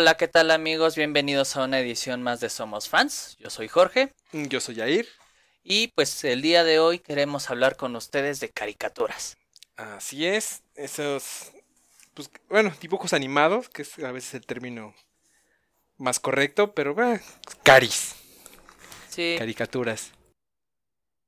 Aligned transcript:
Hola, 0.00 0.16
¿qué 0.16 0.28
tal 0.28 0.52
amigos? 0.52 0.94
Bienvenidos 0.94 1.56
a 1.56 1.64
una 1.64 1.80
edición 1.80 2.22
más 2.22 2.38
de 2.38 2.50
Somos 2.50 2.88
Fans. 2.88 3.36
Yo 3.40 3.50
soy 3.50 3.66
Jorge. 3.66 4.14
Yo 4.30 4.60
soy 4.60 4.76
Jair. 4.76 5.08
Y 5.64 5.88
pues 5.88 6.22
el 6.22 6.40
día 6.40 6.62
de 6.62 6.78
hoy 6.78 7.00
queremos 7.00 7.50
hablar 7.50 7.76
con 7.76 7.96
ustedes 7.96 8.38
de 8.38 8.48
caricaturas. 8.48 9.36
Así 9.74 10.24
es, 10.24 10.62
esos, 10.76 11.50
pues, 12.14 12.30
bueno, 12.48 12.72
dibujos 12.80 13.12
animados, 13.12 13.68
que 13.70 13.82
es 13.82 13.98
a 13.98 14.12
veces 14.12 14.34
el 14.34 14.46
término 14.46 14.94
más 15.96 16.20
correcto, 16.20 16.74
pero 16.74 16.94
bueno, 16.94 17.18
caris. 17.64 18.14
Sí. 19.08 19.34
Caricaturas. 19.36 20.12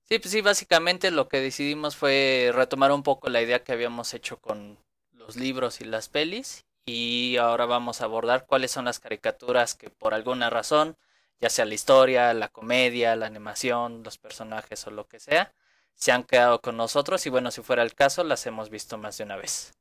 Sí, 0.09 0.20
pues 0.20 0.30
sí, 0.30 0.42
básicamente 0.42 1.10
lo 1.10 1.28
que 1.28 1.41
decidimos 1.41 1.96
fue 1.96 2.52
retomar 2.55 2.92
un 2.92 3.02
poco 3.02 3.30
la 3.30 3.42
idea 3.42 3.64
que 3.64 3.73
habíamos 3.73 4.14
hecho 4.14 4.41
con 4.41 4.78
los 5.10 5.34
libros 5.34 5.80
y 5.80 5.87
las 5.87 6.09
pelis 6.09 6.64
y 6.84 7.37
ahora 7.37 7.66
vamos 7.66 8.01
a 8.01 8.05
abordar 8.05 8.47
cuáles 8.47 8.70
son 8.70 8.87
las 8.87 9.01
caricaturas 9.01 9.75
que 9.75 9.91
por 9.91 10.15
alguna 10.15 10.51
razón, 10.51 10.97
ya 11.41 11.51
sea 11.51 11.65
la 11.65 11.75
historia, 11.75 12.34
la 12.34 12.48
comedia, 12.48 13.16
la 13.16 13.27
animación, 13.27 14.03
los 14.03 14.19
personajes 14.19 14.87
o 14.87 14.91
lo 14.91 15.06
que 15.09 15.20
sea, 15.20 15.53
se 15.95 16.12
han 16.12 16.25
quedado 16.25 16.61
con 16.61 16.77
nosotros 16.77 17.25
y 17.27 17.30
bueno, 17.30 17.51
si 17.51 17.62
fuera 17.62 17.83
el 17.83 17.95
caso, 17.95 18.25
las 18.25 18.47
hemos 18.47 18.70
visto 18.70 18.98
más 18.98 19.19
de 19.19 19.25
una 19.25 19.37
vez. 19.37 19.73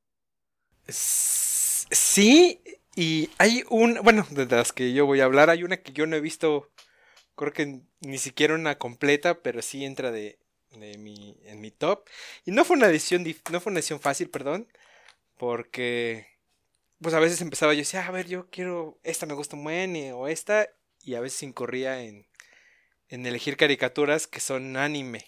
Sí, 0.87 2.61
y 2.95 3.29
hay 3.37 3.63
un, 3.69 3.99
bueno, 4.03 4.25
de 4.31 4.45
las 4.45 4.73
que 4.73 4.93
yo 4.93 5.05
voy 5.05 5.21
a 5.21 5.25
hablar, 5.25 5.49
hay 5.49 5.63
una 5.63 5.77
que 5.77 5.91
yo 5.93 6.05
no 6.07 6.15
he 6.15 6.21
visto 6.21 6.69
creo 7.39 7.53
que 7.53 7.81
ni 8.01 8.17
siquiera 8.17 8.53
una 8.55 8.77
completa, 8.77 9.41
pero 9.41 9.61
sí 9.61 9.85
entra 9.85 10.11
de, 10.11 10.39
de 10.71 10.97
mi, 10.97 11.37
en 11.45 11.61
mi 11.61 11.71
top. 11.71 12.07
Y 12.45 12.51
no 12.51 12.65
fue 12.65 12.75
una 12.77 12.89
decisión, 12.89 13.25
no 13.51 13.61
fue 13.61 13.71
una 13.71 13.81
fácil, 13.81 14.29
perdón, 14.29 14.67
porque 15.37 16.28
pues 17.01 17.13
a 17.13 17.19
veces 17.19 17.41
empezaba 17.41 17.73
yo 17.73 17.79
decía, 17.79 18.05
a 18.05 18.11
ver, 18.11 18.27
yo 18.27 18.49
quiero, 18.49 18.99
esta 19.03 19.25
me 19.25 19.33
gusta 19.33 19.55
muy 19.55 19.73
bien, 19.73 20.13
o 20.13 20.27
esta, 20.27 20.67
y 21.03 21.15
a 21.15 21.21
veces 21.21 21.43
incurría 21.43 22.01
en, 22.01 22.27
en 23.07 23.25
elegir 23.25 23.57
caricaturas 23.57 24.27
que 24.27 24.39
son 24.39 24.77
anime. 24.77 25.25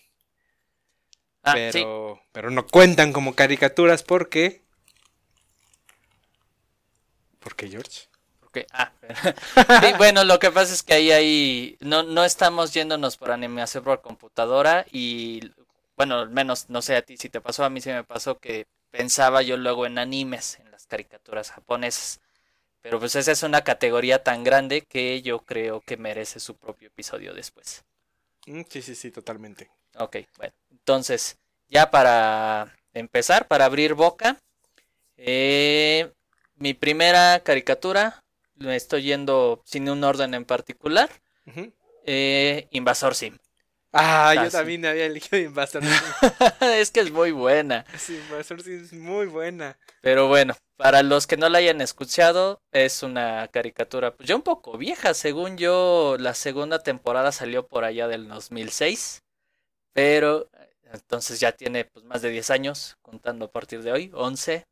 Ah, 1.44 1.54
pero, 1.54 2.22
pero 2.32 2.52
no 2.52 2.68
cuentan 2.68 3.14
como 3.14 3.36
caricaturas 3.36 4.04
porque... 4.04 4.64
¿Por 7.40 7.56
qué, 7.56 7.68
George? 7.70 8.12
Ah, 8.74 8.92
bueno, 9.98 10.24
lo 10.24 10.40
que 10.40 10.52
pasa 10.52 10.74
es 10.74 10.84
que 10.84 10.94
ahí, 10.94 11.12
ahí 11.12 11.78
no, 11.80 12.04
no 12.04 12.26
estamos 12.26 12.74
yéndonos 12.74 13.18
por 13.18 13.32
animación 13.32 13.84
por 13.84 14.02
computadora 14.02 14.86
y, 14.92 15.52
bueno, 15.96 16.20
al 16.20 16.30
menos 16.30 16.70
no 16.70 16.82
sé 16.82 16.96
a 16.96 17.02
ti 17.02 17.18
si 17.18 17.30
te 17.30 17.40
pasó, 17.40 17.64
a 17.64 17.70
mí 17.70 17.80
sí 17.82 17.90
me 17.90 18.04
pasó 18.04 18.40
que 18.40 18.68
pensaba 18.90 19.42
yo 19.42 19.56
luego 19.58 19.86
en 19.86 19.98
animes, 19.98 20.60
en 20.60 20.71
caricaturas 20.92 21.52
japonesas. 21.52 22.20
Pero 22.82 23.00
pues 23.00 23.16
esa 23.16 23.32
es 23.32 23.44
una 23.44 23.64
categoría 23.64 24.24
tan 24.24 24.44
grande 24.44 24.82
que 24.82 25.22
yo 25.22 25.40
creo 25.40 25.80
que 25.80 25.96
merece 25.96 26.42
su 26.42 26.58
propio 26.58 26.90
episodio 26.90 27.34
después. 27.34 27.86
Mm, 28.46 28.64
sí, 28.68 28.82
sí, 28.82 28.96
sí, 28.96 29.10
totalmente. 29.12 29.70
Ok, 29.98 30.18
bueno, 30.38 30.54
entonces, 30.70 31.38
ya 31.70 31.90
para 31.92 32.76
empezar, 32.94 33.48
para 33.48 33.66
abrir 33.66 33.94
boca, 33.94 34.38
eh, 35.16 36.12
mi 36.56 36.74
primera 36.74 37.40
caricatura 37.40 38.22
me 38.56 38.76
estoy 38.76 39.04
yendo 39.04 39.62
sin 39.66 39.90
un 39.90 40.04
orden 40.04 40.34
en 40.34 40.44
particular. 40.44 41.10
Eh, 42.04 42.68
Invasor 42.72 43.16
Sim. 43.16 43.38
Ah, 43.94 44.34
yo 44.34 44.50
también 44.50 44.86
había 44.86 45.06
elegido 45.06 45.38
Invasor 45.38 45.84
Sim. 45.86 46.72
es 46.74 46.92
que 46.92 47.02
es 47.02 47.12
muy 47.12 47.32
buena. 47.32 47.86
Sí, 47.98 48.16
Invasor 48.16 48.64
Sim 48.64 48.84
es 48.84 48.94
muy 48.94 49.28
buena. 49.28 49.78
Pero 50.02 50.28
bueno, 50.28 50.56
para 50.82 51.04
los 51.04 51.28
que 51.28 51.38
no 51.38 51.48
la 51.48 51.60
hayan 51.60 51.80
escuchado, 51.80 52.60
es 52.72 53.04
una 53.04 53.48
caricatura 53.50 54.16
pues 54.16 54.28
ya 54.28 54.36
un 54.36 54.42
poco 54.42 54.80
vieja. 54.80 55.14
Según 55.14 55.56
yo, 55.56 56.18
la 56.20 56.34
segunda 56.34 56.80
temporada 56.82 57.32
salió 57.32 57.68
por 57.68 57.84
allá 57.84 58.08
del 58.08 58.28
2006. 58.28 59.22
Pero 59.94 60.50
entonces 60.92 61.40
ya 61.40 61.52
tiene 61.52 61.86
pues 61.86 62.04
más 62.06 62.24
de 62.24 62.32
10 62.32 62.50
años, 62.50 62.98
contando 63.04 63.46
a 63.46 63.52
partir 63.52 63.84
de 63.84 63.92
hoy, 63.92 64.10
11. 64.16 64.66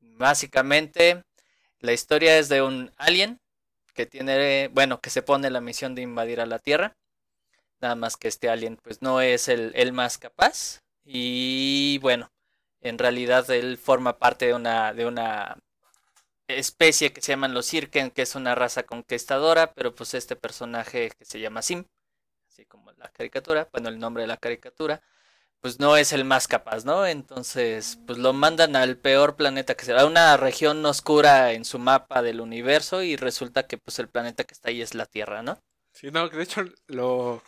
Básicamente 0.00 1.24
la 1.80 1.94
historia 1.94 2.38
es 2.38 2.50
de 2.50 2.60
un 2.60 2.92
alien 2.98 3.40
que 3.94 4.04
tiene, 4.04 4.68
bueno, 4.74 5.00
que 5.00 5.08
se 5.08 5.22
pone 5.22 5.48
la 5.48 5.62
misión 5.62 5.94
de 5.94 6.02
invadir 6.02 6.42
a 6.42 6.46
la 6.46 6.58
Tierra. 6.58 6.94
Nada 7.80 7.94
más 7.94 8.18
que 8.18 8.28
este 8.28 8.50
alien 8.50 8.76
pues 8.76 9.00
no 9.00 9.22
es 9.22 9.48
el, 9.48 9.72
el 9.76 9.94
más 9.94 10.18
capaz. 10.18 10.80
Y 11.06 12.00
bueno, 12.02 12.30
en 12.80 12.98
realidad 12.98 13.48
él 13.50 13.78
forma 13.78 14.18
parte 14.18 14.46
de 14.46 14.54
una, 14.54 14.92
de 14.92 15.06
una 15.06 15.58
especie 16.48 17.12
que 17.12 17.20
se 17.20 17.32
llaman 17.32 17.54
los 17.54 17.66
Sirken, 17.66 18.10
que 18.10 18.22
es 18.22 18.34
una 18.34 18.54
raza 18.54 18.84
conquistadora, 18.84 19.72
pero 19.72 19.94
pues 19.94 20.14
este 20.14 20.36
personaje 20.36 21.10
que 21.18 21.24
se 21.24 21.40
llama 21.40 21.62
Sim, 21.62 21.84
así 22.48 22.64
como 22.66 22.92
la 22.92 23.08
caricatura, 23.10 23.68
bueno, 23.72 23.88
el 23.88 23.98
nombre 23.98 24.22
de 24.22 24.28
la 24.28 24.36
caricatura, 24.36 25.02
pues 25.60 25.80
no 25.80 25.96
es 25.96 26.12
el 26.12 26.24
más 26.24 26.46
capaz, 26.46 26.84
¿no? 26.84 27.06
Entonces, 27.06 27.98
pues 28.06 28.18
lo 28.18 28.32
mandan 28.32 28.76
al 28.76 28.96
peor 28.98 29.36
planeta 29.36 29.74
que 29.74 29.84
será, 29.84 30.06
una 30.06 30.36
región 30.36 30.84
oscura 30.86 31.52
en 31.52 31.64
su 31.64 31.78
mapa 31.78 32.22
del 32.22 32.40
universo 32.40 33.02
y 33.02 33.16
resulta 33.16 33.66
que 33.66 33.78
pues 33.78 33.98
el 33.98 34.08
planeta 34.08 34.44
que 34.44 34.54
está 34.54 34.68
ahí 34.70 34.82
es 34.82 34.94
la 34.94 35.06
Tierra, 35.06 35.42
¿no? 35.42 35.58
Sí, 35.92 36.10
no, 36.10 36.28
de 36.28 36.42
hecho 36.42 36.62
lo 36.86 37.42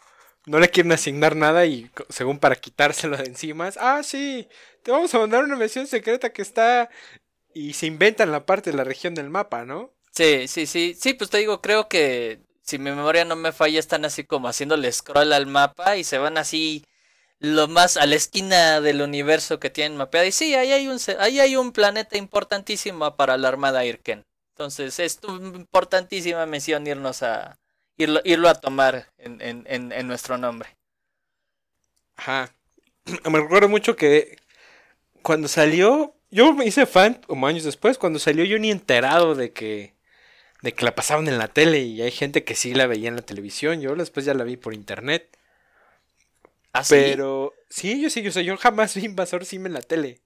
no 0.48 0.59
le 0.59 0.70
quieren 0.70 0.92
asignar 0.92 1.36
nada 1.36 1.66
y 1.66 1.91
según 2.09 2.38
para 2.38 2.56
quitárselo 2.56 3.16
de 3.16 3.25
encima, 3.25 3.70
ah, 3.78 4.03
sí, 4.03 4.48
te 4.82 4.91
vamos 4.91 5.14
a 5.14 5.19
mandar 5.19 5.44
una 5.44 5.56
misión 5.56 5.86
secreta 5.86 6.32
que 6.32 6.42
está 6.42 6.88
y 7.54 7.75
se 7.75 7.86
inventan 7.86 8.32
la 8.32 8.47
parte 8.47 8.70
de 8.70 8.76
la 8.76 8.84
región 8.84 9.14
del 9.14 9.31
mapa, 9.31 9.64
¿no? 9.64 9.92
Sí, 10.10 10.48
sí, 10.48 10.66
sí, 10.66 10.97
sí, 10.98 11.14
pues 11.14 11.31
te 11.31 11.38
digo, 11.38 11.60
creo 11.60 11.88
que 11.88 12.41
si 12.62 12.78
mi 12.78 12.91
memoria 12.91 13.25
no 13.25 13.37
me 13.37 13.53
falla, 13.53 13.78
están 13.78 14.04
así 14.04 14.25
como 14.25 14.48
haciéndole 14.48 14.91
scroll 14.92 15.32
al 15.32 15.47
mapa 15.47 15.97
y 15.97 16.04
se 16.04 16.19
van 16.19 16.38
así 16.38 16.84
lo 17.38 17.69
más 17.69 17.97
a 17.97 18.06
la 18.06 18.16
esquina 18.16 18.81
del 18.81 19.00
universo 19.00 19.60
que 19.60 19.70
tienen 19.70 19.97
mapeado. 19.97 20.26
Y 20.26 20.32
sí, 20.32 20.54
ahí 20.54 20.72
hay 20.72 20.88
un, 20.88 20.98
ahí 21.19 21.41
hay 21.41 21.56
un 21.56 21.72
planeta 21.72 22.19
importantísimo 22.19 23.16
para 23.16 23.37
la 23.38 23.48
Armada 23.48 23.84
Irken. 23.84 24.25
Entonces 24.50 24.98
es 24.98 25.20
importantísima 25.25 26.44
misión 26.47 26.87
irnos 26.87 27.22
a 27.22 27.58
irlo, 27.98 28.20
irlo 28.25 28.48
a 28.48 28.54
tomar 28.54 29.12
en, 29.19 29.41
en, 29.41 29.92
en, 29.92 30.06
nuestro 30.06 30.38
nombre. 30.38 30.70
Ajá. 32.16 32.54
Me 33.31 33.38
recuerdo 33.38 33.69
mucho 33.69 33.97
que 33.97 34.38
cuando 35.22 35.48
salió, 35.48 36.14
yo 36.31 36.54
me 36.54 36.64
hice 36.64 36.87
fan 36.87 37.14
como 37.26 37.47
años 37.47 37.64
después, 37.64 37.98
cuando 37.98 38.19
salió 38.19 38.44
yo 38.44 38.58
ni 38.58 38.70
enterado 38.70 39.34
de 39.34 39.53
que 39.53 39.98
de 40.62 40.75
que 40.75 40.84
la 40.84 40.94
pasaban 40.94 41.28
en 41.28 41.38
la 41.38 41.48
tele 41.48 41.81
y 41.81 42.03
hay 42.03 42.10
gente 42.10 42.42
que 42.42 42.56
sí 42.56 42.75
la 42.75 42.87
veía 42.87 43.08
en 43.08 43.16
la 43.16 43.22
televisión, 43.22 43.81
yo 43.81 43.94
después 43.94 44.26
ya 44.26 44.34
la 44.34 44.44
vi 44.44 44.56
por 44.56 44.75
internet. 44.75 45.37
¿Ah, 46.72 46.82
Pero 46.88 47.54
sí, 47.69 48.00
yo 48.00 48.10
sí, 48.10 48.22
yo, 48.22 48.41
yo 48.41 48.56
jamás 48.56 48.94
vi 48.97 49.04
Invasor 49.04 49.44
Sim 49.44 49.66
en 49.66 49.75
la 49.75 49.82
tele. 49.82 50.20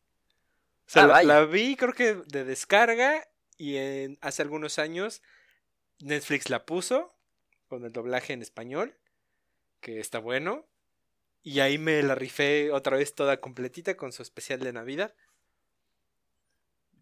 O 0.87 0.91
sea, 0.93 1.05
ah, 1.05 1.23
la, 1.23 1.45
vi 1.45 1.77
creo 1.77 1.93
que 1.93 2.15
de 2.15 2.45
descarga 2.45 3.27
y 3.57 3.77
en, 3.77 4.19
hace 4.21 4.43
algunos 4.43 4.79
años 4.79 5.23
Netflix 6.01 6.51
la 6.51 6.65
puso 6.65 7.15
con 7.73 7.87
el 7.87 7.93
doblaje 7.93 8.35
en 8.35 8.43
español, 8.43 8.95
que 9.81 9.99
está 9.99 10.19
bueno. 10.19 10.67
Y 11.43 11.61
ahí 11.61 11.79
me 11.79 12.03
la 12.03 12.15
rifé 12.15 12.71
otra 12.71 12.99
vez 12.99 13.15
toda 13.15 13.39
completita 13.39 13.97
con 13.97 14.13
su 14.13 14.21
especial 14.21 14.61
de 14.61 14.75
Navidad. 14.75 15.15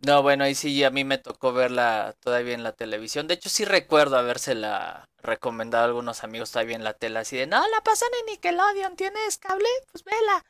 No, 0.07 0.23
bueno, 0.23 0.45
ahí 0.45 0.55
sí 0.55 0.85
a 0.85 0.91
mí 0.91 1.03
me 1.03 1.19
tocó 1.19 1.53
verla 1.53 2.15
todavía 2.21 2.55
en 2.55 2.63
la 2.63 2.71
televisión. 2.71 3.27
De 3.27 3.35
hecho, 3.35 3.49
sí 3.49 3.65
recuerdo 3.65 4.17
habérsela 4.17 5.09
recomendado 5.19 5.83
a 5.83 5.87
algunos 5.89 6.23
amigos 6.23 6.53
todavía 6.53 6.77
en 6.77 6.85
la 6.85 6.95
tele, 6.95 7.19
así 7.19 7.37
de, 7.37 7.49
no, 7.49 7.67
la 7.67 7.81
pasan 7.81 8.11
en 8.21 8.27
Nickelodeon, 8.27 8.95
¿tienes 8.95 9.39
cable? 9.39 9.67
Pues 9.91 10.05
vela. 10.05 10.45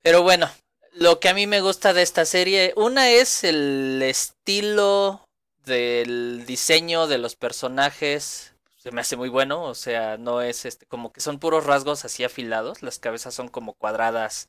Pero 0.00 0.22
bueno, 0.22 0.50
lo 0.92 1.20
que 1.20 1.28
a 1.28 1.34
mí 1.34 1.46
me 1.46 1.60
gusta 1.60 1.92
de 1.92 2.00
esta 2.00 2.24
serie, 2.24 2.72
una 2.74 3.10
es 3.10 3.44
el 3.44 4.00
estilo 4.02 5.28
del 5.66 6.46
diseño 6.46 7.06
de 7.06 7.18
los 7.18 7.36
personajes, 7.36 8.54
se 8.80 8.92
me 8.92 9.02
hace 9.02 9.16
muy 9.16 9.28
bueno, 9.28 9.62
o 9.64 9.74
sea, 9.74 10.16
no 10.16 10.40
es 10.40 10.64
este, 10.64 10.86
como 10.86 11.12
que 11.12 11.20
son 11.20 11.38
puros 11.38 11.66
rasgos 11.66 12.06
así 12.06 12.24
afilados, 12.24 12.82
las 12.82 12.98
cabezas 12.98 13.34
son 13.34 13.48
como 13.48 13.74
cuadradas 13.74 14.48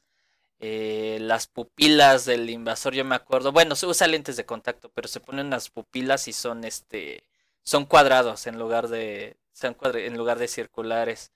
eh, 0.59 1.19
las 1.21 1.47
pupilas 1.47 2.25
del 2.25 2.49
invasor, 2.49 2.93
yo 2.95 3.05
me 3.05 3.15
acuerdo. 3.15 3.51
Bueno, 3.51 3.75
se 3.75 3.87
usa 3.87 4.07
lentes 4.07 4.37
de 4.37 4.45
contacto, 4.45 4.89
pero 4.93 5.07
se 5.09 5.19
ponen 5.19 5.49
las 5.49 5.69
pupilas 5.69 6.27
y 6.29 6.33
son 6.33 6.63
este 6.65 7.25
son 7.63 7.85
cuadrados 7.85 8.47
en 8.47 8.59
lugar 8.59 8.87
de 8.89 9.37
en 9.61 10.17
lugar 10.17 10.39
de 10.39 10.47
circulares. 10.47 11.31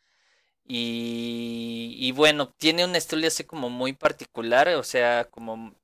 Y, 0.65 1.95
y 1.99 2.11
bueno, 2.13 2.49
tiene 2.57 2.85
un 2.85 2.95
estilo 2.95 3.27
así 3.27 3.43
como 3.45 3.69
muy 3.69 3.93
particular, 3.93 4.69
o 4.69 4.83
sea, 4.83 5.25
como 5.25 5.75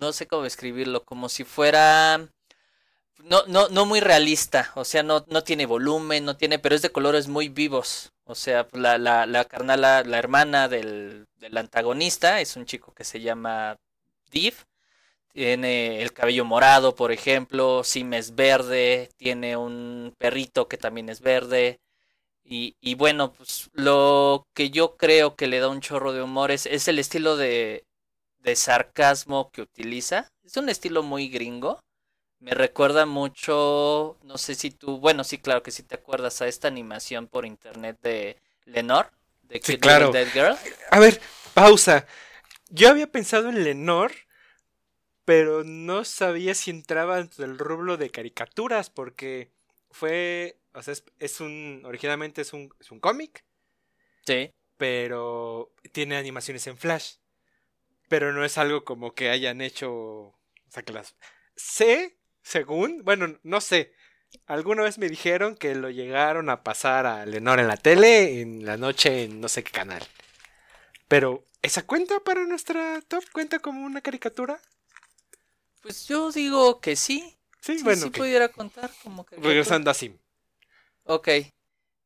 no 0.00 0.12
sé 0.12 0.26
cómo 0.26 0.42
describirlo, 0.42 1.04
como 1.04 1.28
si 1.28 1.44
fuera 1.44 2.28
no, 3.22 3.44
no, 3.46 3.68
no 3.68 3.86
muy 3.86 4.00
realista, 4.00 4.72
o 4.74 4.84
sea, 4.84 5.02
no, 5.02 5.24
no 5.28 5.44
tiene 5.44 5.66
volumen, 5.66 6.24
no 6.24 6.36
tiene, 6.36 6.58
pero 6.58 6.74
es 6.74 6.82
de 6.82 6.90
colores 6.92 7.28
muy 7.28 7.48
vivos. 7.48 8.12
O 8.24 8.34
sea, 8.34 8.68
la, 8.72 8.98
la, 8.98 9.26
la 9.26 9.44
carnala, 9.44 10.02
la 10.04 10.18
hermana 10.18 10.68
del, 10.68 11.26
del, 11.36 11.56
antagonista 11.56 12.40
es 12.40 12.56
un 12.56 12.66
chico 12.66 12.92
que 12.94 13.04
se 13.04 13.20
llama 13.20 13.78
Div. 14.30 14.54
tiene 15.32 16.02
el 16.02 16.12
cabello 16.12 16.44
morado, 16.44 16.94
por 16.94 17.12
ejemplo, 17.12 17.84
Sim 17.84 18.14
es 18.14 18.34
verde, 18.34 19.10
tiene 19.16 19.56
un 19.56 20.14
perrito 20.18 20.68
que 20.68 20.78
también 20.78 21.08
es 21.08 21.20
verde. 21.20 21.80
Y, 22.44 22.76
y 22.80 22.94
bueno, 22.96 23.32
pues 23.32 23.70
lo 23.72 24.46
que 24.54 24.70
yo 24.70 24.96
creo 24.96 25.36
que 25.36 25.46
le 25.46 25.60
da 25.60 25.68
un 25.68 25.80
chorro 25.80 26.12
de 26.12 26.22
humor 26.22 26.50
es, 26.50 26.66
es 26.66 26.88
el 26.88 26.98
estilo 26.98 27.36
de, 27.36 27.84
de 28.40 28.56
sarcasmo 28.56 29.50
que 29.52 29.62
utiliza. 29.62 30.28
Es 30.44 30.56
un 30.56 30.68
estilo 30.68 31.02
muy 31.02 31.28
gringo. 31.28 31.80
Me 32.42 32.54
recuerda 32.54 33.06
mucho, 33.06 34.18
no 34.24 34.36
sé 34.36 34.56
si 34.56 34.72
tú, 34.72 34.98
bueno, 34.98 35.22
sí, 35.22 35.38
claro 35.38 35.62
que 35.62 35.70
sí 35.70 35.84
te 35.84 35.94
acuerdas 35.94 36.42
a 36.42 36.48
esta 36.48 36.66
animación 36.66 37.28
por 37.28 37.46
internet 37.46 37.98
de 38.02 38.36
Lenore, 38.64 39.10
de 39.42 39.60
Sí, 39.60 39.78
Cute 39.78 39.78
claro. 39.78 40.10
Dead 40.10 40.28
Girl. 40.32 40.56
A 40.90 40.98
ver, 40.98 41.20
pausa. 41.54 42.06
Yo 42.70 42.88
había 42.90 43.06
pensado 43.12 43.48
en 43.50 43.64
Lenore, 43.64 44.14
pero 45.24 45.62
no 45.64 46.04
sabía 46.04 46.54
si 46.54 46.70
entraba 46.70 47.16
dentro 47.18 47.46
del 47.46 47.58
rublo 47.58 47.96
de 47.96 48.10
caricaturas, 48.10 48.90
porque 48.90 49.52
fue, 49.90 50.58
o 50.74 50.82
sea, 50.82 50.92
es, 50.92 51.04
es 51.18 51.40
un, 51.40 51.82
originalmente 51.84 52.42
es 52.42 52.52
un, 52.52 52.74
es 52.80 52.90
un 52.90 52.98
cómic, 53.00 53.44
Sí. 54.26 54.52
pero 54.76 55.72
tiene 55.92 56.16
animaciones 56.16 56.66
en 56.66 56.76
Flash. 56.76 57.14
Pero 58.08 58.32
no 58.32 58.44
es 58.44 58.58
algo 58.58 58.84
como 58.84 59.14
que 59.14 59.30
hayan 59.30 59.60
hecho, 59.60 59.92
o 59.92 60.38
sea, 60.68 60.82
que 60.82 60.92
las... 60.92 61.16
Sé, 61.56 62.18
según, 62.42 63.02
bueno, 63.04 63.38
no 63.42 63.60
sé. 63.60 63.92
Alguna 64.46 64.82
vez 64.82 64.98
me 64.98 65.08
dijeron 65.08 65.56
que 65.56 65.74
lo 65.74 65.90
llegaron 65.90 66.48
a 66.50 66.62
pasar 66.62 67.06
a 67.06 67.26
Lenore 67.26 67.62
en 67.62 67.68
la 67.68 67.76
tele, 67.76 68.40
en 68.40 68.64
la 68.64 68.76
noche, 68.76 69.24
en 69.24 69.40
no 69.40 69.48
sé 69.48 69.62
qué 69.62 69.72
canal. 69.72 70.02
Pero, 71.08 71.44
¿esa 71.62 71.82
cuenta 71.86 72.20
para 72.20 72.44
nuestra 72.46 73.00
top? 73.08 73.24
¿Cuenta 73.32 73.58
como 73.58 73.84
una 73.84 74.00
caricatura? 74.00 74.58
Pues 75.82 76.06
yo 76.08 76.30
digo 76.32 76.80
que 76.80 76.96
sí. 76.96 77.36
Sí, 77.60 77.78
Sí, 77.78 77.84
bueno, 77.84 78.02
sí 78.02 78.08
ok. 78.08 78.16
pudiera 78.18 78.48
contar 78.48 78.90
como 79.02 79.24
que. 79.24 79.36
regresando 79.36 79.90
a 79.90 79.94
Sim. 79.94 80.16
Ok. 81.04 81.28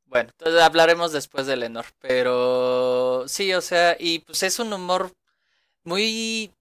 Bueno, 0.06 0.30
entonces 0.38 0.62
hablaremos 0.62 1.12
después 1.12 1.46
de 1.46 1.56
Lenor. 1.56 1.86
Pero 2.00 3.24
sí, 3.28 3.52
o 3.54 3.60
sea, 3.60 3.96
y 3.98 4.20
pues 4.20 4.42
es 4.42 4.58
un 4.58 4.72
humor 4.72 5.12
muy, 5.84 6.52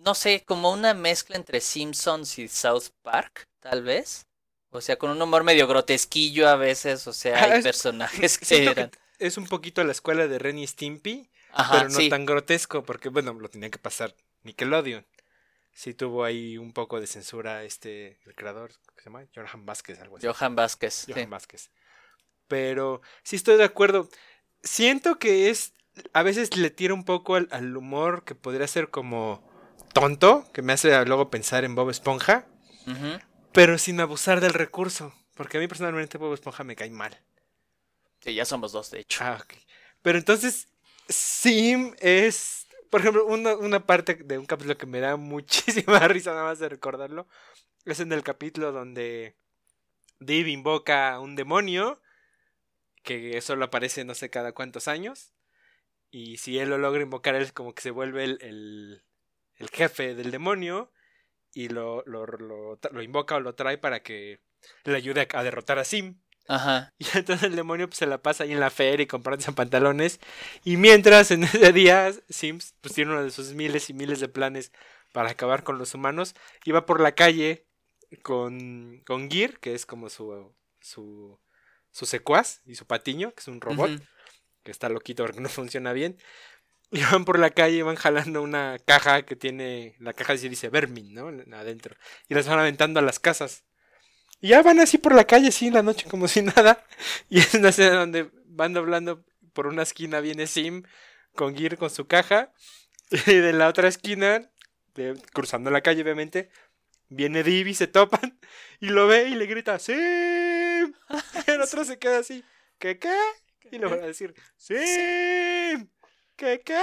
no 0.00 0.14
sé, 0.14 0.44
como 0.46 0.72
una 0.72 0.94
mezcla 0.94 1.36
entre 1.36 1.60
Simpsons 1.60 2.38
y 2.38 2.48
South 2.48 2.90
Park, 3.02 3.48
tal 3.60 3.82
vez. 3.82 4.26
O 4.70 4.80
sea, 4.80 4.96
con 4.98 5.10
un 5.10 5.20
humor 5.22 5.44
medio 5.44 5.66
grotesquillo 5.66 6.48
a 6.48 6.56
veces, 6.56 7.06
o 7.06 7.12
sea, 7.12 7.42
Ah, 7.42 7.44
hay 7.44 7.58
es- 7.58 7.64
personajes 7.64 8.38
que 8.38 8.44
Siento 8.44 8.74
que 8.74 8.80
eran... 8.80 8.90
es 9.18 9.36
un 9.36 9.46
poquito 9.46 9.82
la 9.84 9.92
escuela 9.92 10.26
de 10.28 10.38
Ren 10.38 10.58
y 10.58 10.66
Stimpy, 10.66 11.30
Ajá, 11.52 11.72
pero 11.72 11.88
no 11.88 11.98
sí. 11.98 12.08
tan 12.08 12.26
grotesco, 12.26 12.84
porque 12.84 13.08
bueno, 13.08 13.32
lo 13.34 13.48
tenía 13.50 13.70
que 13.70 13.78
pasar 13.78 14.14
Nickelodeon. 14.42 15.06
Sí 15.72 15.94
tuvo 15.94 16.24
ahí 16.24 16.58
un 16.58 16.72
poco 16.72 17.00
de 17.00 17.06
censura 17.06 17.64
este, 17.64 18.18
el 18.26 18.34
creador, 18.34 18.70
¿qué 18.96 19.02
se 19.04 19.10
llama? 19.10 19.24
Johan 19.34 19.66
Vázquez, 19.66 20.00
algo 20.00 20.18
así. 20.18 20.26
Johan 20.26 20.56
Vázquez. 20.56 20.94
sí. 21.06 21.12
Johan 21.12 21.30
Vázquez. 21.30 21.70
Pero 22.48 23.02
sí 23.22 23.36
estoy 23.36 23.56
de 23.56 23.64
acuerdo. 23.64 24.08
Siento 24.62 25.18
que 25.18 25.50
es, 25.50 25.74
a 26.12 26.22
veces 26.22 26.56
le 26.56 26.70
tira 26.70 26.94
un 26.94 27.04
poco 27.04 27.36
al, 27.36 27.48
al 27.52 27.76
humor 27.76 28.24
que 28.24 28.34
podría 28.34 28.66
ser 28.68 28.90
como 28.90 29.49
tonto, 29.92 30.46
que 30.52 30.62
me 30.62 30.72
hace 30.72 31.04
luego 31.04 31.30
pensar 31.30 31.64
en 31.64 31.74
Bob 31.74 31.90
Esponja, 31.90 32.46
pero 33.52 33.78
sin 33.78 34.00
abusar 34.00 34.40
del 34.40 34.54
recurso, 34.54 35.14
porque 35.34 35.58
a 35.58 35.60
mí 35.60 35.68
personalmente 35.68 36.18
Bob 36.18 36.34
Esponja 36.34 36.64
me 36.64 36.76
cae 36.76 36.90
mal. 36.90 37.18
Sí, 38.20 38.34
ya 38.34 38.44
somos 38.44 38.72
dos, 38.72 38.90
de 38.90 39.00
hecho. 39.00 39.24
Ah, 39.24 39.38
ok. 39.42 39.54
Pero 40.02 40.18
entonces, 40.18 40.68
Sim 41.08 41.94
es, 41.98 42.66
por 42.90 43.00
ejemplo, 43.00 43.26
una, 43.26 43.56
una 43.56 43.84
parte 43.86 44.14
de 44.14 44.38
un 44.38 44.46
capítulo 44.46 44.76
que 44.76 44.86
me 44.86 45.00
da 45.00 45.16
muchísima 45.16 46.06
risa 46.08 46.30
nada 46.32 46.44
más 46.44 46.58
de 46.58 46.68
recordarlo. 46.68 47.26
Es 47.84 48.00
en 48.00 48.12
el 48.12 48.22
capítulo 48.22 48.72
donde 48.72 49.36
Dave 50.18 50.50
invoca 50.50 51.14
a 51.14 51.20
un 51.20 51.34
demonio 51.34 52.00
que 53.02 53.40
solo 53.40 53.64
aparece 53.64 54.04
no 54.04 54.14
sé 54.14 54.30
cada 54.30 54.52
cuántos 54.52 54.86
años. 54.86 55.32
Y 56.10 56.38
si 56.38 56.58
él 56.58 56.70
lo 56.70 56.78
logra 56.78 57.02
invocar, 57.02 57.34
él 57.34 57.52
como 57.52 57.74
que 57.74 57.82
se 57.82 57.90
vuelve 57.90 58.24
el, 58.24 58.38
el, 58.42 59.02
el 59.60 59.68
jefe 59.70 60.14
del 60.16 60.32
demonio 60.32 60.90
y 61.52 61.68
lo, 61.68 62.02
lo, 62.06 62.26
lo, 62.26 62.78
lo 62.90 63.02
invoca 63.02 63.36
o 63.36 63.40
lo 63.40 63.54
trae 63.54 63.78
para 63.78 64.02
que 64.02 64.40
le 64.84 64.96
ayude 64.96 65.20
a, 65.20 65.38
a 65.38 65.44
derrotar 65.44 65.78
a 65.78 65.84
Sim. 65.84 66.20
Ajá. 66.48 66.92
Y 66.98 67.04
entonces 67.16 67.44
el 67.44 67.54
demonio 67.54 67.86
pues, 67.86 67.98
se 67.98 68.06
la 68.06 68.22
pasa 68.22 68.44
ahí 68.44 68.52
en 68.52 68.60
la 68.60 68.70
feria 68.70 69.04
y 69.04 69.06
comprándose 69.06 69.52
pantalones. 69.52 70.18
Y 70.64 70.76
mientras 70.76 71.30
en 71.30 71.44
ese 71.44 71.72
día 71.72 72.10
Sims 72.28 72.74
pues 72.80 72.94
tiene 72.94 73.12
uno 73.12 73.22
de 73.22 73.30
sus 73.30 73.52
miles 73.52 73.88
y 73.90 73.94
miles 73.94 74.18
de 74.18 74.28
planes 74.28 74.72
para 75.12 75.30
acabar 75.30 75.62
con 75.62 75.78
los 75.78 75.94
humanos. 75.94 76.34
Iba 76.64 76.86
por 76.86 77.00
la 77.00 77.12
calle 77.14 77.66
con, 78.22 79.02
con 79.06 79.30
Gear, 79.30 79.58
que 79.58 79.74
es 79.74 79.86
como 79.86 80.08
su, 80.08 80.54
su, 80.80 81.38
su 81.90 82.06
secuaz, 82.06 82.62
y 82.64 82.74
su 82.74 82.86
patiño, 82.86 83.32
que 83.32 83.40
es 83.40 83.48
un 83.48 83.60
robot, 83.60 83.90
que 84.62 84.70
está 84.70 84.88
loquito 84.88 85.24
porque 85.24 85.40
no 85.40 85.48
funciona 85.48 85.92
bien. 85.92 86.18
Y 86.92 87.02
van 87.02 87.24
por 87.24 87.38
la 87.38 87.50
calle 87.50 87.76
y 87.76 87.82
van 87.82 87.96
jalando 87.96 88.42
una 88.42 88.76
caja 88.84 89.22
que 89.22 89.36
tiene, 89.36 89.94
la 90.00 90.12
caja 90.12 90.32
dice, 90.32 90.48
dice 90.48 90.68
Vermin, 90.70 91.14
¿no? 91.14 91.28
Adentro. 91.56 91.94
Y 92.28 92.34
las 92.34 92.48
van 92.48 92.58
aventando 92.58 92.98
a 92.98 93.02
las 93.02 93.20
casas. 93.20 93.64
Y 94.40 94.48
ya 94.48 94.62
van 94.62 94.80
así 94.80 94.98
por 94.98 95.14
la 95.14 95.24
calle, 95.24 95.48
así 95.48 95.68
en 95.68 95.74
la 95.74 95.82
noche, 95.82 96.08
como 96.08 96.26
si 96.28 96.42
nada. 96.42 96.84
Y 97.28 97.38
es 97.38 97.54
una 97.54 97.68
escena 97.68 97.96
donde 97.96 98.30
van 98.46 98.72
doblando 98.72 99.24
por 99.52 99.66
una 99.66 99.82
esquina, 99.82 100.20
viene 100.20 100.46
Sim 100.46 100.82
con 101.34 101.56
Gear 101.56 101.76
con 101.76 101.90
su 101.90 102.06
caja. 102.06 102.52
Y 103.26 103.34
de 103.34 103.52
la 103.52 103.68
otra 103.68 103.88
esquina, 103.88 104.48
cruzando 105.32 105.68
la 105.70 105.80
calle, 105.80 106.02
obviamente, 106.02 106.50
viene 107.08 107.42
Divi, 107.42 107.74
se 107.74 107.88
topan. 107.88 108.38
Y 108.78 108.86
lo 108.86 109.08
ve 109.08 109.28
y 109.28 109.34
le 109.34 109.46
grita, 109.46 109.78
¡Sim! 109.78 109.96
Y 111.46 111.50
el 111.50 111.60
otro 111.60 111.84
se 111.84 111.98
queda 111.98 112.18
así, 112.18 112.44
¿qué 112.78 112.98
qué? 112.98 113.16
Y 113.72 113.78
le 113.78 113.86
va 113.86 113.96
a 113.96 114.06
decir, 114.06 114.32
¡Sim! 114.56 115.88
¿Qué 116.40 116.60
qué? 116.64 116.80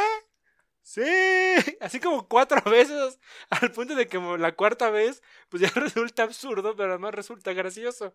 Sí, 0.83 1.01
así 1.81 1.99
como 1.99 2.27
cuatro 2.27 2.61
veces, 2.71 3.19
al 3.49 3.71
punto 3.71 3.95
de 3.95 4.07
que 4.07 4.19
la 4.19 4.55
cuarta 4.55 4.89
vez, 4.89 5.21
pues 5.49 5.61
ya 5.61 5.69
resulta 5.75 6.23
absurdo, 6.23 6.75
pero 6.75 6.91
además 6.91 7.15
resulta 7.15 7.53
gracioso. 7.53 8.13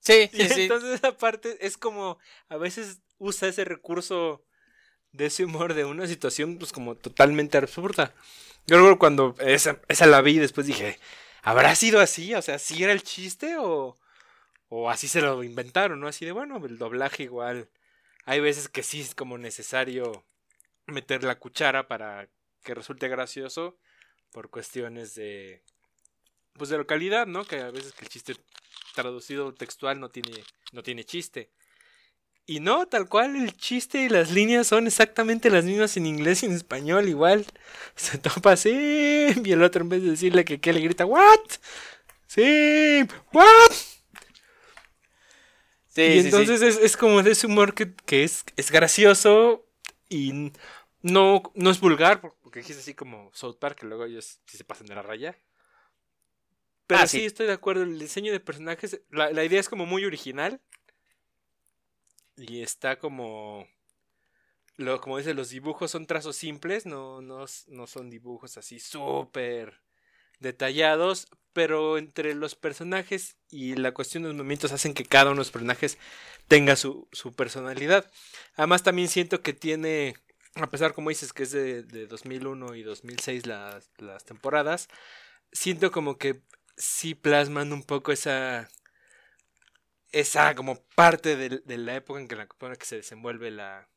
Sí, 0.00 0.30
Y 0.32 0.48
sí. 0.48 0.62
entonces 0.62 0.90
esa 0.94 1.16
parte 1.16 1.58
es 1.66 1.76
como, 1.76 2.18
a 2.48 2.56
veces 2.56 3.00
usa 3.18 3.48
ese 3.48 3.64
recurso 3.64 4.44
de 5.12 5.26
ese 5.26 5.44
humor 5.44 5.74
de 5.74 5.84
una 5.84 6.06
situación 6.06 6.58
pues 6.58 6.72
como 6.72 6.96
totalmente 6.96 7.58
absurda. 7.58 8.14
Yo 8.66 8.76
recuerdo 8.76 8.98
cuando 8.98 9.36
esa, 9.40 9.80
esa 9.88 10.06
la 10.06 10.22
vi 10.22 10.32
y 10.36 10.40
después 10.40 10.66
dije, 10.66 10.98
¿habrá 11.42 11.74
sido 11.76 12.00
así? 12.00 12.34
O 12.34 12.42
sea, 12.42 12.58
¿sí 12.58 12.82
era 12.84 12.92
el 12.92 13.02
chiste 13.04 13.56
o, 13.58 13.98
o 14.68 14.90
así 14.90 15.08
se 15.08 15.22
lo 15.22 15.44
inventaron? 15.44 16.00
¿No? 16.00 16.08
Así 16.08 16.24
de, 16.26 16.32
bueno, 16.32 16.64
el 16.66 16.78
doblaje 16.78 17.24
igual. 17.24 17.68
Hay 18.28 18.40
veces 18.40 18.68
que 18.68 18.82
sí 18.82 19.00
es 19.00 19.14
como 19.14 19.38
necesario 19.38 20.26
meter 20.86 21.24
la 21.24 21.38
cuchara 21.38 21.88
para 21.88 22.28
que 22.62 22.74
resulte 22.74 23.08
gracioso 23.08 23.78
por 24.32 24.50
cuestiones 24.50 25.14
de 25.14 25.62
pues 26.52 26.68
de 26.68 26.76
localidad, 26.76 27.26
¿no? 27.26 27.46
Que 27.46 27.60
a 27.60 27.70
veces 27.70 27.94
que 27.94 28.04
el 28.04 28.10
chiste 28.10 28.36
traducido 28.94 29.54
textual 29.54 29.98
no 29.98 30.10
tiene 30.10 30.44
no 30.72 30.82
tiene 30.82 31.04
chiste. 31.04 31.50
Y 32.44 32.60
no, 32.60 32.86
tal 32.86 33.08
cual 33.08 33.34
el 33.34 33.56
chiste 33.56 34.02
y 34.02 34.10
las 34.10 34.30
líneas 34.30 34.66
son 34.66 34.86
exactamente 34.86 35.48
las 35.48 35.64
mismas 35.64 35.96
en 35.96 36.04
inglés 36.04 36.42
y 36.42 36.46
en 36.46 36.52
español 36.52 37.08
igual. 37.08 37.46
Se 37.96 38.18
topa 38.18 38.52
así 38.52 39.28
y 39.42 39.52
el 39.52 39.62
otro 39.62 39.80
en 39.80 39.88
vez 39.88 40.02
de 40.02 40.10
decirle 40.10 40.44
que 40.44 40.60
qué 40.60 40.74
le 40.74 40.80
grita 40.80 41.06
"What?" 41.06 41.46
Sí, 42.26 43.08
"What?" 43.32 43.97
Sí, 46.04 46.12
y 46.12 46.18
sí, 46.20 46.32
sí. 46.32 46.52
entonces 46.52 46.62
Es, 46.62 46.76
es 46.78 46.96
como 46.96 47.22
de 47.22 47.32
ese 47.32 47.46
humor 47.46 47.74
que, 47.74 47.94
que 47.94 48.24
es, 48.24 48.44
es 48.56 48.70
gracioso 48.70 49.66
y 50.08 50.52
no, 51.02 51.42
no 51.54 51.70
es 51.70 51.80
vulgar, 51.80 52.20
por- 52.20 52.36
porque 52.42 52.60
dijiste 52.60 52.80
así 52.82 52.94
como 52.94 53.30
South 53.34 53.56
Park, 53.58 53.80
que 53.80 53.86
luego 53.86 54.04
ellos 54.04 54.40
se 54.46 54.64
pasan 54.64 54.86
de 54.86 54.94
la 54.94 55.02
raya. 55.02 55.36
Pero 56.86 57.02
Ah, 57.02 57.06
sí. 57.06 57.24
estoy 57.26 57.46
de 57.46 57.52
acuerdo, 57.52 57.82
el 57.82 57.98
diseño 57.98 58.32
de 58.32 58.40
personajes, 58.40 59.00
la, 59.10 59.30
la 59.30 59.44
idea 59.44 59.60
es 59.60 59.68
como 59.68 59.86
muy 59.86 60.04
original. 60.04 60.60
Y 62.38 62.62
está 62.62 62.98
como... 62.98 63.66
Lo, 64.76 65.00
como 65.00 65.18
dice, 65.18 65.34
los 65.34 65.50
dibujos 65.50 65.90
son 65.90 66.06
trazos 66.06 66.36
simples, 66.36 66.86
no, 66.86 67.20
no, 67.20 67.44
no 67.66 67.86
son 67.86 68.08
dibujos 68.10 68.56
así 68.56 68.78
súper 68.78 69.80
detallados, 70.40 71.28
pero 71.52 71.98
entre 71.98 72.34
los 72.34 72.54
personajes 72.54 73.36
y 73.50 73.74
la 73.74 73.92
cuestión 73.92 74.22
de 74.22 74.28
los 74.28 74.36
movimientos 74.36 74.72
hacen 74.72 74.94
que 74.94 75.04
cada 75.04 75.26
uno 75.26 75.36
de 75.36 75.40
los 75.40 75.50
personajes 75.50 75.98
tenga 76.46 76.76
su, 76.76 77.08
personalidad. 77.36 78.10
Además 78.54 78.82
también 78.82 79.08
siento 79.08 79.42
que 79.42 79.52
tiene, 79.52 80.14
a 80.54 80.68
pesar 80.68 80.94
como 80.94 81.10
dices 81.10 81.32
que 81.32 81.42
es 81.44 81.50
de, 81.52 81.82
de 81.82 82.06
2001 82.06 82.74
y 82.74 82.82
2006 82.82 83.46
las, 83.46 83.90
las 83.98 84.24
temporadas, 84.24 84.88
siento 85.52 85.90
como 85.90 86.18
que 86.18 86.42
sí 86.76 87.14
plasman 87.14 87.72
un 87.72 87.82
poco 87.82 88.12
esa 88.12 88.68
esa 90.12 90.54
como 90.54 90.82
parte 90.94 91.36
de, 91.36 91.60
de 91.64 91.78
la 91.78 91.96
época 91.96 92.20
en 92.20 92.28
que, 92.28 92.36
la, 92.36 92.48
en 92.60 92.76
que 92.76 92.86
se 92.86 92.96
desenvuelve 92.96 93.50
la, 93.50 93.88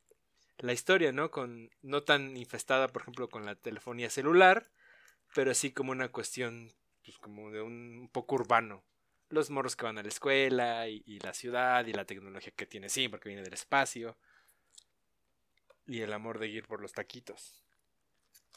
la 0.58 0.72
historia, 0.72 1.12
¿no? 1.12 1.30
Con 1.30 1.70
no 1.82 2.02
tan 2.02 2.36
infestada, 2.36 2.88
por 2.88 3.02
ejemplo, 3.02 3.28
con 3.28 3.46
la 3.46 3.54
telefonía 3.54 4.10
celular, 4.10 4.70
pero 5.34 5.50
así 5.50 5.72
como 5.72 5.92
una 5.92 6.10
cuestión, 6.10 6.72
pues 7.04 7.18
como 7.18 7.50
de 7.50 7.62
un, 7.62 7.98
un 8.00 8.08
poco 8.08 8.36
urbano. 8.36 8.84
Los 9.28 9.50
morros 9.50 9.76
que 9.76 9.84
van 9.86 9.98
a 9.98 10.02
la 10.02 10.08
escuela 10.08 10.88
y, 10.88 11.02
y 11.06 11.18
la 11.20 11.32
ciudad 11.34 11.86
y 11.86 11.92
la 11.92 12.04
tecnología 12.04 12.52
que 12.54 12.66
tiene 12.66 12.88
sí, 12.88 13.08
porque 13.08 13.28
viene 13.30 13.42
del 13.42 13.54
espacio. 13.54 14.16
Y 15.86 16.00
el 16.00 16.12
amor 16.12 16.40
de 16.40 16.48
ir 16.48 16.66
por 16.66 16.80
los 16.80 16.92
taquitos. 16.92 17.62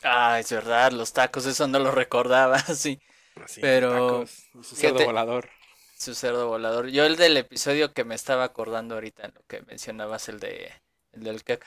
Ah, 0.03 0.39
es 0.39 0.51
verdad, 0.51 0.91
los 0.91 1.13
tacos, 1.13 1.45
eso 1.45 1.67
no 1.67 1.79
lo 1.79 1.91
recordaba, 1.91 2.59
sí. 2.75 2.99
Así, 3.43 3.61
Pero, 3.61 3.89
tacos 3.89 4.47
su 4.61 4.75
cerdo 4.75 5.03
volador. 5.03 5.49
Su 5.97 6.13
cerdo 6.13 6.47
volador. 6.47 6.87
Yo 6.89 7.05
el 7.05 7.15
del 7.15 7.37
episodio 7.37 7.93
que 7.93 8.03
me 8.03 8.15
estaba 8.15 8.43
acordando 8.43 8.95
ahorita, 8.95 9.25
en 9.25 9.33
lo 9.35 9.41
que 9.47 9.61
mencionabas, 9.63 10.29
el 10.29 10.39
de 10.39 10.71
el 11.13 11.23
del 11.23 11.43
que 11.43 11.57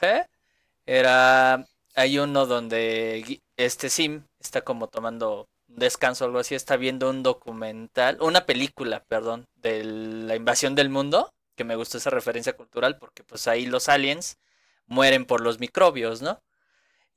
era 0.86 1.64
hay 1.98 2.18
uno 2.18 2.46
donde 2.46 3.40
este 3.56 3.90
Sim 3.90 4.24
está 4.40 4.62
como 4.62 4.88
tomando 4.88 5.48
descanso 5.66 6.24
o 6.24 6.26
algo 6.28 6.38
así, 6.38 6.54
está 6.54 6.76
viendo 6.76 7.10
un 7.10 7.22
documental, 7.22 8.18
una 8.20 8.46
película, 8.46 9.04
perdón, 9.08 9.46
de 9.56 9.84
la 9.84 10.36
invasión 10.36 10.74
del 10.74 10.90
mundo, 10.90 11.30
que 11.56 11.64
me 11.64 11.76
gustó 11.76 11.98
esa 11.98 12.10
referencia 12.10 12.54
cultural 12.56 12.98
porque 12.98 13.24
pues 13.24 13.48
ahí 13.48 13.66
los 13.66 13.88
aliens 13.88 14.38
mueren 14.86 15.26
por 15.26 15.40
los 15.40 15.58
microbios, 15.60 16.22
¿no? 16.22 16.40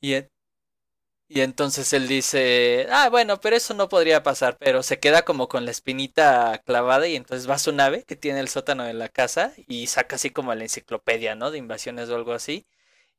Y, 0.01 0.15
y 1.27 1.41
entonces 1.41 1.93
él 1.93 2.07
dice, 2.07 2.87
ah, 2.91 3.09
bueno, 3.09 3.39
pero 3.39 3.55
eso 3.55 3.73
no 3.73 3.87
podría 3.87 4.21
pasar, 4.23 4.57
pero 4.59 4.83
se 4.83 4.99
queda 4.99 5.23
como 5.23 5.47
con 5.47 5.63
la 5.65 5.71
espinita 5.71 6.61
clavada 6.65 7.07
y 7.07 7.15
entonces 7.15 7.49
va 7.49 7.55
a 7.55 7.59
su 7.59 7.71
nave 7.71 8.03
que 8.03 8.17
tiene 8.17 8.41
el 8.41 8.49
sótano 8.49 8.83
de 8.83 8.93
la 8.93 9.07
casa 9.09 9.53
y 9.67 9.87
saca 9.87 10.17
así 10.17 10.29
como 10.31 10.53
la 10.55 10.63
enciclopedia, 10.63 11.35
¿no? 11.35 11.51
De 11.51 11.57
invasiones 11.57 12.09
o 12.09 12.15
algo 12.15 12.33
así. 12.33 12.65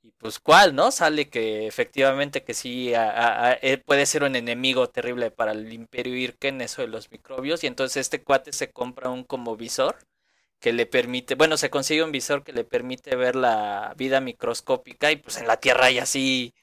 Y 0.03 0.11
pues 0.19 0.41
cuál, 0.41 0.75
¿no? 0.75 0.91
Sale 0.91 1.29
que 1.31 1.67
efectivamente 1.69 2.43
que 2.43 2.55
sí 2.55 2.93
a- 2.95 3.59
eh, 3.63 3.79
puede 3.79 4.05
ser 4.07 4.25
un 4.25 4.35
enemigo 4.35 4.89
terrible 4.91 5.31
para 5.31 5.53
el 5.53 5.73
Imperio 5.73 6.17
Irken, 6.17 6.61
eso 6.61 6.83
de 6.83 6.89
los 6.89 7.11
microbios. 7.13 7.63
Y 7.63 7.69
entonces 7.69 7.99
este 7.99 8.23
cuate 8.23 8.53
se 8.53 8.71
compra 8.73 9.11
un 9.11 9.23
como 9.25 9.57
visor 9.57 9.97
que 10.61 10.73
le 10.73 10.87
permite, 10.87 11.35
bueno, 11.37 11.57
se 11.59 11.71
consigue 11.71 12.05
un 12.05 12.13
visor 12.13 12.45
que 12.45 12.53
le 12.53 12.65
permite 12.65 13.17
ver 13.17 13.37
la 13.37 13.95
vida 13.97 14.21
microscópica 14.21 15.13
y 15.13 15.17
pues 15.17 15.39
en 15.39 15.47
la 15.49 15.59
Tierra 15.59 15.87
hay 15.87 15.99
así 16.01 16.55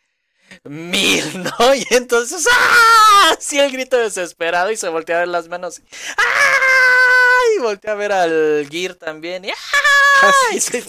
mil, 0.66 1.24
¿no? 1.60 1.76
Y 1.76 1.86
entonces, 1.92 2.48
¡ah! 2.52 3.36
Sí, 3.40 3.60
el 3.60 3.72
grito 3.72 3.98
desesperado 3.98 4.72
y 4.72 4.78
se 4.78 4.90
voltea 4.90 5.18
a 5.18 5.20
ver 5.22 5.30
las 5.30 5.48
manos. 5.50 5.82
¡Ah! 6.18 7.42
Y 7.58 7.62
voltea 7.62 7.94
a 7.94 7.96
ver 7.96 8.12
al 8.12 8.68
Gear 8.70 8.96
también. 8.96 9.46
Y, 9.46 9.50
¡ah! 9.52 9.79
Así 10.22 10.82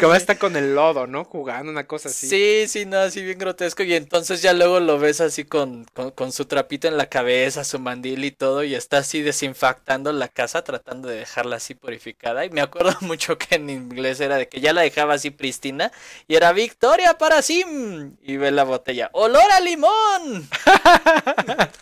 Que 0.00 0.06
va 0.06 0.14
a 0.14 0.16
estar 0.16 0.38
con 0.38 0.56
el 0.56 0.74
lodo, 0.74 1.06
¿no? 1.06 1.24
Jugando 1.24 1.70
una 1.70 1.86
cosa 1.86 2.08
así. 2.08 2.28
Sí, 2.28 2.64
sí, 2.68 2.86
no, 2.86 2.98
así 2.98 3.22
bien 3.22 3.38
grotesco. 3.38 3.82
Y 3.82 3.94
entonces 3.94 4.42
ya 4.42 4.52
luego 4.52 4.80
lo 4.80 4.98
ves 4.98 5.20
así 5.20 5.44
con, 5.44 5.84
con, 5.94 6.10
con 6.10 6.32
su 6.32 6.44
trapito 6.46 6.88
en 6.88 6.96
la 6.96 7.06
cabeza, 7.06 7.64
su 7.64 7.78
mandil 7.78 8.24
y 8.24 8.30
todo, 8.30 8.64
y 8.64 8.74
está 8.74 8.98
así 8.98 9.22
desinfectando 9.22 10.12
la 10.12 10.28
casa, 10.28 10.62
tratando 10.64 11.08
de 11.08 11.16
dejarla 11.16 11.56
así 11.56 11.74
purificada. 11.74 12.44
Y 12.44 12.50
me 12.50 12.60
acuerdo 12.60 12.96
mucho 13.02 13.38
que 13.38 13.56
en 13.56 13.70
inglés 13.70 14.20
era 14.20 14.36
de 14.36 14.48
que 14.48 14.60
ya 14.60 14.72
la 14.72 14.82
dejaba 14.82 15.14
así 15.14 15.30
pristina, 15.30 15.92
y 16.26 16.34
era 16.34 16.52
Victoria 16.52 17.16
para 17.18 17.42
Sim. 17.42 18.16
Y 18.22 18.36
ve 18.36 18.50
la 18.50 18.64
botella, 18.64 19.10
¡Olor 19.12 19.50
a 19.52 19.60
limón! 19.60 20.48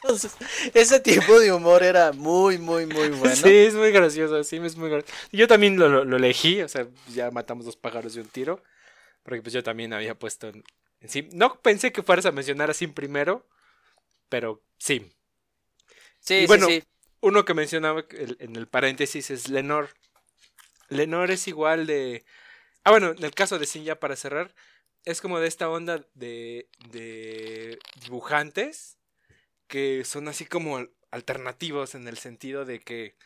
Entonces, 0.02 0.33
ese 0.75 1.00
tipo 1.00 1.38
de 1.40 1.52
humor 1.52 1.83
era 1.83 2.12
muy, 2.12 2.59
muy, 2.59 2.87
muy 2.87 3.09
bueno. 3.11 3.35
Sí, 3.37 3.49
es 3.50 3.75
muy 3.75 3.90
gracioso, 3.93 4.43
sí, 4.45 4.57
es 4.62 4.76
muy 4.76 4.90
gracioso. 4.90 5.14
Yo 5.33 5.49
también 5.49 5.78
lo, 5.78 5.88
lo- 5.88 6.05
lo 6.05 6.19
elegí, 6.26 6.62
o 6.62 6.68
sea, 6.68 6.88
ya 7.14 7.30
matamos 7.30 7.64
dos 7.66 7.76
pájaros 7.76 8.14
de 8.14 8.23
un 8.23 8.28
tiro, 8.28 8.62
porque 9.25 9.42
pues 9.42 9.54
yo 9.54 9.62
también 9.64 9.92
había 9.95 10.18
puesto 10.18 10.49
en, 10.49 10.64
en 11.00 11.09
Sim. 11.11 11.28
No 11.35 11.61
pensé 11.62 11.92
que 11.92 12.02
fueras 12.04 12.26
a 12.26 12.33
mencionar 12.33 12.71
a 12.71 12.75
Sim 12.75 12.92
primero, 12.95 13.47
pero 14.30 14.62
Sim. 14.78 15.11
Sí, 16.21 16.35
Y 16.35 16.47
sí, 16.49 16.61
bueno, 16.61 16.61
sí. 16.61 16.83
Uno 17.21 17.45
que 17.45 17.54
mencionaba 17.54 18.04
en 18.11 18.56
el 18.56 18.68
paréntesis 18.68 19.30
es 19.30 19.49
Lenor. 19.49 19.88
Lenor 20.88 21.30
es 21.30 21.49
igual 21.49 21.87
de... 21.87 22.25
Ah, 22.85 22.90
bueno, 22.92 23.11
en 23.12 23.25
el 23.25 23.33
caso 23.35 23.59
de 23.59 23.66
Sim, 23.66 23.85
ya 23.85 24.00
para 24.00 24.16
cerrar, 24.16 24.54
es 25.04 25.21
como 25.21 25.40
de 25.40 25.49
esta 25.49 25.71
onda 25.71 26.04
de, 26.14 26.68
de 26.90 27.78
dibujantes 28.04 28.99
que 29.68 30.04
son 30.04 30.28
así 30.28 30.47
como 30.47 30.78
al- 30.78 30.92
alternativos 31.11 31.95
en 31.97 32.09
el 32.09 32.18
sentido 32.18 32.64
de 32.64 32.80
que, 32.80 33.16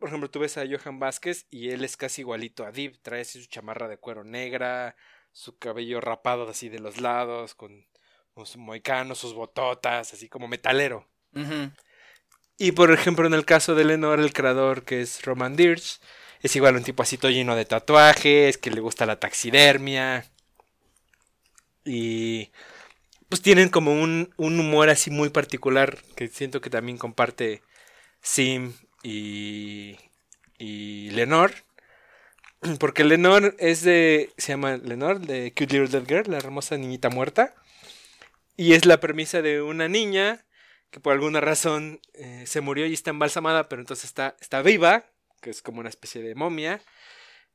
por 0.00 0.08
ejemplo, 0.08 0.30
tú 0.30 0.40
ves 0.40 0.56
a 0.56 0.64
Johan 0.66 0.98
Vázquez 0.98 1.46
y 1.50 1.70
él 1.70 1.84
es 1.84 1.96
casi 1.96 2.22
igualito 2.22 2.64
a 2.64 2.72
Dib, 2.72 2.98
trae 3.02 3.20
así 3.20 3.40
su 3.40 3.48
chamarra 3.48 3.86
de 3.86 3.98
cuero 3.98 4.24
negra, 4.24 4.96
su 5.30 5.58
cabello 5.58 6.00
rapado 6.00 6.48
así 6.48 6.70
de 6.70 6.80
los 6.80 7.00
lados, 7.00 7.54
con, 7.54 7.86
su 8.44 8.58
moicano, 8.58 9.14
sus 9.14 9.34
bototas, 9.34 10.14
así 10.14 10.30
como 10.30 10.48
metalero. 10.48 11.06
Y 12.56 12.72
por 12.72 12.90
ejemplo, 12.90 13.26
en 13.26 13.34
el 13.34 13.44
caso 13.44 13.74
de 13.74 13.84
Lenore, 13.84 14.22
el 14.22 14.32
creador 14.32 14.84
que 14.84 15.02
es 15.02 15.22
Roman 15.22 15.54
Dirch, 15.54 16.00
es 16.40 16.56
igual 16.56 16.76
un 16.76 16.82
tipo 16.82 17.02
así 17.02 17.18
todo 17.18 17.30
lleno 17.30 17.54
de 17.54 17.66
tatuajes, 17.66 18.56
que 18.56 18.70
le 18.70 18.80
gusta 18.80 19.04
la 19.04 19.20
taxidermia. 19.20 20.24
Y 21.84 22.50
pues 23.28 23.42
tienen 23.42 23.68
como 23.68 23.92
un, 23.92 24.32
un 24.38 24.58
humor 24.58 24.88
así 24.88 25.10
muy 25.10 25.28
particular 25.28 25.98
que 26.16 26.28
siento 26.28 26.62
que 26.62 26.70
también 26.70 26.96
comparte 26.96 27.62
Sim 28.22 28.72
y, 29.02 29.96
y 30.58 31.10
Lenore. 31.10 31.54
Porque 32.78 33.04
Lenore 33.04 33.54
es 33.58 33.82
de. 33.82 34.32
Se 34.36 34.52
llama 34.52 34.76
Lenore, 34.76 35.20
de 35.20 35.52
Cute 35.52 35.78
Little 35.78 36.00
Dead 36.00 36.06
Girl, 36.06 36.30
la 36.30 36.38
hermosa 36.38 36.76
niñita 36.76 37.10
muerta. 37.10 37.54
Y 38.56 38.74
es 38.74 38.84
la 38.84 39.00
premisa 39.00 39.40
de 39.42 39.62
una 39.62 39.88
niña 39.88 40.44
que 40.90 41.00
por 41.00 41.12
alguna 41.12 41.40
razón 41.40 42.00
eh, 42.14 42.44
se 42.46 42.60
murió 42.60 42.86
y 42.86 42.92
está 42.92 43.10
embalsamada, 43.10 43.68
pero 43.68 43.80
entonces 43.80 44.04
está, 44.04 44.36
está 44.40 44.60
viva, 44.60 45.06
que 45.40 45.50
es 45.50 45.62
como 45.62 45.80
una 45.80 45.88
especie 45.88 46.20
de 46.20 46.34
momia. 46.34 46.82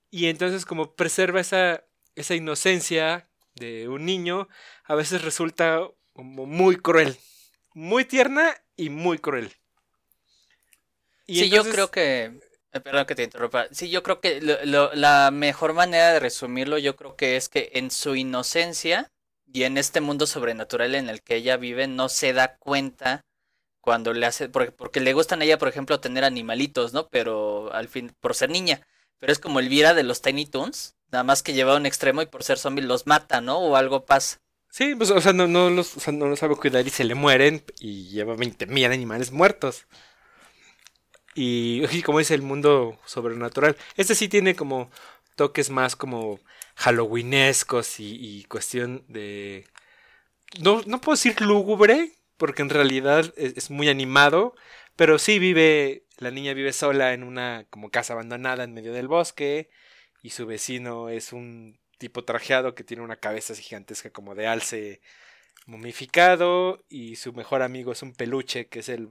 Y 0.10 0.28
entonces 0.28 0.66
como 0.66 0.96
preserva 0.96 1.42
esa, 1.42 1.84
esa 2.16 2.36
inocencia 2.36 3.28
de 3.56 3.90
un 3.90 4.06
niño, 4.06 4.48
a 4.86 4.96
veces 4.96 5.22
resulta 5.22 5.82
como 6.14 6.46
muy 6.46 6.78
cruel. 6.78 7.18
Muy 7.74 8.06
tierna 8.06 8.56
y 8.78 8.90
muy 8.90 9.20
cruel. 9.20 9.52
Y 11.28 11.40
sí, 11.40 11.50
yo 11.50 11.64
creo 11.70 11.92
que... 11.92 12.40
Perdón 12.84 13.06
que 13.06 13.16
te 13.16 13.24
interrumpa. 13.24 13.68
Sí, 13.72 13.90
yo 13.90 14.04
creo 14.04 14.20
que 14.20 14.42
lo- 14.42 14.64
lo- 14.66 14.94
la 14.96 15.32
mejor 15.32 15.74
manera 15.74 16.12
de 16.12 16.20
resumirlo, 16.20 16.78
yo 16.78 16.98
creo 16.98 17.16
que 17.16 17.38
es 17.38 17.48
que 17.48 17.70
en 17.76 17.90
su 17.90 18.16
inocencia 18.16 19.10
y 19.52 19.64
en 19.64 19.78
este 19.78 20.02
mundo 20.02 20.28
sobrenatural 20.28 20.94
en 20.94 21.08
el 21.10 21.22
que 21.22 21.38
ella 21.38 21.56
vive, 21.56 21.88
no 21.88 22.10
se 22.10 22.34
da 22.34 22.58
cuenta 22.58 23.22
cuando 23.82 24.14
le 24.14 24.26
hace, 24.26 24.50
porque, 24.50 24.72
porque 24.72 25.00
le 25.02 25.14
gustan 25.14 25.42
a 25.42 25.46
ella, 25.46 25.58
por 25.60 25.70
ejemplo, 25.70 26.00
tener 26.02 26.26
animalitos, 26.26 26.94
¿no? 26.94 27.08
Pero 27.10 27.74
al 27.74 27.88
fin, 27.90 28.14
por 28.20 28.36
ser 28.36 28.50
niña. 28.50 28.82
Pero 29.20 29.32
es 29.34 29.40
como 29.40 29.60
Elvira 29.62 29.94
de 29.94 30.04
los 30.04 30.22
Tiny 30.22 30.46
Toons, 30.46 30.96
nada 31.12 31.24
más 31.24 31.44
que 31.44 31.54
lleva 31.54 31.74
a 31.74 31.78
un 31.78 31.86
extremo 31.86 32.22
y 32.22 32.28
por 32.28 32.44
ser 32.44 32.58
zombie 32.60 32.84
los 32.84 33.08
mata, 33.08 33.42
¿no? 33.42 33.60
O 33.60 33.76
algo 33.78 34.06
pasa. 34.06 34.40
Sí, 34.70 34.94
pues, 34.96 35.10
o 35.12 35.22
sea, 35.22 35.32
no, 35.34 35.48
no 35.48 35.70
los, 35.70 35.96
o 35.96 36.00
sea, 36.00 36.12
no 36.14 36.28
los 36.28 36.40
sabe 36.40 36.56
cuidar 36.58 36.86
y 36.86 36.90
se 36.90 37.06
le 37.06 37.16
mueren 37.16 37.64
y 37.80 38.10
lleva 38.10 38.36
20.000 38.36 38.86
animales 38.92 39.32
muertos. 39.32 39.88
Y 41.92 42.02
como 42.04 42.20
dice 42.20 42.34
el 42.34 42.42
mundo 42.42 43.00
sobrenatural, 43.06 43.76
este 43.98 44.16
sí 44.16 44.30
tiene 44.30 44.56
como 44.56 44.90
toques 45.36 45.70
más 45.70 45.96
como 45.96 46.40
halloweenescos 46.76 48.00
y, 48.00 48.46
cuestión 48.46 49.04
de... 49.08 49.68
No, 50.62 50.82
no 50.86 51.02
puedo 51.02 51.16
decir 51.16 51.42
lúgubre, 51.42 52.14
porque 52.38 52.62
en 52.62 52.70
realidad 52.70 53.34
es, 53.38 53.58
es 53.58 53.70
muy 53.70 53.90
animado, 53.90 54.56
pero 54.96 55.20
sí 55.20 55.40
vive, 55.40 56.06
la 56.18 56.32
niña 56.32 56.54
vive 56.54 56.74
sola 56.74 57.14
en 57.14 57.24
una 57.24 57.66
como 57.70 57.90
casa 57.90 58.14
abandonada 58.14 58.64
en 58.64 58.74
medio 58.74 58.94
del 58.94 59.08
bosque 59.08 59.70
y 60.22 60.30
su 60.32 60.46
vecino 60.46 61.10
es 61.10 61.34
un 61.34 61.80
tipo 61.98 62.24
trajeado 62.24 62.76
que 62.76 62.84
tiene 62.84 63.04
una 63.04 63.18
cabeza 63.18 63.56
gigantesca 63.56 64.10
como 64.12 64.36
de 64.36 64.48
alce 64.48 65.02
momificado 65.66 66.84
y 66.90 67.16
su 67.18 67.34
mejor 67.34 67.62
amigo 67.62 67.92
es 67.92 68.02
un 68.04 68.14
peluche 68.14 68.68
que 68.68 68.80
es 68.80 68.90
el, 68.90 69.10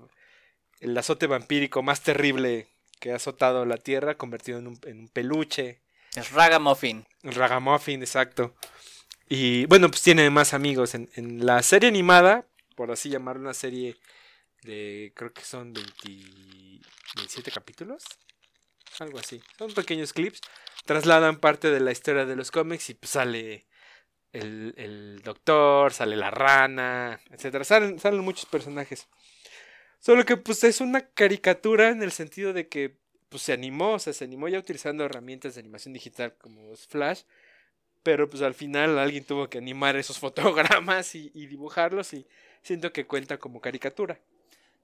el 0.84 0.96
azote 0.98 1.26
vampírico 1.26 1.82
más 1.82 2.02
terrible 2.02 2.68
que 3.00 3.12
ha 3.12 3.16
azotado 3.16 3.64
la 3.64 3.78
tierra 3.78 4.16
convertido 4.16 4.58
en 4.58 4.66
un, 4.66 4.80
en 4.84 5.00
un 5.00 5.08
peluche. 5.08 5.80
Es 6.14 6.30
Ragamuffin. 6.32 7.06
Ragamuffin, 7.22 8.02
exacto. 8.02 8.54
Y 9.28 9.64
bueno, 9.66 9.88
pues 9.88 10.02
tiene 10.02 10.28
más 10.28 10.52
amigos. 10.52 10.94
En, 10.94 11.10
en 11.14 11.44
la 11.46 11.62
serie 11.62 11.88
animada, 11.88 12.46
por 12.76 12.92
así 12.92 13.08
llamar 13.08 13.38
una 13.38 13.54
serie 13.54 13.96
de, 14.62 15.12
creo 15.16 15.32
que 15.32 15.42
son 15.42 15.72
20 15.72 15.92
27 17.16 17.50
capítulos. 17.50 18.04
Algo 19.00 19.18
así. 19.18 19.42
Son 19.58 19.72
pequeños 19.72 20.12
clips. 20.12 20.40
Trasladan 20.84 21.40
parte 21.40 21.70
de 21.70 21.80
la 21.80 21.92
historia 21.92 22.26
de 22.26 22.36
los 22.36 22.50
cómics 22.50 22.90
y 22.90 22.94
pues 22.94 23.10
sale 23.10 23.66
el, 24.32 24.74
el 24.76 25.22
doctor, 25.22 25.94
sale 25.94 26.14
la 26.16 26.30
rana, 26.30 27.20
etcétera. 27.30 27.64
Salen, 27.64 27.98
salen 27.98 28.20
muchos 28.20 28.44
personajes. 28.46 29.08
Solo 30.04 30.26
que 30.26 30.36
pues 30.36 30.62
es 30.64 30.82
una 30.82 31.00
caricatura 31.00 31.88
en 31.88 32.02
el 32.02 32.12
sentido 32.12 32.52
de 32.52 32.68
que 32.68 32.94
pues 33.30 33.42
se 33.42 33.54
animó, 33.54 33.94
o 33.94 33.98
sea, 33.98 34.12
se 34.12 34.24
animó 34.24 34.48
ya 34.48 34.58
utilizando 34.58 35.02
herramientas 35.02 35.54
de 35.54 35.62
animación 35.62 35.94
digital 35.94 36.34
como 36.36 36.76
Flash, 36.76 37.22
pero 38.02 38.28
pues 38.28 38.42
al 38.42 38.52
final 38.52 38.98
alguien 38.98 39.24
tuvo 39.24 39.48
que 39.48 39.56
animar 39.56 39.96
esos 39.96 40.18
fotogramas 40.20 41.14
y, 41.14 41.30
y 41.32 41.46
dibujarlos 41.46 42.12
y 42.12 42.26
siento 42.60 42.92
que 42.92 43.06
cuenta 43.06 43.38
como 43.38 43.62
caricatura. 43.62 44.20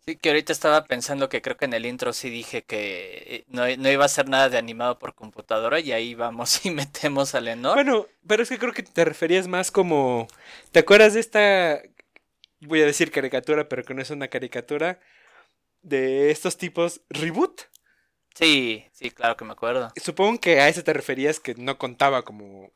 Sí, 0.07 0.17
que 0.17 0.31
ahorita 0.31 0.55
estaba 0.55 0.87
pensando 0.87 1.29
que 1.29 1.43
creo 1.43 1.59
que 1.59 1.67
en 1.67 1.75
el 1.75 1.85
intro 1.85 2.15
sí 2.15 2.31
dije 2.31 2.63
que 2.63 3.23
eh, 3.27 3.45
no, 3.49 3.65
no 3.77 3.91
iba 3.91 4.07
a 4.07 4.09
ser 4.09 4.27
nada 4.31 4.49
de 4.49 4.57
animado 4.57 4.99
por 4.99 5.15
computadora 5.15 5.81
y 5.81 5.93
ahí 5.93 6.15
vamos 6.15 6.65
y 6.65 6.71
metemos 6.71 7.35
a 7.35 7.43
Lenor. 7.43 7.75
Bueno, 7.75 8.07
pero 8.27 8.43
es 8.43 8.49
que 8.49 8.59
creo 8.59 8.73
que 8.73 8.83
te 8.83 9.05
referías 9.05 9.47
más 9.49 9.71
como... 9.71 10.29
¿Te 10.73 10.79
acuerdas 10.79 11.13
de 11.13 11.21
esta... 11.21 11.83
Voy 12.61 12.83
a 12.83 12.87
decir 12.87 13.11
caricatura, 13.11 13.69
pero 13.69 13.85
que 13.85 13.95
no 13.95 14.03
es 14.03 14.11
una 14.11 14.29
caricatura. 14.29 15.01
De 15.83 16.31
estos 16.31 16.59
tipos 16.59 17.01
reboot. 17.09 17.63
Sí, 18.35 18.85
sí, 18.93 19.11
claro 19.11 19.37
que 19.37 19.45
me 19.45 19.53
acuerdo. 19.53 19.91
Supongo 19.97 20.41
que 20.41 20.61
a 20.61 20.69
ese 20.69 20.83
te 20.83 20.93
referías 20.93 21.41
que 21.41 21.55
no 21.55 21.79
contaba 21.79 22.23
como... 22.23 22.71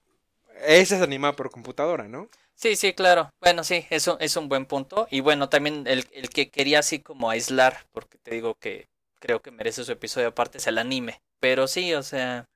Ese 0.66 0.96
es 0.96 1.02
animado 1.02 1.36
por 1.36 1.50
computadora, 1.50 2.08
¿no? 2.08 2.28
Sí, 2.54 2.76
sí, 2.76 2.94
claro. 2.94 3.30
Bueno, 3.40 3.64
sí, 3.64 3.86
eso 3.90 4.16
es 4.20 4.36
un 4.36 4.48
buen 4.48 4.66
punto. 4.66 5.06
Y 5.10 5.20
bueno, 5.20 5.48
también 5.48 5.86
el, 5.86 6.06
el 6.12 6.30
que 6.30 6.50
quería 6.50 6.78
así 6.78 7.00
como 7.00 7.28
aislar, 7.28 7.86
porque 7.92 8.18
te 8.18 8.30
digo 8.30 8.54
que 8.54 8.88
creo 9.20 9.42
que 9.42 9.50
merece 9.50 9.84
su 9.84 9.92
episodio 9.92 10.28
aparte, 10.28 10.58
es 10.58 10.66
el 10.66 10.78
anime. 10.78 11.20
Pero 11.40 11.66
sí, 11.66 11.92
o 11.94 12.02
sea, 12.02 12.48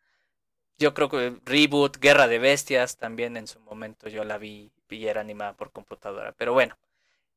yo 0.78 0.94
creo 0.94 1.08
que 1.08 1.36
Reboot, 1.44 1.98
Guerra 1.98 2.28
de 2.28 2.38
Bestias, 2.38 2.96
también 2.96 3.36
en 3.36 3.46
su 3.46 3.60
momento 3.60 4.08
yo 4.08 4.24
la 4.24 4.38
vi 4.38 4.70
y 4.88 5.06
era 5.06 5.20
animada 5.20 5.54
por 5.54 5.72
computadora. 5.72 6.32
Pero 6.32 6.52
bueno, 6.52 6.76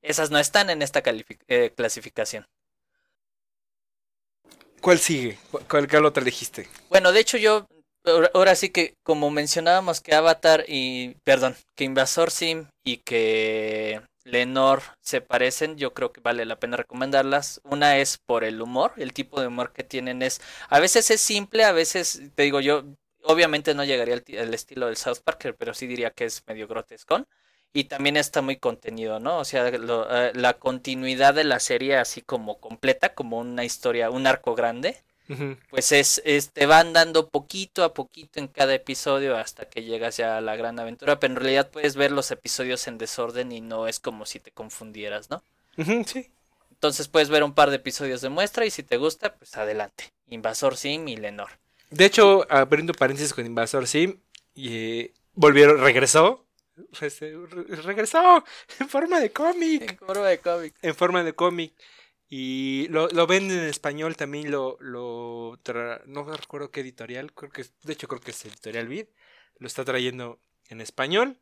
esas 0.02 0.32
no 0.32 0.40
están 0.40 0.70
en 0.70 0.82
esta 0.82 1.02
eh, 1.48 1.74
clasificación. 1.76 2.46
¿Cuál 4.82 5.00
sigue? 5.00 5.38
¿Cuál, 5.70 5.88
cuál, 5.88 6.06
otra 6.06 6.22
elegiste? 6.24 6.68
Bueno, 6.90 7.12
de 7.12 7.20
hecho 7.22 7.38
yo, 7.38 7.68
ahora 8.34 8.56
sí 8.56 8.70
que 8.70 8.96
como 9.04 9.30
mencionábamos 9.32 10.02
que 10.02 10.14
Avatar 10.16 10.66
y, 10.68 11.16
perdón, 11.24 11.56
que 11.76 11.86
Invasor 11.86 12.32
Sim 12.32 12.68
y 12.84 12.98
que 12.98 14.02
Lenor 14.24 14.82
se 15.02 15.22
parecen, 15.22 15.78
yo 15.78 15.94
creo 15.94 16.12
que 16.12 16.22
vale 16.22 16.46
la 16.46 16.60
pena 16.60 16.78
recomendarlas. 16.78 17.62
Una 17.64 17.98
es 17.98 18.18
por 18.26 18.44
el 18.44 18.62
humor, 18.62 18.94
el 18.98 19.14
tipo 19.14 19.40
de 19.42 19.48
humor 19.48 19.72
que 19.74 19.84
tienen 19.84 20.22
es, 20.22 20.42
a 20.70 20.80
veces 20.80 21.10
es 21.12 21.22
simple, 21.22 21.64
a 21.64 21.72
veces, 21.72 22.22
te 22.36 22.44
digo 22.44 22.60
yo, 22.60 22.84
obviamente 23.24 23.74
no 23.74 23.84
llegaría 23.86 24.16
al, 24.16 24.24
ti- 24.24 24.38
al 24.38 24.54
estilo 24.54 24.88
del 24.88 24.98
South 24.98 25.20
Park, 25.24 25.56
pero 25.58 25.74
sí 25.74 25.88
diría 25.88 26.12
que 26.12 26.26
es 26.26 26.44
medio 26.48 26.68
grotescón. 26.68 27.26
Y 27.74 27.86
también 27.86 28.18
está 28.18 28.42
muy 28.42 28.58
contenido, 28.58 29.20
¿no? 29.20 29.38
O 29.40 29.46
sea, 29.46 29.70
lo- 29.72 30.08
eh, 30.14 30.32
la 30.36 30.56
continuidad 30.56 31.34
de 31.34 31.46
la 31.46 31.60
serie 31.60 31.96
así 31.98 32.22
como 32.22 32.60
completa, 32.60 33.14
como 33.14 33.40
una 33.40 33.64
historia, 33.64 34.10
un 34.10 34.28
arco 34.28 34.56
grande 34.56 34.98
pues 35.70 35.92
es, 35.92 36.22
es- 36.26 36.50
te 36.52 36.66
van 36.66 36.94
dando 36.94 37.30
poquito 37.30 37.84
a 37.84 37.94
poquito 37.94 38.40
en 38.40 38.48
cada 38.48 38.74
episodio 38.74 39.38
hasta 39.38 39.66
que 39.66 39.84
llegas 39.84 40.18
ya 40.18 40.38
a 40.38 40.42
la 40.42 40.56
gran 40.56 40.80
aventura, 40.80 41.20
pero 41.20 41.34
en 41.34 41.40
realidad 41.40 41.70
puedes 41.72 41.96
ver 41.96 42.12
los 42.12 42.32
episodios 42.32 42.88
en 42.88 42.98
desorden 42.98 43.52
y 43.52 43.62
no 43.62 43.88
es 43.88 44.00
como 44.00 44.26
si 44.26 44.40
te 44.40 44.52
confundieras, 44.52 45.30
¿no? 45.30 45.42
Sí. 46.06 46.30
Entonces 46.72 47.08
puedes 47.08 47.30
ver 47.30 47.44
un 47.44 47.54
par 47.54 47.70
de 47.70 47.78
episodios 47.78 48.22
de 48.22 48.30
muestra 48.30 48.66
y 48.66 48.72
si 48.72 48.84
te 48.84 48.98
gusta, 48.98 49.36
pues 49.36 49.56
adelante. 49.56 50.12
Invasor 50.28 50.76
Sim 50.76 51.08
y 51.08 51.16
Lenor. 51.16 51.50
De 51.92 52.06
hecho, 52.06 52.46
abriendo 52.50 52.94
paréntesis 52.94 53.34
con 53.34 53.46
Invasor 53.46 53.88
Sim, 53.88 54.20
y, 54.54 54.76
eh, 54.76 55.14
volvieron, 55.34 55.80
regresó. 55.80 56.46
Este, 57.02 57.34
re- 57.50 57.76
regresó 57.84 58.44
en 58.80 58.90
forma 58.90 59.20
de 59.20 59.32
cómic. 59.32 59.92
En 59.92 59.98
forma 59.98 60.28
de 60.30 60.40
cómic. 60.40 60.76
En 60.82 60.96
forma 60.96 61.24
de 61.24 61.34
cómic. 61.34 61.74
Y 62.30 62.88
lo, 62.90 63.10
lo 63.10 63.28
venden 63.28 63.60
en 63.60 63.66
español 63.66 64.16
también, 64.16 64.52
lo, 64.52 64.78
lo 64.80 65.60
tra- 65.64 66.02
no 66.06 66.24
recuerdo 66.24 66.72
qué 66.72 66.80
editorial, 66.80 67.34
creo 67.34 67.52
que 67.52 67.66
de 67.84 67.94
hecho 67.94 68.08
creo 68.08 68.22
que 68.22 68.32
es 68.32 68.46
Editorial 68.46 68.88
Vid, 68.88 69.08
lo 69.60 69.68
está 69.68 69.84
trayendo 69.84 70.40
en 70.70 70.80
español. 70.80 71.38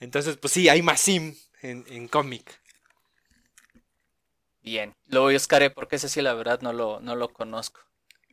Entonces, 0.00 0.36
pues 0.38 0.52
sí, 0.54 0.68
hay 0.68 0.82
más 0.82 1.00
sim 1.00 1.36
en, 1.62 1.84
en 1.88 2.08
cómic. 2.08 2.60
Bien, 4.62 4.94
lo 5.06 5.30
buscaré 5.30 5.70
porque 5.70 5.96
ese 5.96 6.08
sí 6.08 6.22
la 6.22 6.34
verdad 6.34 6.62
no 6.62 6.72
lo, 6.72 7.00
no 7.00 7.14
lo 7.16 7.32
conozco. 7.32 7.80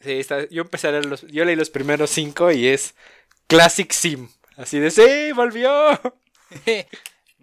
Sí, 0.01 0.13
está, 0.13 0.47
yo 0.49 0.61
empecé 0.61 0.87
a 0.87 0.91
leer 0.91 1.05
los, 1.05 1.21
yo 1.23 1.43
leí 1.45 1.55
los 1.55 1.69
primeros 1.69 2.09
cinco 2.09 2.51
y 2.51 2.67
es 2.67 2.95
Classic 3.47 3.91
Sim. 3.91 4.29
Así 4.57 4.79
de, 4.79 4.91
sí, 4.91 5.31
volvió. 5.33 5.99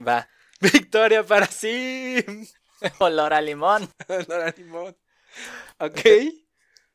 Va. 0.07 0.29
Victoria 0.61 1.25
para 1.25 1.47
Sim. 1.47 2.47
Olor 2.99 3.35
a 3.35 3.41
limón. 3.41 3.89
Dora 4.27 4.53
Limón. 4.57 4.97
Ok. 5.79 6.01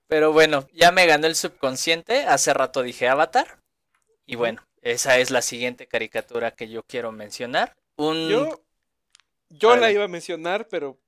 Pero 0.08 0.34
bueno, 0.34 0.68
ya 0.74 0.92
me 0.92 1.06
ganó 1.06 1.28
el 1.28 1.36
subconsciente. 1.36 2.26
Hace 2.26 2.54
rato 2.54 2.82
dije 2.82 3.08
Avatar. 3.08 3.62
Y 4.26 4.36
bueno, 4.36 4.62
esa 4.82 5.18
es 5.20 5.32
la 5.32 5.42
siguiente 5.42 5.88
caricatura 5.88 6.52
que 6.52 6.70
yo 6.70 6.84
quiero 6.84 7.12
mencionar. 7.12 7.78
Un... 7.96 8.30
Yo, 8.30 8.64
yo 9.50 9.76
la 9.76 9.92
iba 9.92 10.04
a 10.04 10.10
mencionar, 10.10 10.68
pero 10.68 11.00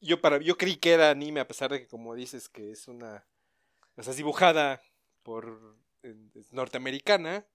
yo 0.00 0.20
para 0.20 0.38
yo 0.38 0.56
creí 0.56 0.76
que 0.76 0.92
era 0.92 1.10
anime, 1.10 1.40
a 1.40 1.48
pesar 1.48 1.70
de 1.70 1.80
que 1.80 1.86
como 1.86 2.14
dices 2.14 2.48
que 2.48 2.70
es 2.70 2.88
una, 2.88 3.26
o 3.96 4.02
sea, 4.02 4.12
es 4.12 4.16
dibujada 4.16 4.82
por 5.22 5.76
es 6.02 6.52
norteamericana, 6.52 7.46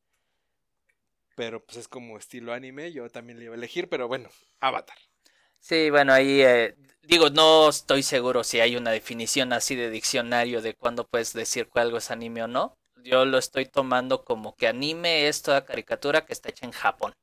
pero 1.35 1.63
pues 1.63 1.77
es 1.77 1.87
como 1.87 2.17
estilo 2.17 2.53
anime, 2.53 2.91
yo 2.91 3.09
también 3.09 3.37
le 3.37 3.45
iba 3.45 3.53
a 3.53 3.57
elegir, 3.57 3.89
pero 3.89 4.07
bueno, 4.07 4.29
Avatar. 4.59 4.97
Sí, 5.59 5.89
bueno, 5.89 6.13
ahí 6.13 6.41
eh, 6.41 6.75
digo, 7.03 7.29
no 7.29 7.69
estoy 7.69 8.03
seguro 8.03 8.43
si 8.43 8.59
hay 8.59 8.75
una 8.75 8.91
definición 8.91 9.51
así 9.53 9.75
de 9.75 9.89
diccionario 9.89 10.61
de 10.61 10.75
cuándo 10.75 11.07
puedes 11.07 11.33
decir 11.33 11.69
que 11.69 11.79
algo 11.79 11.97
es 11.97 12.11
anime 12.11 12.43
o 12.43 12.47
no. 12.47 12.77
Yo 13.03 13.25
lo 13.25 13.37
estoy 13.37 13.65
tomando 13.65 14.23
como 14.23 14.55
que 14.55 14.67
anime 14.67 15.27
es 15.27 15.41
toda 15.41 15.65
caricatura 15.65 16.25
que 16.25 16.33
está 16.33 16.49
hecha 16.49 16.65
en 16.65 16.71
Japón. 16.71 17.13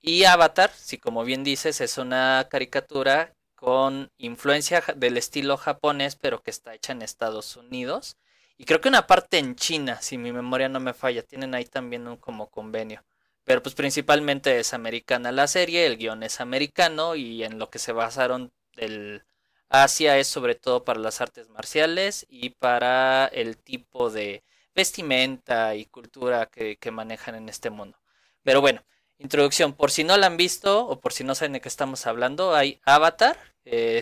Y 0.00 0.24
Avatar, 0.24 0.70
si 0.74 0.98
como 0.98 1.24
bien 1.24 1.44
dices, 1.44 1.80
es 1.80 1.98
una 1.98 2.46
caricatura 2.50 3.34
con 3.54 4.10
influencia 4.18 4.82
del 4.96 5.16
estilo 5.16 5.56
japonés, 5.56 6.16
pero 6.16 6.42
que 6.42 6.50
está 6.50 6.74
hecha 6.74 6.92
en 6.92 7.02
Estados 7.02 7.56
Unidos. 7.56 8.18
Y 8.64 8.66
creo 8.66 8.80
que 8.80 8.88
una 8.88 9.06
parte 9.06 9.36
en 9.36 9.56
China, 9.56 10.00
si 10.00 10.16
mi 10.16 10.32
memoria 10.32 10.70
no 10.70 10.80
me 10.80 10.94
falla, 10.94 11.22
tienen 11.22 11.54
ahí 11.54 11.66
también 11.66 12.08
un 12.08 12.16
como 12.16 12.48
convenio. 12.48 13.04
Pero 13.44 13.62
pues 13.62 13.74
principalmente 13.74 14.58
es 14.58 14.72
americana 14.72 15.32
la 15.32 15.48
serie, 15.48 15.84
el 15.84 15.98
guion 15.98 16.22
es 16.22 16.40
americano 16.40 17.14
y 17.14 17.44
en 17.44 17.58
lo 17.58 17.68
que 17.68 17.78
se 17.78 17.92
basaron 17.92 18.54
del 18.74 19.22
Asia 19.68 20.16
es 20.16 20.28
sobre 20.28 20.54
todo 20.54 20.82
para 20.82 20.98
las 20.98 21.20
artes 21.20 21.50
marciales 21.50 22.24
y 22.30 22.52
para 22.52 23.26
el 23.26 23.58
tipo 23.58 24.08
de 24.08 24.42
vestimenta 24.74 25.74
y 25.74 25.84
cultura 25.84 26.46
que, 26.46 26.78
manejan 26.90 27.34
en 27.34 27.50
este 27.50 27.68
mundo. 27.68 27.98
Pero 28.42 28.62
bueno, 28.62 28.82
introducción, 29.18 29.74
por 29.74 29.90
si 29.90 30.04
no 30.04 30.16
la 30.16 30.26
han 30.28 30.38
visto 30.38 30.86
o 30.86 31.00
por 31.00 31.12
si 31.12 31.22
no 31.22 31.34
saben 31.34 31.52
de 31.52 31.60
qué 31.60 31.68
estamos 31.68 32.06
hablando, 32.06 32.54
hay 32.54 32.80
Avatar. 32.86 33.36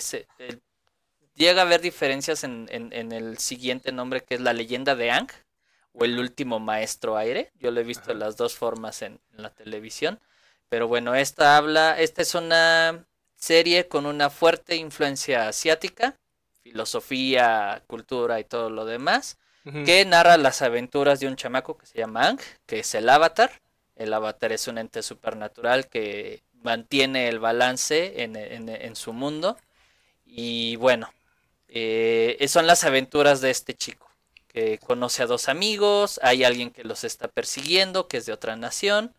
se- 0.00 0.28
el- 0.38 0.62
llega 1.34 1.62
a 1.62 1.64
haber 1.64 1.80
diferencias 1.80 2.44
en, 2.44 2.68
en- 2.70 2.92
en 2.92 3.12
el 3.12 3.38
siguiente 3.38 3.92
nombre 3.92 4.22
que 4.22 4.34
es 4.34 4.40
la 4.40 4.52
leyenda 4.52 4.94
de 4.94 5.10
Aang 5.10 5.28
o 5.92 6.04
el 6.04 6.18
último 6.18 6.58
maestro 6.60 7.16
aire. 7.16 7.50
Yo 7.58 7.70
lo 7.70 7.80
he 7.80 7.84
visto 7.84 8.08
de 8.08 8.14
las 8.14 8.36
dos 8.36 8.54
formas 8.56 9.02
en, 9.02 9.20
en 9.36 9.42
la 9.42 9.50
televisión. 9.50 10.20
Pero 10.68 10.88
bueno, 10.88 11.14
esta 11.14 11.56
habla, 11.56 11.98
esta 12.00 12.22
es 12.22 12.34
una 12.34 13.04
serie 13.36 13.88
con 13.88 14.06
una 14.06 14.30
fuerte 14.30 14.76
influencia 14.76 15.48
asiática, 15.48 16.16
filosofía, 16.62 17.82
cultura 17.86 18.40
y 18.40 18.44
todo 18.44 18.70
lo 18.70 18.84
demás, 18.84 19.38
que 19.84 20.04
narra 20.04 20.36
las 20.38 20.60
aventuras 20.62 21.20
de 21.20 21.28
un 21.28 21.36
chamaco 21.36 21.76
que 21.78 21.86
se 21.86 21.98
llama 21.98 22.22
Aang, 22.26 22.40
que 22.66 22.80
es 22.80 22.94
el 22.96 23.08
avatar. 23.08 23.50
El 23.94 24.12
avatar 24.12 24.50
es 24.52 24.66
un 24.66 24.78
ente 24.78 25.02
supernatural 25.02 25.86
que 25.88 26.42
mantiene 26.62 27.28
el 27.28 27.38
balance 27.38 28.22
en, 28.24 28.34
en- 28.36 28.68
en 28.68 28.96
su 28.96 29.12
mundo. 29.12 29.56
Y 30.26 30.76
bueno, 30.76 31.12
eh, 31.74 32.46
son 32.48 32.66
las 32.66 32.84
aventuras 32.84 33.40
de 33.40 33.50
este 33.50 33.74
chico, 33.74 34.08
que 34.48 34.78
conoce 34.78 35.22
a 35.22 35.26
dos 35.26 35.48
amigos, 35.48 36.20
hay 36.22 36.44
alguien 36.44 36.70
que 36.70 36.84
los 36.84 37.04
está 37.04 37.28
persiguiendo, 37.28 38.08
que 38.08 38.18
es 38.18 38.26
de 38.26 38.32
otra 38.32 38.56
nación. 38.56 39.14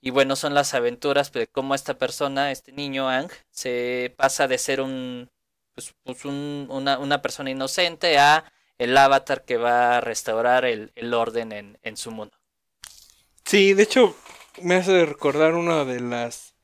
Y 0.00 0.10
bueno, 0.10 0.34
son 0.34 0.54
las 0.54 0.72
aventuras 0.72 1.30
de 1.32 1.46
cómo 1.46 1.74
esta 1.74 1.98
persona, 1.98 2.50
este 2.52 2.72
niño 2.72 3.10
Ang, 3.10 3.30
se 3.50 4.14
pasa 4.16 4.48
de 4.48 4.56
ser 4.56 4.80
un, 4.80 5.28
pues, 5.74 5.94
pues 6.04 6.24
un- 6.24 6.66
una, 6.70 6.98
una 6.98 7.20
persona 7.20 7.50
inocente 7.50 8.18
a 8.18 8.50
el 8.78 8.96
avatar 8.96 9.44
que 9.44 9.58
va 9.58 9.98
a 9.98 10.00
restaurar 10.00 10.64
el, 10.64 10.90
el 10.94 11.12
orden 11.12 11.52
en, 11.52 11.78
en 11.82 11.96
su 11.98 12.10
mundo. 12.12 12.34
Sí, 13.44 13.74
de 13.74 13.82
hecho, 13.82 14.16
me 14.62 14.76
hace 14.76 15.04
recordar 15.04 15.54
una 15.54 15.84
de 15.84 16.00
las 16.00 16.54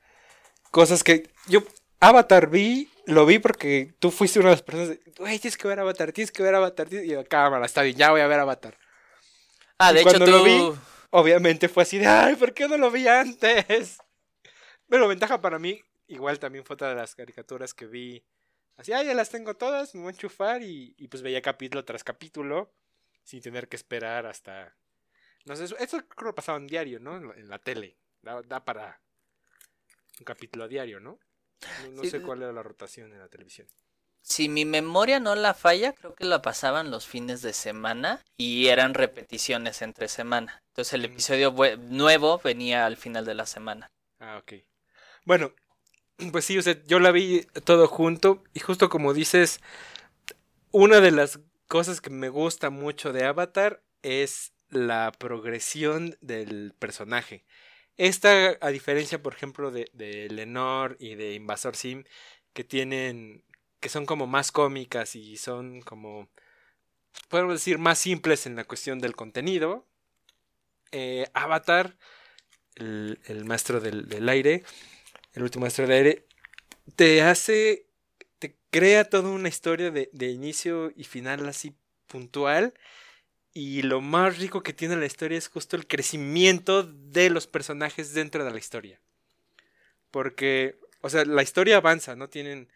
cosas 0.71 1.05
que 1.05 1.31
yo 1.47 1.61
Avatar 2.01 2.49
vi, 2.49 2.89
lo 3.07 3.25
vi 3.27 3.39
porque 3.39 3.95
tú 3.99 4.11
fuiste 4.11 4.39
una 4.41 4.51
de 4.51 4.55
las 4.57 4.63
personas 4.63 4.89
de, 4.91 5.01
güey, 5.19 5.39
tienes 5.39 5.57
que 5.57 5.69
ver 5.69 5.81
Avatar, 5.81 6.13
tienes 6.13 6.31
que 6.33 6.43
ver 6.43 6.55
Avatar, 6.55 6.89
tienes-". 6.89 7.07
y 7.07 7.11
yo, 7.13 7.25
cámara, 7.25 7.67
está 7.67 7.83
bien, 7.83 7.97
ya 7.97 8.11
voy 8.11 8.21
a 8.21 8.27
ver 8.27 8.41
Avatar. 8.41 8.77
Ah, 9.79 9.91
Y 9.91 9.95
de 9.95 10.01
hecho 10.01 10.11
cuando 10.11 10.27
lo 10.27 10.39
tú... 10.39 10.73
vi- 10.73 10.81
Obviamente 11.11 11.69
fue 11.69 11.85
así 11.85 11.99
de, 11.99 12.07
ay, 12.07 12.35
¿por 12.37 12.53
qué 12.53 12.69
no 12.69 12.77
lo 12.77 12.91
vi 12.91 13.07
antes? 13.09 13.99
Pero 14.89 15.09
ventaja 15.09 15.41
para 15.41 15.59
mí, 15.59 15.81
igual 16.09 16.39
también 16.39 16.65
fue 16.65 16.75
otra 16.75 16.91
de 16.91 16.95
las 16.97 17.15
caricaturas 17.15 17.73
que 17.73 17.87
vi. 17.87 18.25
Así, 18.77 18.93
ah, 18.93 19.03
ya 19.03 19.15
las 19.15 19.31
tengo 19.31 19.55
todas, 19.55 19.95
me 19.95 20.03
voy 20.03 20.09
a 20.09 20.13
enchufar 20.13 20.63
y, 20.63 20.95
y 20.99 21.09
pues 21.09 21.23
veía 21.23 21.41
capítulo 21.41 21.85
tras 21.85 22.05
capítulo, 22.05 22.71
sin 23.23 23.41
tener 23.41 23.69
que 23.69 23.77
esperar 23.77 24.27
hasta... 24.27 24.75
No 25.45 25.57
sé, 25.57 25.65
eso, 25.65 25.79
eso 25.79 26.03
creo 26.09 26.33
que 26.33 26.37
pasaba 26.37 26.59
en 26.59 26.67
diario, 26.67 26.99
¿no? 27.01 27.17
En 27.17 27.29
la, 27.29 27.35
en 27.35 27.49
la 27.49 27.59
tele. 27.61 27.97
Da, 28.21 28.43
da 28.43 28.65
para 28.65 29.01
un 30.19 30.25
capítulo 30.25 30.65
a 30.65 30.69
diario, 30.69 31.01
¿no? 31.01 31.19
No, 31.93 32.05
sé 32.05 32.21
cuál 32.21 32.43
era 32.43 32.53
la 32.53 32.63
rotación 32.63 33.13
en 33.13 33.19
la 33.19 33.29
televisión. 33.29 33.67
Si 34.23 34.49
mi 34.49 34.65
memoria 34.65 35.21
no 35.21 35.35
la 35.37 35.55
falla, 35.55 35.93
creo 35.93 36.15
que 36.15 36.25
la 36.25 36.43
pasaban 36.43 36.91
los 36.91 37.07
fines 37.07 37.43
de 37.43 37.53
semana 37.53 38.25
y 38.37 38.67
eran 38.67 38.95
repeticiones 38.95 39.83
entre 39.83 40.09
semana. 40.09 40.63
Entonces 40.71 40.95
el 40.95 41.05
episodio 41.05 41.55
nuevo 41.79 42.41
venía 42.43 42.87
al 42.87 42.97
final 42.97 43.25
de 43.25 43.35
la 43.35 43.47
semana. 43.47 43.91
Ah, 44.19 44.39
ok. 44.39 44.65
Bueno, 45.25 45.53
pues 46.33 46.45
sí, 46.45 46.59
yo 46.87 46.99
la 46.99 47.13
vi 47.13 47.47
todo 47.65 47.87
junto 47.87 48.43
y 48.53 48.61
justo 48.61 48.89
como 48.89 49.15
dices, 49.15 49.61
una 50.73 51.01
de 51.01 51.13
las 51.13 51.39
cosas 51.69 52.01
que 52.01 52.11
me 52.11 52.29
gusta 52.29 52.71
mucho 52.71 53.13
de 53.13 53.25
Avatar 53.25 53.83
es 54.03 54.53
la 54.71 55.13
progresión 55.13 56.17
del 56.21 56.75
personaje. 56.79 57.45
Esta, 57.97 58.59
a 58.61 58.69
diferencia, 58.69 59.23
por 59.23 59.35
ejemplo, 59.35 59.71
de, 59.71 59.89
de 59.93 60.29
Lenore 60.29 60.97
y 60.99 61.15
de 61.15 61.35
Invasor 61.35 61.77
Sim, 61.77 62.05
que 62.53 62.65
tienen, 62.65 63.45
que 63.81 63.89
son 63.89 64.05
como 64.07 64.27
más 64.27 64.53
cómicas 64.53 65.17
y 65.17 65.37
son 65.37 65.81
como, 65.81 66.29
podemos 67.29 67.55
decir, 67.55 67.79
más 67.79 67.99
simples 67.99 68.47
en 68.47 68.57
la 68.57 68.65
cuestión 68.65 68.99
del 68.99 69.17
contenido. 69.17 69.87
Eh, 70.93 71.27
Avatar, 71.33 71.97
el, 72.77 73.45
maestro 73.47 73.81
del, 73.81 74.09
del, 74.09 74.29
aire, 74.29 74.63
el 75.33 75.43
último 75.43 75.63
maestro 75.63 75.87
del 75.87 75.97
aire, 75.97 76.27
te 76.97 77.23
hace, 77.23 77.87
te 78.39 78.57
crea 78.71 79.09
toda 79.09 79.31
una 79.31 79.49
historia 79.49 79.91
de, 79.91 80.11
de 80.13 80.29
inicio 80.29 80.93
y 80.95 81.05
final 81.05 81.49
así 81.49 81.75
puntual 82.07 82.75
y 83.57 83.81
lo 83.81 84.03
más 84.03 84.37
rico 84.37 84.63
que 84.63 84.75
tiene 84.75 84.97
la 84.97 85.07
historia 85.07 85.39
es 85.39 85.49
justo 85.49 85.77
el 85.77 85.87
crecimiento 85.87 86.83
de 86.83 87.31
los 87.31 87.47
personajes 87.47 88.13
dentro 88.13 88.45
de 88.45 88.51
la 88.51 88.59
historia. 88.59 89.01
Porque, 90.11 90.79
o 91.01 91.09
sea, 91.09 91.25
la 91.25 91.43
historia 91.43 91.79
avanza, 91.79 92.15
¿no? 92.17 92.29
Tienen, 92.29 92.71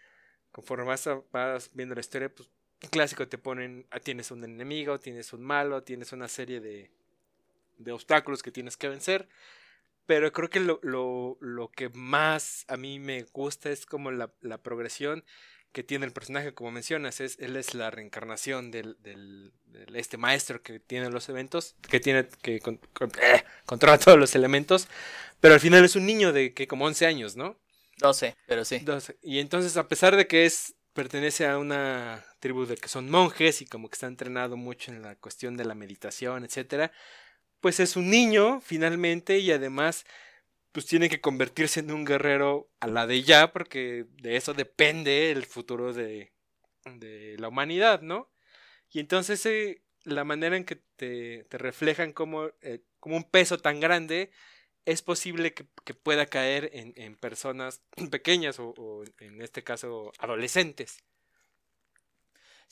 conforme 0.51 0.87
vas, 0.87 1.71
viendo 1.75 1.95
la 1.95 2.01
historia, 2.01 2.35
pues, 2.35 2.49
clásico 2.91 3.29
te 3.29 3.37
ponen, 3.37 3.87
ah, 3.91 4.01
tienes 4.01 4.31
un 4.31 4.43
enemigo, 4.43 4.99
tienes 4.99 5.35
un 5.35 5.43
malo, 5.43 5.83
tienes 5.83 6.15
una 6.15 6.29
serie 6.29 6.61
de, 6.61 6.91
de 7.77 7.93
obstáculos 7.93 8.43
que 8.43 8.51
tienes 8.51 8.79
que 8.79 8.89
vencer. 8.89 9.29
Pero 10.07 10.33
creo 10.33 10.49
que 10.49 10.61
lo, 10.61 10.81
lo, 10.83 11.37
lo, 11.43 11.69
que 11.69 11.91
más 11.91 12.65
a 12.69 12.79
mí 12.79 12.99
me 12.99 13.25
gusta 13.25 13.69
es 13.69 13.85
como 13.85 14.13
la, 14.13 14.33
la 14.41 14.63
progresión 14.63 15.27
que 15.73 15.83
tiene 15.85 16.05
el 16.07 16.13
personaje, 16.13 16.53
como 16.53 16.71
mencionas, 16.71 17.21
es, 17.21 17.39
él 17.39 17.57
es 17.57 17.75
la 17.75 17.91
reencarnación 17.91 18.71
del, 18.71 18.97
del, 19.03 19.53
este 19.95 20.17
maestro 20.17 20.63
que 20.63 20.81
tiene 20.81 21.11
los 21.11 21.29
eventos, 21.29 21.77
que 21.89 22.01
tiene 22.01 22.27
que 22.43 22.57
eh, 22.57 23.45
controla 23.65 23.99
todos 24.05 24.19
los 24.19 24.35
elementos, 24.35 24.89
pero 25.41 25.55
al 25.55 25.61
final 25.61 25.85
es 25.85 25.97
un 25.97 26.07
niño 26.07 26.33
de 26.33 26.55
que 26.55 26.67
como 26.67 26.87
11 26.87 27.07
años, 27.07 27.37
¿no? 27.37 27.57
12, 27.99 28.37
pero 28.47 28.65
sí. 28.65 28.79
12. 28.81 29.19
Y 29.23 29.39
entonces 29.39 29.77
a 29.77 29.87
pesar 29.89 30.17
de 30.17 30.27
que 30.27 30.45
es 30.45 30.75
pertenece 30.93 31.47
a 31.47 31.59
una 31.59 32.25
tribu 32.41 32.67
de 32.67 32.77
que 32.77 32.89
son 32.89 33.11
monjes 33.11 33.63
y 33.63 33.67
como 33.67 33.89
que 33.89 33.95
está 33.95 34.07
entrenado 34.07 34.57
mucho 34.57 34.91
en 34.91 35.03
la 35.03 35.15
cuestión 35.17 35.57
de 35.57 35.65
la 35.65 35.75
meditación, 35.75 36.45
etcétera, 36.45 36.91
pues 37.61 37.79
es 37.79 37.97
un 37.97 38.11
niño 38.11 38.61
finalmente 38.61 39.39
y 39.39 39.53
además 39.53 40.05
pues 40.73 40.87
tiene 40.87 41.09
que 41.09 41.21
convertirse 41.21 41.81
en 41.81 41.91
un 41.91 42.05
guerrero 42.05 42.71
a 42.81 42.87
la 42.87 43.07
de 43.07 43.23
ya, 43.23 43.53
porque 43.53 44.07
de 44.23 44.37
eso 44.37 44.55
depende 44.55 45.31
el 45.31 45.45
futuro 45.47 45.93
de, 45.93 46.33
de 46.85 47.37
la 47.39 47.49
humanidad, 47.49 48.03
¿no? 48.03 48.31
Y 48.91 49.01
entonces 49.01 49.45
eh, 49.47 49.83
la 50.05 50.25
manera 50.25 50.57
en 50.57 50.65
que 50.65 50.77
te, 50.97 51.45
te 51.45 51.59
reflejan 51.59 52.13
como, 52.13 52.47
eh, 52.63 52.83
como, 53.01 53.17
un 53.17 53.25
peso 53.25 53.59
tan 53.59 53.81
grande 53.81 54.31
es 54.85 55.03
posible 55.03 55.55
que, 55.55 55.67
que 55.85 55.95
pueda 55.95 56.27
caer 56.27 56.71
en, 56.73 56.93
en 56.97 57.17
personas 57.17 57.83
pequeñas 58.11 58.59
o, 58.61 58.75
o, 58.77 59.05
en 59.19 59.43
este 59.43 59.63
caso 59.65 60.13
adolescentes. 60.19 60.99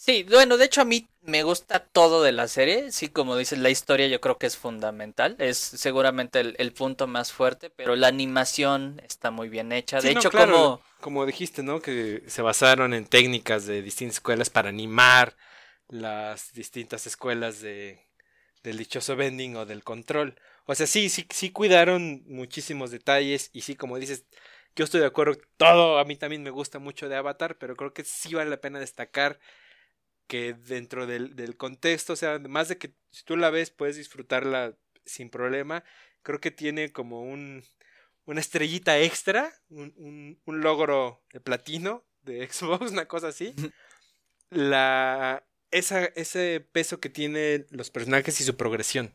Sí, 0.00 0.22
bueno, 0.22 0.58
de 0.58 0.66
hecho 0.66 0.80
a 0.80 0.84
mí 0.84 1.08
me 1.22 1.42
gusta 1.42 1.80
todo 1.80 2.22
de 2.22 2.30
la 2.30 2.46
serie. 2.46 2.92
Sí, 2.92 3.08
como 3.08 3.36
dices, 3.36 3.58
la 3.58 3.68
historia 3.68 4.06
yo 4.06 4.20
creo 4.20 4.38
que 4.38 4.46
es 4.46 4.56
fundamental. 4.56 5.34
Es 5.40 5.58
seguramente 5.58 6.38
el, 6.38 6.72
punto 6.72 7.08
más 7.08 7.32
fuerte, 7.32 7.68
pero 7.68 7.96
la 7.96 8.06
animación 8.06 9.02
está 9.04 9.32
muy 9.32 9.48
bien 9.48 9.72
hecha. 9.72 10.00
de 10.00 10.12
hecho, 10.12 10.30
como... 10.30 10.80
Como 11.00 11.26
dijiste, 11.26 11.64
¿no? 11.64 11.80
Que 11.82 12.22
se 12.28 12.42
basaron 12.42 12.94
en 12.94 13.06
técnicas 13.06 13.66
de 13.66 13.82
distintas 13.82 14.18
escuelas 14.18 14.50
para 14.50 14.68
animar 14.68 15.36
las 15.88 16.52
distintas 16.52 17.08
escuelas 17.08 17.60
de, 17.60 18.06
del 18.62 18.78
dichoso 18.78 19.16
vending 19.16 19.56
o 19.56 19.66
del 19.66 19.82
control. 19.82 20.40
O 20.66 20.76
sea, 20.76 20.86
sí, 20.86 21.08
sí, 21.08 21.26
sí 21.28 21.50
cuidaron 21.50 22.22
muchísimos 22.28 22.92
detalles 22.92 23.50
y 23.52 23.62
sí, 23.62 23.74
como 23.74 23.98
dices, 23.98 24.26
yo 24.76 24.84
estoy 24.84 25.00
de 25.00 25.06
acuerdo, 25.06 25.36
todo 25.56 25.98
a 25.98 26.04
mí 26.04 26.14
también 26.14 26.44
me 26.44 26.50
gusta 26.50 26.78
mucho 26.78 27.08
de 27.08 27.16
Avatar, 27.16 27.58
pero 27.58 27.74
creo 27.74 27.92
que 27.92 28.04
sí 28.04 28.32
vale 28.34 28.48
la 28.48 28.60
pena 28.60 28.78
destacar 28.78 29.40
que 30.28 30.54
dentro 30.54 31.06
del, 31.06 31.34
del, 31.34 31.56
contexto, 31.56 32.12
o 32.12 32.16
sea, 32.16 32.34
además 32.34 32.68
de 32.68 32.78
que 32.78 32.94
si 33.10 33.24
tú 33.24 33.36
la 33.36 33.50
ves 33.50 33.70
puedes 33.70 33.96
disfrutarla 33.96 34.76
sin 35.04 35.30
problema, 35.30 35.82
creo 36.22 36.40
que 36.40 36.52
tiene 36.52 36.92
como 36.92 37.22
un, 37.22 37.64
una 38.26 38.40
estrellita 38.40 39.00
extra, 39.00 39.52
un, 39.70 39.92
un, 39.96 40.40
un 40.44 40.60
logro 40.60 41.24
de 41.32 41.40
platino 41.40 42.04
de 42.22 42.46
Xbox, 42.52 42.92
una 42.92 43.08
cosa 43.08 43.28
así. 43.28 43.54
La, 44.50 45.44
esa, 45.70 46.04
ese 46.04 46.60
peso 46.72 47.00
que 47.00 47.08
tienen 47.08 47.66
los 47.70 47.90
personajes 47.90 48.40
y 48.40 48.44
su 48.44 48.56
progresión. 48.56 49.14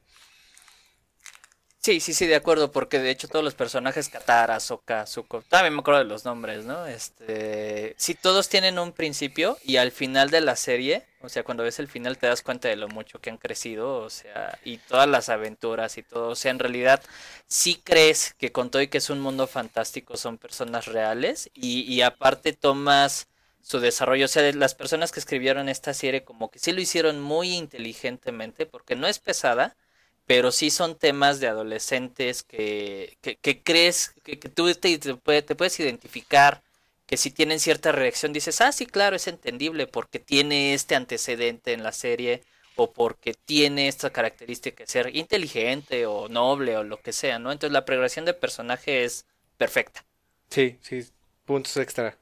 Sí, 1.86 2.00
sí, 2.00 2.14
sí, 2.14 2.28
de 2.28 2.36
acuerdo, 2.36 2.72
porque 2.72 2.98
de 3.00 3.10
hecho 3.12 3.28
todos 3.28 3.44
los 3.44 3.56
personajes, 3.56 4.08
Katara, 4.08 4.62
Sokka, 4.62 5.06
Zuko, 5.06 5.42
también 5.50 5.74
me 5.74 5.82
acuerdo 5.82 6.00
de 6.00 6.06
los 6.06 6.24
nombres, 6.24 6.64
¿no? 6.64 6.86
Este, 6.86 7.94
sí, 7.98 8.16
todos 8.16 8.48
tienen 8.48 8.80
un 8.80 8.94
principio 8.94 9.58
y 9.66 9.76
al 9.76 9.92
final 9.92 10.30
de 10.30 10.40
la 10.40 10.56
serie, 10.56 11.04
o 11.20 11.28
sea, 11.28 11.44
cuando 11.44 11.64
ves 11.64 11.80
el 11.80 11.90
final 11.90 12.18
te 12.18 12.28
das 12.28 12.42
cuenta 12.42 12.70
de 12.70 12.78
lo 12.78 12.88
mucho 12.88 13.20
que 13.20 13.32
han 13.32 13.38
crecido, 13.38 13.98
o 13.98 14.10
sea, 14.10 14.58
y 14.64 14.78
todas 14.78 15.10
las 15.10 15.28
aventuras 15.28 15.98
y 15.98 16.04
todo, 16.04 16.30
o 16.30 16.36
sea, 16.36 16.52
en 16.52 16.60
realidad 16.60 17.04
sí 17.48 17.82
crees 17.84 18.34
que 18.36 18.54
con 18.54 18.72
todo 18.72 18.82
y 18.82 18.88
que 18.88 19.00
es 19.00 19.10
un 19.10 19.20
mundo 19.20 19.46
fantástico 19.46 20.16
son 20.16 20.38
personas 20.38 20.86
reales 20.86 21.50
y, 21.54 21.82
y 21.82 22.02
aparte 22.02 22.54
tomas 22.54 23.28
su 23.62 23.82
desarrollo, 23.82 24.24
o 24.26 24.30
sea, 24.30 24.50
las 24.54 24.74
personas 24.74 25.12
que 25.12 25.20
escribieron 25.20 25.68
esta 25.68 25.94
serie 25.94 26.24
como 26.24 26.50
que 26.50 26.60
sí 26.60 26.72
lo 26.72 26.80
hicieron 26.80 27.20
muy 27.22 27.54
inteligentemente 27.54 28.66
porque 28.66 28.96
no 28.96 29.06
es 29.06 29.20
pesada 29.20 29.76
pero 30.26 30.52
sí 30.52 30.70
son 30.70 30.96
temas 30.96 31.40
de 31.40 31.48
adolescentes 31.48 32.44
que, 32.44 33.18
que, 33.22 33.62
crees 33.62 34.14
que, 34.24 34.38
tú 34.38 34.74
te, 34.74 34.98
te, 34.98 35.16
puedes 35.56 35.80
identificar, 35.80 36.62
que 37.06 37.18
si 37.18 37.32
tienen 37.32 37.60
cierta 37.60 37.92
reacción 37.92 38.34
dices, 38.34 38.62
ah, 38.62 38.72
sí, 38.72 38.86
claro, 38.86 39.16
es 39.16 39.28
entendible 39.28 39.88
porque 39.88 40.20
tiene 40.20 40.74
este 40.74 40.96
antecedente 40.96 41.74
en 41.74 41.84
la 41.84 41.92
serie 41.92 42.42
o 42.76 42.92
porque 42.92 43.34
tiene 43.34 43.88
esta 43.88 44.12
característica 44.12 44.84
de 44.84 44.90
ser 44.90 45.16
inteligente 45.16 46.06
o 46.06 46.30
noble 46.30 46.78
o 46.78 46.84
lo 46.84 46.98
que 46.98 47.14
sea, 47.14 47.38
¿no? 47.38 47.52
Entonces 47.52 47.74
la 47.74 47.86
progresión 47.86 48.26
de 48.26 48.34
personaje 48.34 49.04
es 49.04 49.26
perfecta. 49.58 50.06
Sí, 50.50 50.78
sí, 50.82 51.06
puntos 51.46 51.76
extra 51.78 52.18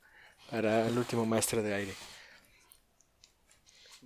para 0.49 0.87
el 0.87 0.97
último 0.97 1.25
maestro 1.25 1.61
de 1.61 1.73
aire. 1.73 1.93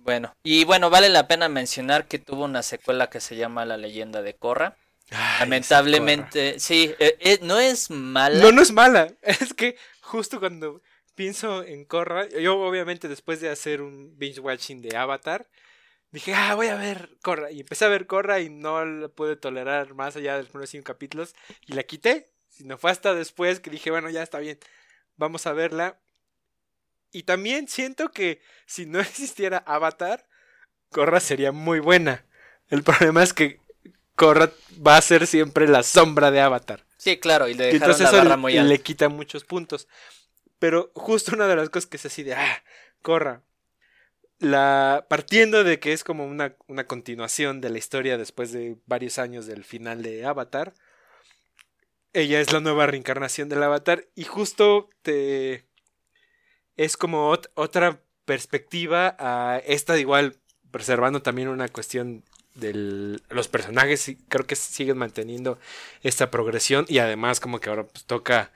Bueno, 0.06 0.32
y 0.44 0.64
bueno, 0.64 0.88
vale 0.88 1.08
la 1.08 1.26
pena 1.26 1.48
mencionar 1.48 2.06
que 2.06 2.20
tuvo 2.20 2.44
una 2.44 2.62
secuela 2.62 3.10
que 3.10 3.18
se 3.18 3.34
llama 3.34 3.64
La 3.64 3.76
leyenda 3.76 4.22
de 4.22 4.36
Korra. 4.36 4.76
Lamentablemente, 5.40 6.60
sí, 6.60 6.94
eh, 7.00 7.16
eh, 7.18 7.40
no 7.42 7.58
es 7.58 7.90
mala. 7.90 8.40
No, 8.40 8.52
no 8.52 8.62
es 8.62 8.70
mala. 8.70 9.12
Es 9.22 9.52
que 9.52 9.76
justo 10.00 10.38
cuando 10.38 10.80
pienso 11.16 11.64
en 11.64 11.84
Korra, 11.84 12.28
yo 12.28 12.56
obviamente 12.56 13.08
después 13.08 13.40
de 13.40 13.50
hacer 13.50 13.82
un 13.82 14.16
binge 14.16 14.38
watching 14.38 14.80
de 14.80 14.96
Avatar, 14.96 15.48
dije, 16.12 16.34
ah, 16.34 16.54
voy 16.54 16.68
a 16.68 16.76
ver 16.76 17.10
Korra. 17.20 17.50
Y 17.50 17.58
empecé 17.58 17.84
a 17.84 17.88
ver 17.88 18.06
Korra 18.06 18.38
y 18.38 18.48
no 18.48 18.84
la 18.84 19.08
pude 19.08 19.34
tolerar 19.34 19.94
más 19.94 20.14
allá 20.14 20.34
de 20.34 20.42
los 20.42 20.50
primeros 20.50 20.70
cinco 20.70 20.84
capítulos. 20.84 21.34
Y 21.66 21.72
la 21.72 21.82
quité. 21.82 22.30
no 22.60 22.78
fue 22.78 22.92
hasta 22.92 23.12
después 23.12 23.58
que 23.58 23.70
dije, 23.70 23.90
bueno, 23.90 24.08
ya 24.08 24.22
está 24.22 24.38
bien. 24.38 24.60
Vamos 25.16 25.48
a 25.48 25.52
verla. 25.52 25.98
Y 27.12 27.22
también 27.22 27.68
siento 27.68 28.10
que 28.10 28.40
si 28.66 28.86
no 28.86 29.00
existiera 29.00 29.58
Avatar, 29.66 30.26
Korra 30.90 31.20
sería 31.20 31.52
muy 31.52 31.80
buena. 31.80 32.24
El 32.68 32.82
problema 32.82 33.22
es 33.22 33.32
que 33.32 33.60
Korra 34.14 34.50
va 34.84 34.96
a 34.96 35.02
ser 35.02 35.26
siempre 35.26 35.68
la 35.68 35.82
sombra 35.82 36.30
de 36.30 36.40
Avatar. 36.40 36.84
Sí, 36.96 37.18
claro, 37.18 37.48
y 37.48 37.54
le 37.54 37.66
dejaron 37.66 37.94
Entonces 37.94 38.24
la 38.24 38.36
muy 38.36 38.58
le 38.58 38.80
quita 38.80 39.08
muchos 39.08 39.44
puntos. 39.44 39.88
Pero 40.58 40.90
justo 40.94 41.34
una 41.34 41.46
de 41.46 41.56
las 41.56 41.68
cosas 41.68 41.88
que 41.88 41.98
es 41.98 42.06
así 42.06 42.22
de, 42.22 42.34
ah, 42.34 42.62
Korra. 43.02 43.42
La, 44.38 45.06
partiendo 45.08 45.64
de 45.64 45.80
que 45.80 45.92
es 45.92 46.04
como 46.04 46.26
una, 46.26 46.56
una 46.66 46.86
continuación 46.86 47.60
de 47.60 47.70
la 47.70 47.78
historia 47.78 48.18
después 48.18 48.52
de 48.52 48.76
varios 48.86 49.18
años 49.18 49.46
del 49.46 49.64
final 49.64 50.02
de 50.02 50.26
Avatar, 50.26 50.74
ella 52.12 52.40
es 52.40 52.52
la 52.52 52.60
nueva 52.60 52.86
reencarnación 52.86 53.48
del 53.48 53.62
Avatar 53.62 54.08
y 54.14 54.24
justo 54.24 54.88
te, 55.02 55.65
es 56.76 56.96
como 56.96 57.28
otra 57.54 58.00
perspectiva 58.24 59.16
a 59.18 59.58
esta 59.58 59.98
igual 59.98 60.36
preservando 60.70 61.22
también 61.22 61.48
una 61.48 61.68
cuestión 61.68 62.24
de 62.54 63.20
los 63.28 63.48
personajes 63.48 64.16
creo 64.28 64.46
que 64.46 64.56
siguen 64.56 64.98
manteniendo 64.98 65.58
esta 66.02 66.30
progresión 66.30 66.86
y 66.88 66.98
además 66.98 67.40
como 67.40 67.60
que 67.60 67.68
ahora 67.68 67.86
pues 67.86 68.04
toca 68.04 68.50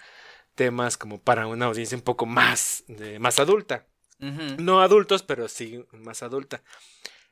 temas 0.54 0.96
como 0.96 1.18
para 1.20 1.46
una 1.46 1.66
audiencia 1.66 1.96
un 1.96 2.02
poco 2.02 2.26
más, 2.26 2.84
de, 2.86 3.18
más 3.18 3.38
adulta. 3.38 3.86
No 4.18 4.82
adultos, 4.82 5.22
pero 5.22 5.48
sí 5.48 5.82
más 5.92 6.22
adulta. 6.22 6.62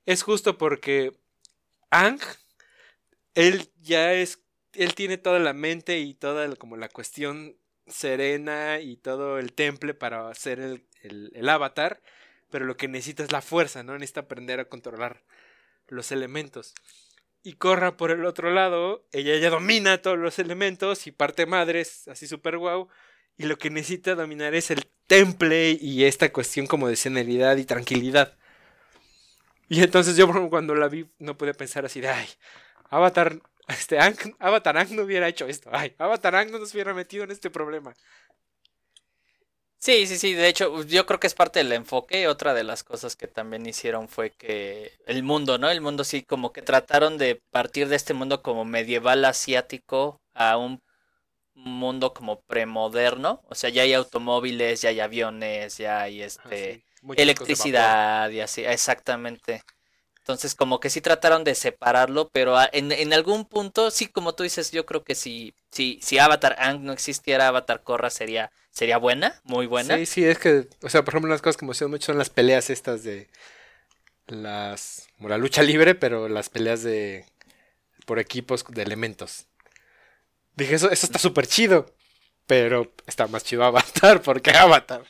Es 0.07 0.23
justo 0.23 0.57
porque 0.57 1.13
Ang, 1.91 2.19
él 3.35 3.71
ya 3.83 4.15
es, 4.15 4.41
él 4.73 4.95
tiene 4.95 5.19
toda 5.19 5.39
la 5.39 5.53
mente 5.53 5.99
y 5.99 6.15
toda 6.15 6.57
como 6.57 6.79
la 6.79 6.89
cuestión 6.89 7.59
serena 7.91 8.81
y 8.81 8.97
todo 8.97 9.39
el 9.39 9.53
temple 9.53 9.95
para 9.95 10.29
hacer 10.31 10.61
el, 10.61 10.87
el- 11.03 11.49
avatar, 11.49 12.01
pero 12.51 12.65
lo 12.67 12.77
que 12.77 12.89
necesita 12.89 13.23
es 13.25 13.33
la 13.33 13.43
fuerza, 13.43 13.83
¿no? 13.83 13.95
Necesita 13.95 14.21
aprender 14.23 14.61
a 14.61 14.67
controlar 14.69 15.23
los 15.89 16.13
elementos. 16.13 16.75
Y 17.43 17.55
Corra 17.55 17.97
por 17.97 18.11
el 18.11 18.25
otro 18.27 18.51
lado, 18.53 19.07
ella 19.13 19.37
ya 19.39 19.51
domina 19.51 20.03
todos 20.03 20.19
los 20.19 20.39
elementos 20.39 21.07
y 21.07 21.13
parte 21.13 21.47
madres, 21.47 22.09
así 22.09 22.27
super 22.27 22.59
guau. 22.59 22.89
Y 23.39 23.45
lo 23.45 23.57
que 23.59 23.71
necesita 23.71 24.15
dominar 24.15 24.55
es 24.55 24.71
el 24.71 24.87
temple 25.07 25.79
y 25.81 26.05
esta 26.05 26.33
cuestión 26.33 26.67
como 26.67 26.89
de 26.89 26.97
serenidad 26.97 27.57
y 27.57 27.65
tranquilidad. 27.65 28.37
Y 29.69 29.83
entonces 29.83 30.17
yo 30.17 30.29
cuando 30.51 30.75
la 30.75 30.89
vi 30.89 31.09
no 31.19 31.37
pude 31.37 31.55
pensar 31.55 31.85
así 31.85 32.01
de, 32.01 32.09
ay, 32.09 32.27
Avatar, 32.91 33.41
este, 33.69 33.99
Avatar 34.39 34.77
Aang 34.77 34.95
no 34.97 35.03
hubiera 35.03 35.29
hecho 35.29 35.47
esto, 35.47 35.71
ay, 35.73 35.95
Avatar 35.99 36.35
Aang 36.37 36.51
no 36.51 36.59
nos 36.59 36.75
hubiera 36.75 36.95
metido 36.95 37.25
en 37.25 37.31
este 37.31 37.51
problema. 37.51 37.95
Sí, 39.81 40.07
sí, 40.09 40.19
sí, 40.19 40.35
de 40.35 40.49
hecho, 40.49 40.83
yo 40.85 41.07
creo 41.07 41.21
que 41.21 41.29
es 41.29 41.35
parte 41.35 41.61
del 41.61 41.73
enfoque. 41.73 42.27
Otra 42.27 42.53
de 42.53 42.65
las 42.65 42.83
cosas 42.83 43.15
que 43.15 43.29
también 43.29 43.65
hicieron 43.67 44.09
fue 44.09 44.31
que 44.33 44.93
el 45.07 45.23
mundo, 45.23 45.57
¿no? 45.59 45.71
El 45.71 45.81
mundo 45.81 46.03
sí, 46.03 46.25
como 46.25 46.53
que 46.53 46.63
trataron 46.63 47.17
de 47.17 47.41
partir 47.51 47.89
de 47.89 47.95
este 47.97 48.13
mundo 48.13 48.43
como 48.43 48.65
medieval 48.65 49.25
asiático 49.25 50.21
a 50.35 50.57
un 50.57 50.83
mundo 51.55 52.15
como 52.15 52.43
premoderno. 52.43 53.43
O 53.49 53.55
sea, 53.55 53.71
ya 53.71 53.83
hay 53.83 53.95
automóviles, 53.95 54.83
ya 54.83 54.91
hay 54.91 55.01
aviones, 55.01 55.79
ya 55.79 56.03
hay 56.03 56.23
este 56.23 56.85
cosas 57.03 57.55
de 57.55 57.63
vapor. 57.63 57.91
electricidad 57.93 58.31
y 58.31 58.41
así, 58.41 58.65
exactamente. 58.65 59.63
Entonces, 60.29 60.55
como 60.55 60.79
que 60.79 60.91
sí 60.91 61.01
trataron 61.01 61.43
de 61.43 61.55
separarlo, 61.55 62.29
pero 62.35 62.59
a- 62.59 62.69
en, 62.71 63.15
algún 63.15 63.47
punto, 63.47 63.91
sí, 63.91 64.09
como 64.09 64.35
tú 64.35 64.43
dices, 64.43 64.71
yo 64.73 64.85
creo 64.85 65.03
que 65.03 65.15
si, 65.15 65.55
si, 65.71 65.99
si 66.03 66.19
Avatar 66.19 66.55
Aang 66.59 66.85
no 66.85 66.93
existiera, 66.93 67.49
Avatar 67.49 67.83
Korra 67.83 68.11
sería, 68.11 68.51
sería 68.71 68.99
buena, 68.99 69.41
muy 69.45 69.65
buena. 69.65 69.97
Sí, 69.97 70.05
sí, 70.05 70.25
es 70.27 70.39
que, 70.39 70.69
o 70.83 70.91
sea, 70.91 71.03
por 71.03 71.15
ejemplo, 71.15 71.31
las 71.31 71.41
cosas 71.41 71.57
que 71.57 71.65
me 71.65 71.69
emocionan 71.69 71.93
mucho 71.93 72.05
son 72.13 72.19
las 72.19 72.29
peleas 72.29 72.69
estas 72.69 73.05
de 73.05 73.29
las, 74.27 75.09
la 75.19 75.39
lucha 75.39 75.63
libre, 75.63 75.95
pero 75.95 76.29
las 76.29 76.51
peleas 76.51 76.83
de, 76.83 77.25
por 78.05 78.19
equipos 78.19 78.67
de 78.69 78.83
elementos. 78.83 79.47
Dije, 80.57 80.75
eso, 80.75 80.91
eso 80.91 81.07
está 81.07 81.19
súper 81.19 81.47
chido, 81.47 81.87
pero 82.47 82.93
está 83.07 83.29
más 83.29 83.45
chido 83.45 83.65
Avatar, 83.65 84.21
porque 84.25 84.51
Avatar. 84.51 85.05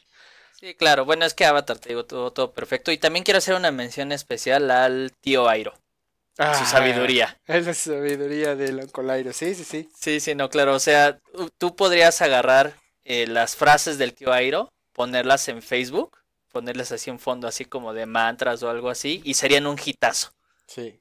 Sí, 0.59 0.75
claro, 0.75 1.05
bueno, 1.05 1.25
es 1.25 1.35
que 1.35 1.45
Avatar, 1.45 1.79
te 1.79 1.91
digo, 1.91 2.05
todo, 2.05 2.33
todo 2.33 2.53
perfecto. 2.53 2.91
Y 2.91 2.99
también 2.99 3.25
quiero 3.25 3.39
hacer 3.39 3.55
una 3.55 3.71
mención 3.71 4.11
especial 4.11 4.71
al 4.73 5.13
tío 5.21 5.49
Airo, 5.49 5.73
su 5.73 6.43
Ah, 6.43 6.67
sabiduría. 6.67 7.39
Es 7.47 7.67
la 7.67 7.75
sabiduría 7.75 8.57
del 8.57 8.81
Uncle 8.81 9.13
Airo, 9.13 9.33
sí, 9.33 9.55
sí, 9.55 9.65
sí. 9.65 9.89
Sí, 9.97 10.19
sí, 10.21 10.35
no, 10.35 10.49
claro, 10.51 10.75
o 10.75 10.81
sea, 10.81 11.19
tú- 11.59 11.77
podrías 11.77 12.21
agarrar 12.23 12.75
eh, 13.05 13.27
las 13.29 13.55
frases 13.55 13.99
del 13.99 14.15
tío 14.15 14.33
Airo, 14.33 14.69
ponerlas 14.93 15.49
en 15.49 15.63
Facebook, 15.63 16.19
ponerles 16.51 16.91
así 16.91 17.11
un 17.11 17.21
fondo 17.21 17.47
así 17.47 17.65
como 17.65 17.95
de 17.95 18.07
mantras 18.07 18.63
o 18.65 18.69
algo 18.71 18.91
así, 18.91 19.21
y 19.25 19.35
serían 19.35 19.67
un 19.67 19.79
hitazo. 19.83 20.33
Sí. 20.67 21.01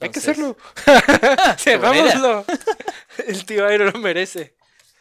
Hay 0.00 0.10
que 0.10 0.20
hacerlo. 0.20 0.56
Sí. 1.58 1.70
El 3.26 3.44
tío 3.44 3.66
Airo 3.66 3.90
lo 3.90 3.98
merece. 3.98 4.54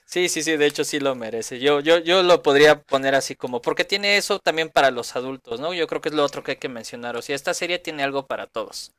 Sí, 0.06 0.30
sí, 0.30 0.44
sí, 0.44 0.58
de 0.58 0.66
hecho 0.66 0.84
sí 0.84 1.00
lo 1.00 1.16
merece. 1.16 1.60
Yo, 1.60 1.80
yo, 1.80 1.98
yo 1.98 2.22
lo 2.24 2.44
podría 2.44 2.82
poner 2.82 3.16
así 3.16 3.36
como, 3.36 3.62
porque 3.62 3.84
tiene 3.86 4.18
eso 4.18 4.40
también 4.40 4.70
para 4.70 4.92
los 4.92 5.16
adultos, 5.16 5.60
¿no? 5.60 5.74
Yo 5.74 5.88
creo 5.88 6.02
que 6.02 6.10
es 6.10 6.16
lo 6.16 6.24
otro 6.24 6.44
que 6.44 6.52
hay 6.52 6.58
que 6.58 6.70
mencionar. 6.70 7.18
O 7.18 7.22
sea, 7.22 7.36
esta 7.36 7.54
serie 7.54 7.80
tiene 7.80 8.04
algo 8.04 8.28
para 8.28 8.46
todos. 8.48 8.92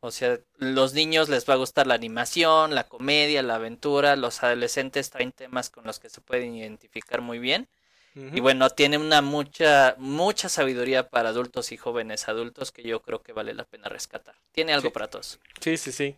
O 0.00 0.10
sea, 0.10 0.38
los 0.56 0.94
niños 0.94 1.28
les 1.28 1.48
va 1.48 1.54
a 1.54 1.58
gustar 1.58 1.86
la 1.86 1.94
animación, 1.94 2.74
la 2.74 2.84
comedia, 2.88 3.42
la 3.42 3.56
aventura. 3.56 4.16
Los 4.16 4.42
adolescentes 4.42 5.10
traen 5.10 5.32
temas 5.32 5.70
con 5.70 5.84
los 5.84 5.98
que 5.98 6.08
se 6.08 6.20
pueden 6.20 6.54
identificar 6.54 7.20
muy 7.20 7.38
bien. 7.38 7.68
Y 8.14 8.40
bueno, 8.40 8.68
tiene 8.70 8.98
una 8.98 9.22
mucha, 9.22 9.94
mucha 9.96 10.48
sabiduría 10.48 11.08
para 11.08 11.28
adultos 11.28 11.70
y 11.70 11.76
jóvenes 11.76 12.28
adultos 12.28 12.72
que 12.72 12.82
yo 12.82 13.00
creo 13.02 13.22
que 13.22 13.32
vale 13.32 13.54
la 13.54 13.64
pena 13.64 13.88
rescatar. 13.88 14.34
Tiene 14.52 14.72
algo 14.72 14.88
Sí. 14.88 14.92
para 14.92 15.08
todos. 15.08 15.38
Sí, 15.60 15.76
sí, 15.76 15.92
sí. 15.92 16.16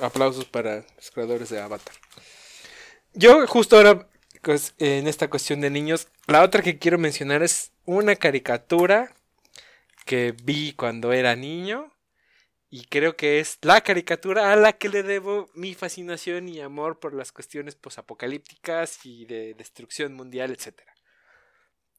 Aplausos 0.00 0.46
para 0.46 0.84
los 0.96 1.10
creadores 1.12 1.50
de 1.50 1.60
Avatar. 1.60 1.94
Yo 3.14 3.46
justo 3.46 3.76
ahora, 3.76 4.08
pues, 4.42 4.74
en 4.78 5.06
esta 5.06 5.30
cuestión 5.30 5.60
de 5.60 5.70
niños, 5.70 6.08
la 6.26 6.42
otra 6.42 6.62
que 6.62 6.78
quiero 6.78 6.98
mencionar 6.98 7.42
es 7.42 7.72
una 7.84 8.16
caricatura 8.16 9.14
que 10.04 10.34
vi 10.42 10.72
cuando 10.72 11.12
era 11.12 11.36
niño 11.36 11.92
y 12.70 12.86
creo 12.86 13.16
que 13.16 13.38
es 13.38 13.58
la 13.62 13.82
caricatura 13.82 14.52
a 14.52 14.56
la 14.56 14.72
que 14.72 14.88
le 14.88 15.04
debo 15.04 15.48
mi 15.54 15.74
fascinación 15.74 16.48
y 16.48 16.60
amor 16.60 16.98
por 16.98 17.14
las 17.14 17.30
cuestiones 17.30 17.76
posapocalípticas 17.76 19.06
y 19.06 19.26
de 19.26 19.54
destrucción 19.54 20.14
mundial, 20.14 20.50
etc. 20.50 20.82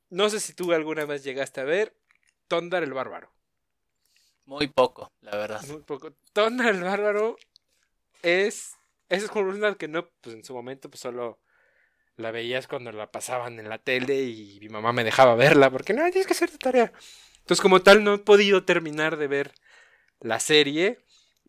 No 0.10 0.30
sé 0.30 0.42
si 0.42 0.54
tú 0.54 0.74
alguna 0.74 1.06
vez 1.06 1.24
llegaste 1.24 1.62
a 1.62 1.64
ver 1.64 1.96
Tondar 2.48 2.84
el 2.84 2.94
Bárbaro. 2.94 3.32
Muy 4.46 4.68
poco, 4.68 5.12
la 5.22 5.36
verdad. 5.38 5.62
Muy 5.68 5.82
poco. 5.82 6.14
Tondar 6.34 6.76
el 6.76 6.84
Bárbaro 6.84 7.38
es. 8.22 8.76
Esa 9.10 9.26
es 9.26 9.32
como 9.32 9.50
una 9.50 9.76
que 9.76 9.88
no, 9.88 10.10
pues 10.22 10.36
en 10.36 10.44
su 10.44 10.54
momento, 10.54 10.90
pues 10.90 11.02
solo 11.02 11.40
la 12.18 12.32
veías 12.32 12.68
cuando 12.68 12.92
la 12.92 13.12
pasaban 13.12 13.60
en 13.60 13.70
la 13.70 13.78
tele 13.78 14.24
y 14.24 14.60
mi 14.62 14.70
mamá 14.70 14.94
me 14.94 15.04
dejaba 15.04 15.36
verla 15.36 15.70
porque 15.70 15.94
no, 15.94 16.04
tienes 16.12 16.28
que 16.28 16.34
hacer 16.34 16.50
tu 16.50 16.58
tarea. 16.58 16.92
Entonces, 17.40 17.62
como 17.62 17.82
tal, 17.82 18.04
no 18.04 18.16
he 18.16 18.20
podido 18.20 18.64
terminar 18.64 19.18
de 19.18 19.28
ver 19.28 19.54
la 20.20 20.40
serie, 20.40 21.00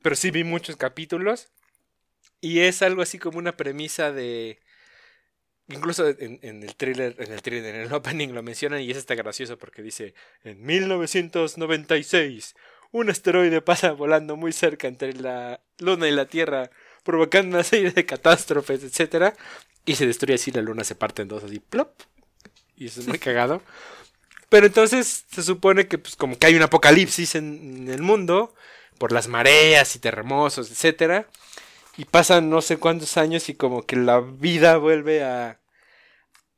pero 0.03 0.17
sí 0.17 0.31
vi 0.31 0.45
muchos 0.45 0.77
capítulos 0.77 1.51
y 2.41 2.61
es 2.61 2.83
algo 2.83 3.03
así 3.03 3.19
como 3.19 3.39
una 3.39 3.57
premisa 3.57 4.13
de. 4.13 4.61
Incluso 5.69 6.09
en, 6.09 6.39
en 6.43 6.63
el 6.63 6.77
thriller, 6.77 7.17
en 7.19 7.33
el 7.33 7.43
thriller, 7.43 7.75
en 7.75 7.81
el 7.83 7.93
opening 7.93 8.29
lo 8.29 8.43
mencionan 8.43 8.81
y 8.83 8.91
es 8.91 8.99
hasta 8.99 9.17
gracioso 9.17 9.59
porque 9.59 9.83
dice 9.83 10.15
en 10.45 10.65
1996 10.65 12.55
un 12.93 13.11
asteroide 13.11 13.61
pasa 13.63 13.91
volando 13.93 14.37
muy 14.37 14.53
cerca 14.53 14.87
entre 14.87 15.13
la 15.15 15.61
Luna 15.79 16.09
y 16.09 16.13
la 16.13 16.27
Tierra, 16.27 16.71
provocando 17.07 17.57
una 17.57 17.65
serie 17.65 17.93
de 17.93 18.05
catástrofes, 18.05 18.83
etcétera, 18.83 19.35
y 19.87 19.95
se 19.95 20.07
destruye 20.07 20.35
así, 20.35 20.51
la 20.51 20.61
Luna 20.61 20.85
se 20.85 20.97
parte 20.97 21.23
en 21.23 21.29
dos 21.29 21.45
así, 21.45 21.61
plop, 21.61 21.89
y 22.77 22.87
eso 22.87 23.01
es 23.01 23.09
muy 23.09 23.19
cagado. 23.19 23.63
Pero 24.51 24.67
entonces 24.67 25.25
se 25.31 25.43
supone 25.43 25.89
que 25.89 25.99
pues 25.99 26.17
como 26.17 26.39
que 26.39 26.47
hay 26.47 26.57
un 26.57 26.63
apocalipsis 26.63 27.37
en, 27.37 27.89
el 27.89 28.03
mundo 28.03 28.55
por 28.99 29.13
las 29.13 29.29
mareas 29.29 29.97
y 29.97 29.99
terremotos, 30.01 30.71
etcétera, 30.71 31.27
y 31.97 32.05
pasan 32.05 32.51
no 32.51 32.61
sé 32.61 32.77
cuántos 32.77 33.17
años 33.17 33.49
y 33.49 33.55
como 33.55 33.87
que 33.87 33.97
la 33.97 34.21
vida 34.21 34.77
vuelve 34.77 35.25
a 35.25 35.61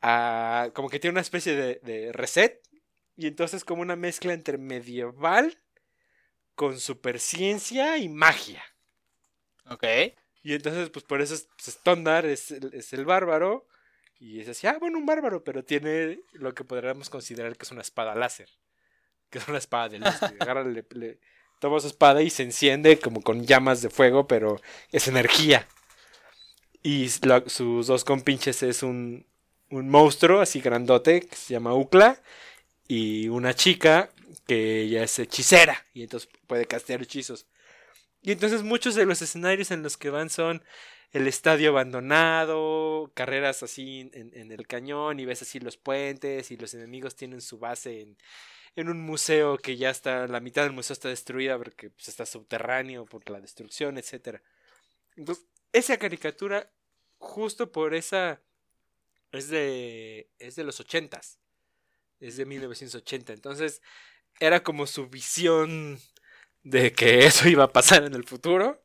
a 0.01 0.71
como 0.75 0.89
que 0.89 1.01
tiene 1.01 1.13
una 1.13 1.23
especie 1.23 1.57
de, 1.57 1.81
de 1.83 2.13
reset 2.13 2.63
y 3.17 3.27
entonces 3.27 3.65
como 3.65 3.83
una 3.83 3.97
mezcla 3.97 4.33
entre 4.33 4.59
medieval 4.59 5.59
con 6.55 6.79
superciencia 6.79 7.99
y 7.99 8.09
magia. 8.09 8.63
Ok. 9.71 9.85
Y 10.49 10.55
entonces, 10.55 10.89
pues 10.89 11.05
por 11.05 11.21
eso 11.21 11.35
es, 11.35 11.47
pues, 11.63 11.75
Stondar 11.77 12.25
es, 12.25 12.51
el- 12.53 12.73
es 12.73 12.95
el 12.95 13.05
bárbaro. 13.05 13.67
Y 14.19 14.41
es 14.41 14.49
así, 14.49 14.67
ah, 14.67 14.79
bueno, 14.81 14.97
un 14.97 15.05
bárbaro, 15.05 15.45
pero 15.45 15.63
tiene 15.63 16.21
lo 16.33 16.55
que 16.55 16.65
podríamos 16.65 17.11
considerar 17.11 17.55
que 17.55 17.65
es 17.67 17.71
una 17.71 17.83
espada 17.83 18.15
láser. 18.15 18.49
Que 19.29 19.39
es 19.41 19.47
una 19.49 19.59
espada 19.59 19.91
de 19.91 19.99
luz. 19.99 20.15
que 20.19 20.37
agarra, 20.43 20.65
le- 20.65 20.87
le- 20.93 21.19
toma 21.61 21.81
su 21.81 21.89
espada 21.89 22.23
y 22.23 22.31
se 22.31 22.45
enciende 22.45 22.99
como 22.99 23.21
con 23.21 23.45
llamas 23.45 23.83
de 23.83 23.91
fuego, 23.91 24.27
pero 24.27 24.59
es 24.91 25.07
energía. 25.07 25.69
Y 26.83 27.11
sus 27.11 27.87
dos 27.87 28.05
compinches 28.05 28.63
es 28.63 28.83
un, 28.83 29.27
un 29.69 29.91
monstruo 29.91 30.41
así 30.41 30.61
grandote 30.63 31.21
que 31.27 31.37
se 31.37 31.53
llama 31.53 31.75
Ukla. 31.75 32.23
Y 32.87 33.29
una 33.29 33.53
chica 33.55 34.09
que 34.47 34.81
ella 34.81 35.03
es 35.03 35.19
hechicera. 35.19 35.85
Y 35.93 36.05
entonces 36.05 36.31
puede 36.47 36.65
castear 36.65 37.03
hechizos. 37.03 37.45
Y 38.23 38.33
entonces 38.33 38.63
muchos 38.63 38.95
de 38.95 39.07
los 39.07 39.23
escenarios 39.23 39.71
en 39.71 39.83
los 39.83 39.97
que 39.97 40.11
van 40.11 40.31
son 40.31 40.63
el 41.13 41.27
estadio 41.27 41.71
abandonado, 41.71 43.11
carreras 43.15 43.63
así 43.63 44.11
en, 44.13 44.53
el 44.53 44.67
cañón 44.67 45.21
y 45.21 45.25
ves 45.25 45.43
así 45.43 45.59
los 45.61 45.77
puentes 45.77 46.51
y 46.51 46.57
los 46.57 46.75
enemigos 46.75 47.17
tienen 47.17 47.41
su 47.41 47.59
base 47.59 48.03
en, 48.03 48.19
en 48.77 48.89
un 48.89 49.01
museo 49.01 49.57
que 49.57 49.77
ya 49.77 49.91
está, 49.91 50.27
la 50.27 50.41
mitad 50.41 50.65
del 50.65 50.73
museo 50.73 50.93
está 50.93 51.09
destruida 51.09 51.57
porque 51.57 51.91
pues, 51.91 52.09
está 52.09 52.27
subterráneo 52.27 53.07
por 53.07 53.29
la 53.31 53.41
destrucción, 53.41 53.97
etcétera. 53.97 54.43
Entonces, 55.17 55.47
esa 55.73 55.97
caricatura, 55.99 56.71
justo 57.19 57.73
por 57.73 57.95
esa, 57.95 58.43
es 59.33 59.49
de, 59.49 60.29
es 60.39 60.57
de 60.57 60.65
los 60.65 60.79
ochentas, 60.81 61.39
es 62.21 62.37
de 62.37 62.45
1980, 62.45 63.33
entonces 63.33 63.83
era 64.41 64.63
como 64.63 64.87
su 64.87 65.09
visión 65.09 65.99
de 66.71 66.93
que 66.93 67.21
eso 67.27 67.49
iba 67.49 67.65
a 67.65 67.73
pasar 67.73 68.05
en 68.05 68.15
el 68.15 68.25
futuro. 68.25 68.83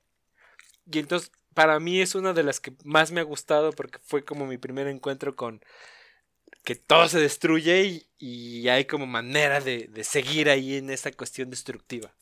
Y 0.92 1.00
entonces, 1.00 1.32
para 1.54 1.80
mí 1.80 2.02
es 2.02 2.16
una 2.16 2.34
de 2.34 2.44
las 2.44 2.60
que 2.60 2.74
más 2.84 3.12
me 3.12 3.22
ha 3.22 3.24
gustado 3.24 3.72
porque 3.72 4.00
fue 4.00 4.26
como 4.26 4.46
mi 4.46 4.58
primer 4.58 4.88
encuentro 4.88 5.36
con 5.36 5.64
que 6.64 6.76
todo 6.76 7.08
se 7.10 7.20
destruye 7.20 7.84
y, 7.84 8.08
y 8.18 8.70
hay 8.70 8.86
como 8.86 9.06
manera 9.06 9.60
de, 9.60 9.88
de 9.88 10.04
seguir 10.04 10.50
ahí 10.50 10.76
en 10.76 10.90
esa 10.90 11.12
cuestión 11.12 11.50
destructiva. 11.50 12.14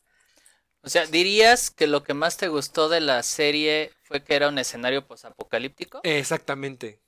O 0.84 0.88
sea, 0.88 1.06
¿dirías 1.06 1.70
que 1.70 1.86
lo 1.86 2.02
que 2.02 2.12
más 2.12 2.36
te 2.36 2.48
gustó 2.48 2.88
de 2.88 3.00
la 3.00 3.22
serie 3.22 3.92
fue 4.02 4.24
que 4.24 4.34
era 4.34 4.48
un 4.48 4.58
escenario 4.58 5.06
posapocalíptico? 5.06 6.00
Exactamente. 6.02 6.98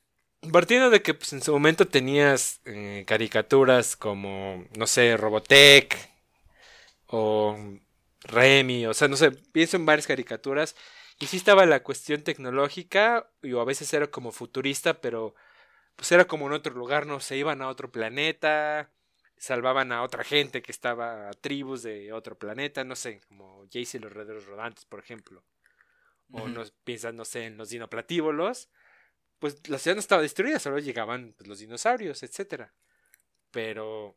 Partiendo 0.52 0.90
de 0.90 1.02
que 1.02 1.14
pues, 1.14 1.32
en 1.32 1.42
su 1.42 1.52
momento 1.52 1.88
tenías 1.88 2.60
eh, 2.66 3.04
caricaturas 3.06 3.96
como, 3.96 4.64
no 4.76 4.86
sé, 4.86 5.16
Robotech 5.16 5.96
o 7.06 7.56
Remy, 8.24 8.86
o 8.86 8.94
sea, 8.94 9.08
no 9.08 9.16
sé, 9.16 9.30
pienso 9.30 9.76
en 9.76 9.86
varias 9.86 10.06
caricaturas 10.06 10.74
y 11.20 11.26
sí 11.26 11.36
estaba 11.36 11.66
la 11.66 11.82
cuestión 11.82 12.22
tecnológica 12.22 13.30
y 13.42 13.52
o 13.52 13.60
a 13.60 13.64
veces 13.64 13.92
era 13.92 14.08
como 14.08 14.32
futurista, 14.32 15.00
pero 15.00 15.34
pues 15.96 16.10
era 16.12 16.26
como 16.26 16.46
en 16.46 16.54
otro 16.54 16.74
lugar, 16.74 17.06
no 17.06 17.20
se 17.20 17.36
iban 17.36 17.62
a 17.62 17.68
otro 17.68 17.90
planeta, 17.92 18.90
salvaban 19.36 19.92
a 19.92 20.02
otra 20.02 20.24
gente 20.24 20.62
que 20.62 20.72
estaba 20.72 21.28
a 21.28 21.32
tribus 21.32 21.82
de 21.82 22.12
otro 22.12 22.36
planeta, 22.38 22.82
no 22.84 22.96
sé, 22.96 23.20
como 23.28 23.64
Jace 23.72 23.98
y 23.98 24.00
los 24.00 24.12
Rederos 24.12 24.46
Rodantes, 24.46 24.84
por 24.84 25.00
ejemplo. 25.00 25.44
O 26.32 26.48
nos 26.48 26.72
piensan, 26.72 27.16
no 27.16 27.24
sé, 27.24 27.44
en 27.44 27.56
los 27.56 27.68
dinoplatívolos, 27.68 28.68
pues 29.38 29.68
la 29.68 29.78
ciudad 29.78 29.94
no 29.94 30.00
estaba 30.00 30.22
destruida, 30.22 30.58
solo 30.58 30.78
llegaban 30.78 31.34
pues, 31.36 31.46
los 31.46 31.58
dinosaurios, 31.58 32.22
etcétera. 32.22 32.72
Pero 33.50 34.16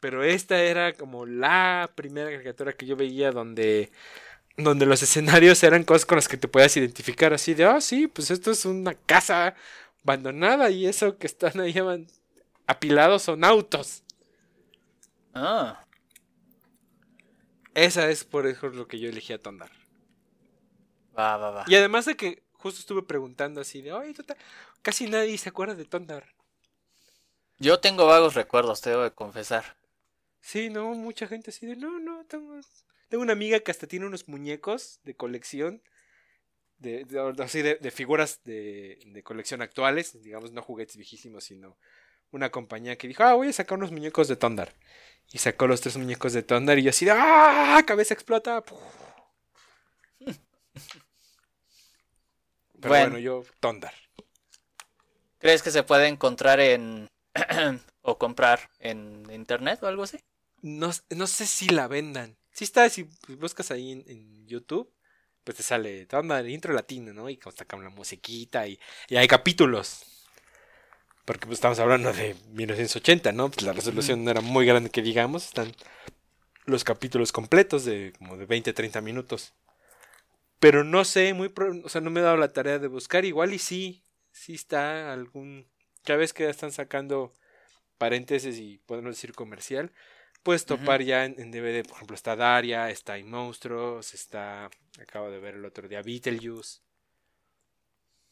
pero 0.00 0.24
esta 0.24 0.60
era 0.62 0.94
como 0.94 1.26
la 1.26 1.90
primera 1.94 2.30
caricatura 2.30 2.72
que 2.74 2.86
yo 2.86 2.96
veía 2.96 3.32
donde 3.32 3.90
donde 4.56 4.86
los 4.86 5.02
escenarios 5.04 5.62
eran 5.64 5.84
cosas 5.84 6.06
con 6.06 6.16
las 6.16 6.28
que 6.28 6.36
te 6.38 6.48
podías 6.48 6.76
identificar 6.76 7.32
así 7.34 7.54
de, 7.54 7.64
ah, 7.66 7.80
sí, 7.80 8.08
pues 8.08 8.30
esto 8.30 8.50
es 8.52 8.64
una 8.66 8.94
casa 8.94 9.54
abandonada 10.04 10.70
y 10.70 10.86
eso 10.86 11.18
que 11.18 11.26
están 11.28 11.60
ahí 11.60 11.74
apilados 12.66 13.22
son 13.24 13.44
autos. 13.44 14.04
Ah, 15.34 15.86
Esa 17.74 18.10
es 18.10 18.24
por 18.24 18.46
eso 18.46 18.68
lo 18.68 18.86
que 18.86 18.98
yo 19.00 19.08
elegí 19.08 19.32
a 19.32 19.40
Tondar. 19.40 19.70
va, 21.18 21.26
va, 21.42 21.50
va. 21.58 21.66
Y 21.66 21.74
además 21.76 22.04
de 22.06 22.16
que 22.16 22.42
justo 22.52 22.80
estuve 22.80 23.02
preguntando 23.02 23.60
así 23.60 23.80
de, 23.82 23.92
oye, 23.92 24.12
tota- 24.14 24.36
casi 24.82 25.08
nadie 25.08 25.38
se 25.38 25.48
acuerda 25.50 25.74
de 25.74 25.84
Tondar. 25.84 26.26
Yo 27.60 27.78
tengo 27.78 28.04
vagos 28.08 28.34
recuerdos, 28.34 28.80
te 28.80 28.90
debo 28.90 29.04
de 29.04 29.12
confesar. 29.14 29.77
Sí, 30.40 30.70
no, 30.70 30.94
mucha 30.94 31.26
gente 31.26 31.50
así 31.50 31.66
de, 31.66 31.76
no, 31.76 31.98
no, 32.00 32.24
tengo, 32.26 32.58
tengo 33.08 33.22
una 33.22 33.32
amiga 33.32 33.60
que 33.60 33.70
hasta 33.70 33.86
tiene 33.86 34.06
unos 34.06 34.28
muñecos 34.28 35.00
de 35.04 35.14
colección, 35.14 35.82
de, 36.78 37.04
de- 37.04 37.42
así 37.42 37.62
de, 37.62 37.76
de 37.76 37.90
figuras 37.90 38.40
de, 38.44 38.98
de 39.06 39.22
colección 39.22 39.62
actuales, 39.62 40.20
digamos, 40.22 40.52
no 40.52 40.62
juguetes 40.62 40.96
viejísimos, 40.96 41.44
sino 41.44 41.76
una 42.30 42.50
compañía 42.50 42.96
que 42.96 43.08
dijo, 43.08 43.24
ah, 43.24 43.34
voy 43.34 43.48
a 43.48 43.52
sacar 43.52 43.78
unos 43.78 43.90
muñecos 43.92 44.28
de 44.28 44.36
Tondar. 44.36 44.74
Y 45.32 45.38
sacó 45.38 45.66
los 45.66 45.80
tres 45.80 45.96
muñecos 45.96 46.32
de 46.32 46.42
Tondar 46.42 46.78
y 46.78 46.82
yo 46.84 46.90
así 46.90 47.04
de, 47.04 47.12
ah, 47.14 47.82
cabeza 47.86 48.14
explota. 48.14 48.64
Pero 52.80 52.88
Bueno. 52.88 53.10
bueno, 53.10 53.18
yo, 53.18 53.44
Tondar. 53.60 53.92
¿Crees 55.38 55.62
que 55.62 55.70
se 55.70 55.82
puede 55.82 56.08
encontrar 56.08 56.60
en... 56.60 57.08
o 58.08 58.18
comprar 58.18 58.70
en 58.78 59.22
internet 59.30 59.82
o 59.82 59.86
algo 59.86 60.02
así? 60.02 60.18
No, 60.62 60.90
no 61.10 61.26
sé 61.26 61.46
si 61.46 61.68
la 61.68 61.88
vendan. 61.88 62.36
Si 62.52 62.64
está, 62.64 62.88
si 62.88 63.08
buscas 63.28 63.70
ahí 63.70 63.92
en, 63.92 64.04
en 64.08 64.46
YouTube, 64.46 64.90
pues 65.44 65.58
te 65.58 65.62
sale 65.62 66.06
Tondar, 66.06 66.48
intro 66.48 66.72
latino, 66.72 67.12
¿no? 67.12 67.28
Y 67.28 67.36
con 67.36 67.84
la 67.84 67.90
musiquita 67.90 68.66
y, 68.66 68.78
y 69.08 69.16
hay 69.16 69.28
capítulos. 69.28 70.04
Porque 71.24 71.46
pues 71.46 71.58
estamos 71.58 71.78
hablando 71.78 72.12
de 72.12 72.34
1980, 72.52 73.32
¿no? 73.32 73.50
Pues 73.50 73.62
la 73.66 73.74
resolución 73.74 74.24
no 74.24 74.30
era 74.30 74.40
muy 74.40 74.64
grande 74.64 74.88
que 74.90 75.02
digamos. 75.02 75.44
Están 75.44 75.74
los 76.64 76.84
capítulos 76.84 77.32
completos 77.32 77.84
de 77.84 78.14
como 78.18 78.38
de 78.38 78.46
20, 78.46 78.72
30 78.72 79.02
minutos. 79.02 79.52
Pero 80.58 80.82
no 80.84 81.04
sé, 81.04 81.34
muy 81.34 81.50
pro- 81.50 81.80
o 81.84 81.88
sea, 81.88 82.00
no 82.00 82.10
me 82.10 82.20
he 82.20 82.22
dado 82.22 82.38
la 82.38 82.52
tarea 82.52 82.78
de 82.78 82.88
buscar. 82.88 83.24
Igual 83.26 83.52
y 83.52 83.58
sí, 83.58 84.02
sí 84.32 84.54
está 84.54 85.12
algún... 85.12 85.68
Ya 86.04 86.16
ves 86.16 86.32
que 86.32 86.44
ya 86.44 86.50
están 86.50 86.72
sacando 86.72 87.34
paréntesis 87.98 88.58
y 88.58 88.78
podemos 88.86 89.10
decir 89.10 89.34
comercial. 89.34 89.92
Puedes 90.42 90.64
topar 90.64 91.02
ya 91.02 91.24
en, 91.24 91.38
en 91.38 91.50
DVD, 91.50 91.82
por 91.84 91.96
ejemplo, 91.96 92.14
está 92.14 92.36
Daria, 92.36 92.88
está 92.90 93.14
Hay 93.14 93.24
Monstruos, 93.24 94.14
está... 94.14 94.70
Acabo 95.00 95.30
de 95.30 95.38
ver 95.38 95.56
el 95.56 95.64
otro 95.64 95.88
día 95.88 96.00
Beetlejuice. 96.00 96.80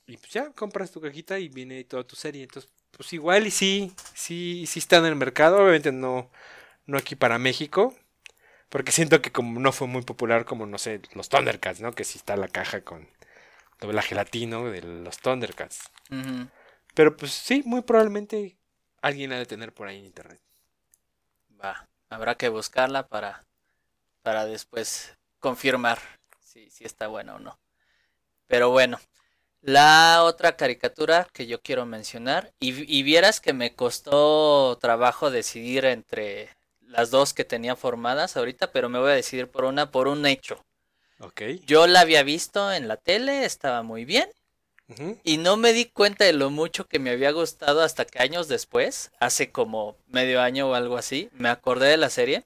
Y 0.07 0.17
pues 0.17 0.33
ya, 0.33 0.51
compras 0.53 0.93
tu 0.93 1.01
cajita 1.01 1.39
y 1.39 1.49
viene 1.49 1.83
toda 1.85 2.05
tu 2.05 2.17
serie. 2.17 2.45
Entonces, 2.45 2.71
pues 2.93 3.13
igual 3.13 3.47
y 3.47 3.51
sí, 3.51 3.93
sí, 4.15 4.65
sí 4.67 4.79
está 4.79 4.99
en 4.99 5.07
el 5.07 5.17
mercado. 5.17 5.59
Obviamente 5.59 5.93
no, 5.93 6.31
no 6.87 6.97
aquí 6.97 7.17
para 7.17 7.39
México. 7.39 7.95
Porque 8.69 8.93
siento 8.93 9.21
que 9.21 9.33
como 9.33 9.61
no 9.61 9.73
fue 9.73 9.87
muy 9.87 10.03
popular 10.03 10.45
como, 10.45 10.67
no 10.67 10.79
sé, 10.79 11.01
los 11.15 11.29
Thundercats, 11.29 11.81
¿no? 11.81 11.93
Que 11.93 12.05
sí 12.05 12.19
está 12.19 12.37
la 12.37 12.49
caja 12.49 12.81
con 12.83 13.09
doblaje 13.81 14.15
latino 14.15 14.71
de 14.71 14.83
los 14.83 15.19
Thundercats. 15.19 15.91
Pero 16.95 17.17
pues 17.17 17.33
sí, 17.33 17.63
muy 17.65 17.83
probablemente 17.83 18.57
alguien 19.07 19.33
ha 19.33 19.39
de 19.39 19.47
tener 19.47 19.73
por 19.73 19.89
ahí 19.89 19.99
en 19.99 20.07
internet. 20.07 20.41
Va, 21.63 21.87
habrá 22.11 22.35
que 22.35 22.49
buscarla 22.49 23.07
para, 23.07 23.45
para 24.23 24.45
después 24.45 25.17
confirmar 25.41 25.99
si, 26.41 26.71
si 26.71 26.85
está 26.85 27.07
buena 27.07 27.37
o 27.37 27.39
no. 27.39 27.59
Pero 28.47 28.71
bueno, 28.71 29.01
la 29.63 30.23
otra 30.23 30.57
caricatura 30.57 31.29
que 31.33 31.47
yo 31.47 31.61
quiero 31.61 31.87
mencionar, 31.87 32.53
y, 32.61 32.99
y 32.99 33.03
vieras 33.03 33.41
que 33.41 33.53
me 33.53 33.75
costó 33.75 34.79
trabajo 34.81 35.31
decidir 35.31 35.85
entre 35.85 36.51
las 36.81 37.11
dos 37.11 37.35
que 37.35 37.45
tenía 37.45 37.75
formadas 37.75 38.37
ahorita, 38.37 38.71
pero 38.71 38.89
me 38.89 38.99
voy 38.99 39.11
a 39.11 39.15
decidir 39.15 39.49
por 39.49 39.65
una, 39.65 39.91
por 39.91 40.09
un 40.09 40.25
hecho. 40.27 40.65
Ok. 41.19 41.43
Yo 41.67 41.87
la 41.87 42.01
había 42.01 42.23
visto 42.23 42.73
en 42.73 42.89
la 42.89 42.97
tele, 42.97 43.45
estaba 43.45 43.83
muy 43.83 44.05
bien, 44.05 44.29
Y 45.25 45.39
no 45.39 45.57
me 45.57 45.73
di 45.73 45.87
cuenta 45.87 46.25
de 46.25 46.33
lo 46.33 46.51
mucho 46.51 46.87
que 46.87 46.99
me 47.01 47.11
había 47.11 47.33
gustado 47.33 47.83
hasta 47.83 48.05
que 48.05 48.21
años 48.21 48.47
después, 48.47 49.11
hace 49.19 49.51
como 49.51 49.97
medio 50.07 50.41
año 50.41 50.69
o 50.71 50.75
algo 50.75 50.97
así, 50.97 51.29
me 51.33 51.49
acordé 51.49 51.89
de 51.89 51.97
la 51.97 52.09
serie, 52.11 52.45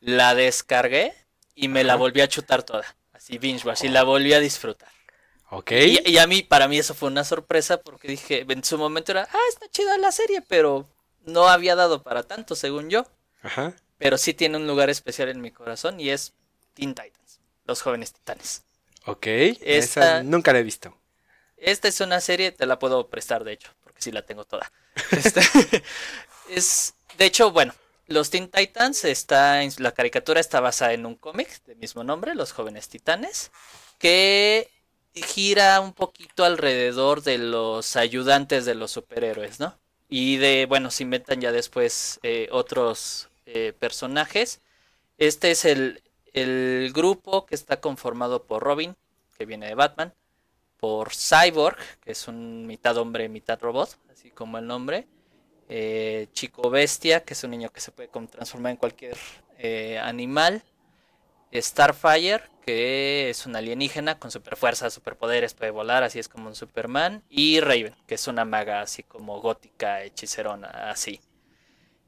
la 0.00 0.34
descargué 0.36 1.14
y 1.56 1.66
me 1.68 1.82
la 1.82 1.96
volví 1.96 2.20
a 2.20 2.28
chutar 2.28 2.62
toda. 2.62 2.84
Así 3.12 3.38
binge 3.38 3.66
watch, 3.66 3.82
y 3.82 3.88
la 3.88 4.04
volví 4.04 4.32
a 4.32 4.38
disfrutar. 4.40 4.88
Ok. 5.50 5.72
Y, 5.72 6.08
y 6.10 6.18
a 6.18 6.26
mí, 6.28 6.42
para 6.42 6.68
mí 6.68 6.78
eso 6.78 6.94
fue 6.94 7.08
una 7.08 7.24
sorpresa 7.24 7.80
porque 7.80 8.06
dije, 8.06 8.46
en 8.48 8.62
su 8.62 8.78
momento 8.78 9.10
era, 9.12 9.28
ah, 9.32 9.38
está 9.48 9.68
chida 9.68 9.98
la 9.98 10.12
serie, 10.12 10.42
pero 10.46 10.88
no 11.24 11.48
había 11.48 11.74
dado 11.74 12.02
para 12.04 12.22
tanto, 12.22 12.54
según 12.54 12.88
yo. 12.90 13.04
Ajá. 13.42 13.74
Pero 13.98 14.16
sí 14.18 14.32
tiene 14.34 14.56
un 14.58 14.66
lugar 14.68 14.90
especial 14.90 15.28
en 15.28 15.40
mi 15.40 15.50
corazón 15.50 15.98
y 15.98 16.10
es 16.10 16.34
Teen 16.74 16.94
Titans, 16.94 17.40
los 17.64 17.82
jóvenes 17.82 18.12
titanes. 18.12 18.62
Ok. 19.06 19.26
Esta- 19.26 19.60
Esa 20.18 20.22
nunca 20.22 20.52
la 20.52 20.60
he 20.60 20.62
visto. 20.62 20.96
Esta 21.60 21.88
es 21.88 22.00
una 22.00 22.20
serie, 22.20 22.52
te 22.52 22.66
la 22.66 22.78
puedo 22.78 23.08
prestar 23.08 23.44
de 23.44 23.52
hecho, 23.52 23.70
porque 23.82 24.02
sí 24.02 24.12
la 24.12 24.22
tengo 24.22 24.44
toda. 24.44 24.70
Este, 25.12 25.40
es, 26.50 26.94
de 27.16 27.26
hecho, 27.26 27.52
bueno, 27.52 27.74
los 28.08 28.30
Teen 28.30 28.48
Titans 28.48 29.04
está 29.04 29.62
en, 29.62 29.70
la 29.78 29.92
caricatura 29.92 30.40
está 30.40 30.60
basada 30.60 30.92
en 30.92 31.06
un 31.06 31.14
cómic 31.14 31.62
de 31.64 31.74
mismo 31.74 32.04
nombre, 32.04 32.34
Los 32.34 32.52
jóvenes 32.52 32.88
titanes, 32.88 33.50
que 33.98 34.70
gira 35.14 35.80
un 35.80 35.92
poquito 35.92 36.44
alrededor 36.44 37.22
de 37.22 37.38
los 37.38 37.96
ayudantes 37.96 38.64
de 38.64 38.74
los 38.74 38.92
superhéroes, 38.92 39.60
¿no? 39.60 39.78
Y 40.08 40.36
de, 40.38 40.66
bueno, 40.66 40.90
se 40.90 41.02
inventan 41.02 41.40
ya 41.40 41.52
después 41.52 42.18
eh, 42.22 42.48
otros 42.50 43.28
eh, 43.46 43.74
personajes. 43.78 44.60
Este 45.18 45.50
es 45.50 45.64
el, 45.64 46.02
el 46.32 46.92
grupo 46.94 47.46
que 47.46 47.54
está 47.54 47.80
conformado 47.80 48.44
por 48.44 48.62
Robin, 48.62 48.96
que 49.36 49.44
viene 49.44 49.66
de 49.66 49.74
Batman, 49.74 50.14
por 50.78 51.12
Cyborg, 51.14 51.76
que 52.00 52.12
es 52.12 52.28
un 52.28 52.66
mitad 52.66 52.96
hombre, 52.96 53.28
mitad 53.28 53.60
robot, 53.60 53.98
así 54.12 54.30
como 54.30 54.58
el 54.58 54.66
nombre. 54.66 55.06
eh, 55.68 56.28
Chico 56.32 56.70
Bestia, 56.70 57.24
que 57.24 57.34
es 57.34 57.44
un 57.44 57.50
niño 57.50 57.70
que 57.70 57.80
se 57.80 57.92
puede 57.92 58.08
transformar 58.08 58.70
en 58.72 58.76
cualquier 58.76 59.16
eh, 59.58 59.98
animal. 59.98 60.62
Starfire, 61.52 62.42
que 62.64 63.30
es 63.30 63.46
un 63.46 63.56
alienígena 63.56 64.18
con 64.18 64.30
super 64.30 64.56
fuerza, 64.56 64.90
superpoderes, 64.90 65.54
puede 65.54 65.70
volar, 65.70 66.02
así 66.02 66.18
es 66.18 66.28
como 66.28 66.48
un 66.48 66.54
Superman. 66.54 67.22
Y 67.30 67.60
Raven, 67.60 67.96
que 68.06 68.14
es 68.16 68.28
una 68.28 68.44
maga 68.44 68.82
así 68.82 69.02
como 69.02 69.40
gótica, 69.40 70.02
hechicerona, 70.02 70.68
así. 70.90 71.20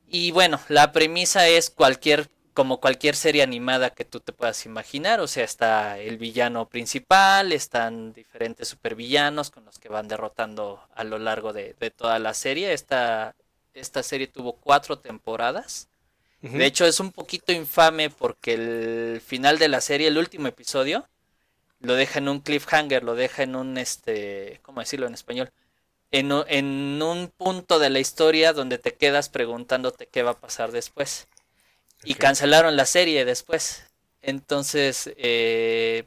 Y 0.06 0.30
bueno, 0.32 0.60
la 0.68 0.92
premisa 0.92 1.48
es 1.48 1.70
cualquier, 1.70 2.28
como 2.60 2.78
cualquier 2.78 3.16
serie 3.16 3.42
animada 3.42 3.88
que 3.88 4.04
tú 4.04 4.20
te 4.20 4.34
puedas 4.34 4.66
imaginar. 4.66 5.20
O 5.20 5.26
sea, 5.26 5.44
está 5.44 5.98
el 5.98 6.18
villano 6.18 6.68
principal, 6.68 7.52
están 7.52 8.12
diferentes 8.12 8.68
supervillanos 8.68 9.50
con 9.50 9.64
los 9.64 9.78
que 9.78 9.88
van 9.88 10.08
derrotando 10.08 10.78
a 10.94 11.02
lo 11.04 11.18
largo 11.18 11.54
de, 11.54 11.74
de 11.80 11.90
toda 11.90 12.18
la 12.18 12.34
serie. 12.34 12.74
Esta, 12.74 13.34
esta 13.72 14.02
serie 14.02 14.26
tuvo 14.26 14.56
cuatro 14.56 14.98
temporadas. 14.98 15.88
De 16.42 16.66
hecho, 16.66 16.84
es 16.84 17.00
un 17.00 17.12
poquito 17.12 17.50
infame 17.50 18.10
porque 18.10 18.52
el 18.52 19.22
final 19.22 19.58
de 19.58 19.68
la 19.68 19.80
serie, 19.80 20.08
el 20.08 20.18
último 20.18 20.46
episodio, 20.46 21.08
lo 21.80 21.94
deja 21.94 22.18
en 22.18 22.28
un 22.28 22.40
cliffhanger, 22.40 23.02
lo 23.02 23.14
deja 23.14 23.42
en 23.42 23.56
un, 23.56 23.78
este, 23.78 24.60
¿cómo 24.60 24.80
decirlo 24.80 25.06
en 25.06 25.14
español? 25.14 25.50
en, 26.10 26.30
en, 26.48 27.00
un 27.02 27.28
punto 27.28 27.78
de 27.78 27.88
la 27.88 28.00
historia 28.00 28.52
donde 28.52 28.76
te 28.76 28.92
quedas 28.92 29.30
preguntándote 29.30 30.08
qué 30.08 30.22
va 30.22 30.32
a 30.32 30.40
pasar 30.40 30.72
después. 30.72 31.26
Y 32.04 32.14
cancelaron 32.14 32.76
la 32.76 32.86
serie 32.86 33.24
después. 33.24 33.84
Entonces, 34.22 35.12
eh, 35.16 36.06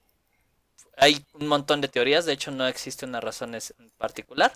hay 0.98 1.26
un 1.34 1.48
montón 1.48 1.82
de 1.82 1.88
teorías, 1.88 2.26
de 2.26 2.34
hecho 2.34 2.52
no 2.52 2.68
existe 2.68 3.06
una 3.06 3.20
razón 3.20 3.56
en 3.56 3.62
particular, 3.98 4.54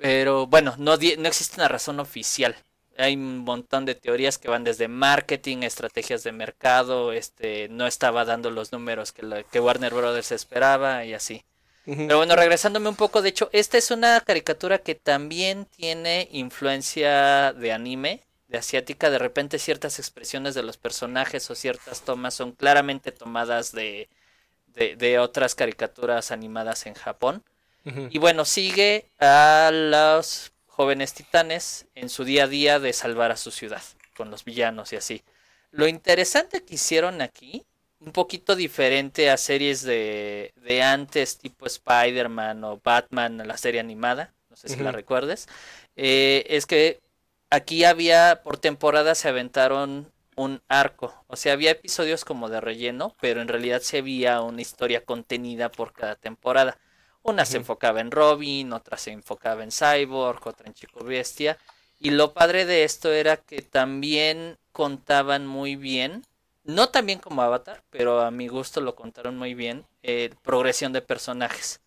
pero 0.00 0.46
bueno, 0.46 0.74
no, 0.78 0.96
no 0.96 1.28
existe 1.28 1.56
una 1.56 1.68
razón 1.68 2.00
oficial. 2.00 2.56
Hay 2.96 3.14
un 3.14 3.38
montón 3.38 3.84
de 3.84 3.94
teorías 3.94 4.38
que 4.38 4.48
van 4.48 4.64
desde 4.64 4.86
marketing, 4.88 5.58
estrategias 5.62 6.22
de 6.22 6.32
mercado, 6.32 7.12
este, 7.12 7.68
no 7.68 7.86
estaba 7.86 8.24
dando 8.24 8.50
los 8.50 8.72
números 8.72 9.12
que, 9.12 9.44
que 9.50 9.60
Warner 9.60 9.94
Brothers 9.94 10.32
esperaba 10.32 11.04
y 11.04 11.14
así. 11.14 11.44
Pero 11.86 12.16
bueno, 12.16 12.34
regresándome 12.34 12.88
un 12.88 12.96
poco, 12.96 13.20
de 13.20 13.28
hecho, 13.28 13.50
esta 13.52 13.76
es 13.76 13.90
una 13.90 14.20
caricatura 14.20 14.78
que 14.78 14.94
también 14.94 15.66
tiene 15.66 16.28
influencia 16.32 17.52
de 17.52 17.72
anime, 17.72 18.22
de 18.54 18.58
asiática. 18.58 19.10
De 19.10 19.18
repente 19.18 19.58
ciertas 19.58 19.98
expresiones 19.98 20.54
de 20.54 20.62
los 20.62 20.76
personajes 20.76 21.50
o 21.50 21.56
ciertas 21.56 22.02
tomas 22.02 22.34
son 22.34 22.52
claramente 22.52 23.10
tomadas 23.10 23.72
de, 23.72 24.08
de, 24.68 25.18
otras 25.18 25.56
caricaturas 25.56 26.30
animadas 26.30 26.86
en 26.86 26.94
Japón. 26.94 27.42
Y 28.10 28.16
bueno, 28.16 28.46
sigue 28.46 29.10
a 29.20 29.70
los 29.72 30.52
jóvenes 30.66 31.12
titanes 31.12 31.86
en 31.94 32.08
su 32.08 32.24
día 32.24 32.44
a 32.44 32.46
día 32.46 32.78
de 32.78 32.94
salvar 32.94 33.30
a 33.30 33.36
su 33.36 33.50
ciudad, 33.50 33.82
con 34.16 34.30
los 34.30 34.44
villanos 34.44 34.94
y 34.94 34.96
así. 34.96 35.22
Lo 35.70 35.86
interesante 35.86 36.64
que 36.64 36.76
hicieron 36.76 37.20
aquí 37.20 37.66
un 38.00 38.12
poquito 38.12 38.56
diferente 38.56 39.28
a 39.28 39.36
series 39.36 39.82
de, 39.82 40.54
de 40.62 40.82
antes, 40.82 41.36
tipo 41.36 41.66
Spider-Man 41.66 42.64
o 42.64 42.80
Batman, 42.82 43.46
la 43.46 43.58
serie 43.58 43.80
animada, 43.80 44.32
no 44.48 44.56
sé 44.56 44.70
si 44.70 44.76
la 44.76 44.92
recuerdes, 44.92 45.46
eh, 45.96 46.46
es 46.48 46.64
que 46.64 47.00
aquí 47.54 47.84
había, 47.84 48.42
por 48.42 48.58
temporada 48.58 49.14
se 49.14 49.28
aventaron 49.28 50.12
un 50.36 50.62
arco, 50.68 51.14
o 51.28 51.36
sea, 51.36 51.52
había 51.52 51.70
episodios 51.70 52.24
como 52.24 52.48
de 52.48 52.60
relleno, 52.60 53.14
pero 53.20 53.40
en 53.40 53.48
realidad 53.48 53.80
se 53.80 53.98
había 53.98 54.40
una 54.40 54.60
historia 54.60 55.04
contenida 55.04 55.70
por 55.70 55.92
cada 55.92 56.16
temporada. 56.16 56.78
Una 57.22 57.44
se 57.46 57.56
enfocaba 57.56 58.00
en 58.00 58.10
Robin, 58.10 58.72
otra 58.72 58.98
se 58.98 59.12
enfocaba 59.12 59.62
en 59.62 59.70
Cyborg, 59.70 60.46
otra 60.46 60.66
en 60.66 60.74
Chico 60.74 61.04
Bestia. 61.04 61.56
Y 61.98 62.10
lo 62.10 62.34
padre 62.34 62.66
de 62.66 62.84
esto 62.84 63.12
era 63.12 63.38
que 63.38 63.62
también 63.62 64.58
contaban 64.72 65.46
muy 65.46 65.76
bien 65.76 66.24
no 66.64 66.88
tan 66.88 67.06
bien 67.06 67.18
como 67.18 67.42
Avatar, 67.42 67.82
pero 67.90 68.20
a 68.20 68.30
mi 68.30 68.48
gusto 68.48 68.80
lo 68.80 68.94
contaron 68.94 69.36
muy 69.36 69.54
bien, 69.54 69.84
eh, 70.02 70.34
progresión 70.42 70.92
de 70.92 71.02
personajes. 71.02 71.80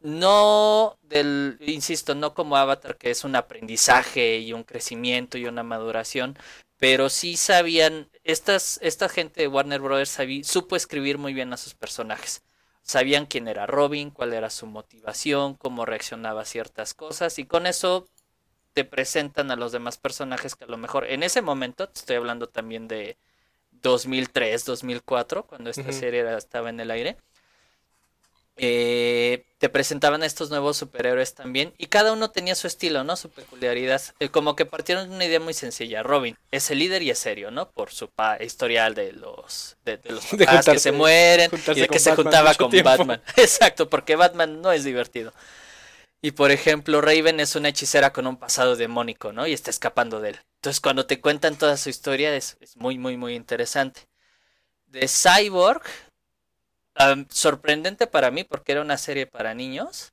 No 0.00 0.98
del, 1.02 1.58
insisto, 1.60 2.14
no 2.14 2.34
como 2.34 2.56
Avatar, 2.56 2.96
que 2.96 3.10
es 3.10 3.24
un 3.24 3.36
aprendizaje 3.36 4.38
y 4.38 4.52
un 4.52 4.64
crecimiento 4.64 5.36
y 5.36 5.46
una 5.46 5.62
maduración, 5.62 6.38
pero 6.78 7.10
sí 7.10 7.36
sabían, 7.36 8.10
estas, 8.24 8.78
esta 8.82 9.08
gente 9.10 9.42
de 9.42 9.48
Warner 9.48 9.80
Brothers 9.80 10.18
supo 10.44 10.76
escribir 10.76 11.18
muy 11.18 11.34
bien 11.34 11.52
a 11.52 11.58
sus 11.58 11.74
personajes. 11.74 12.42
Sabían 12.82 13.26
quién 13.26 13.46
era 13.48 13.66
Robin, 13.66 14.10
cuál 14.10 14.32
era 14.32 14.48
su 14.50 14.66
motivación, 14.66 15.54
cómo 15.54 15.84
reaccionaba 15.84 16.42
a 16.42 16.46
ciertas 16.46 16.94
cosas, 16.94 17.38
y 17.38 17.44
con 17.44 17.66
eso 17.66 18.08
te 18.72 18.84
presentan 18.84 19.50
a 19.50 19.56
los 19.56 19.72
demás 19.72 19.98
personajes 19.98 20.54
que 20.56 20.64
a 20.64 20.68
lo 20.68 20.78
mejor 20.78 21.04
en 21.06 21.22
ese 21.22 21.42
momento, 21.42 21.88
te 21.88 22.00
estoy 22.00 22.16
hablando 22.16 22.48
también 22.48 22.88
de, 22.88 23.18
2003, 23.82 24.64
2004, 24.64 25.46
cuando 25.46 25.70
esta 25.70 25.92
serie 25.92 26.36
estaba 26.36 26.70
en 26.70 26.80
el 26.80 26.90
aire. 26.90 27.16
Eh, 28.56 29.44
te 29.58 29.68
presentaban 29.68 30.22
a 30.22 30.26
estos 30.26 30.50
nuevos 30.50 30.76
superhéroes 30.76 31.34
también 31.34 31.72
y 31.78 31.86
cada 31.86 32.12
uno 32.12 32.30
tenía 32.30 32.54
su 32.54 32.66
estilo, 32.66 33.04
¿no? 33.04 33.16
Su 33.16 33.30
peculiaridad. 33.30 34.02
Eh, 34.18 34.28
como 34.28 34.54
que 34.54 34.66
partieron 34.66 35.08
de 35.08 35.14
una 35.14 35.24
idea 35.24 35.40
muy 35.40 35.54
sencilla. 35.54 36.02
Robin 36.02 36.36
es 36.50 36.70
el 36.70 36.78
líder 36.78 37.02
y 37.02 37.10
es 37.10 37.18
serio, 37.18 37.50
¿no? 37.50 37.70
Por 37.70 37.90
su 37.90 38.10
historial 38.40 38.94
de 38.94 39.12
los 39.12 39.76
de, 39.84 39.98
los 40.08 40.24
que 40.66 40.78
se 40.78 40.92
mueren 40.92 41.50
y 41.74 41.80
de 41.80 41.88
que 41.88 41.98
se 41.98 42.14
juntaba 42.14 42.54
con 42.54 42.70
Batman. 42.82 43.22
Exacto, 43.36 43.88
porque 43.88 44.16
Batman 44.16 44.60
no 44.60 44.72
es 44.72 44.84
divertido. 44.84 45.32
Y 46.22 46.32
por 46.32 46.50
ejemplo, 46.50 47.00
Raven 47.00 47.40
es 47.40 47.56
una 47.56 47.70
hechicera 47.70 48.12
con 48.12 48.26
un 48.26 48.36
pasado 48.36 48.76
demónico, 48.76 49.32
¿no? 49.32 49.46
Y 49.46 49.52
está 49.54 49.70
escapando 49.70 50.20
de 50.20 50.30
él. 50.30 50.40
Entonces, 50.56 50.80
cuando 50.80 51.06
te 51.06 51.20
cuentan 51.20 51.56
toda 51.56 51.78
su 51.78 51.88
historia, 51.88 52.34
es, 52.36 52.58
muy, 52.76 52.98
muy, 52.98 53.16
muy 53.16 53.34
interesante. 53.34 54.06
De 54.86 55.08
Cyborg, 55.08 55.82
sorprendente 57.30 58.06
para 58.06 58.30
mí 58.30 58.44
porque 58.44 58.72
era 58.72 58.82
una 58.82 58.98
serie 58.98 59.26
para 59.26 59.54
niños, 59.54 60.12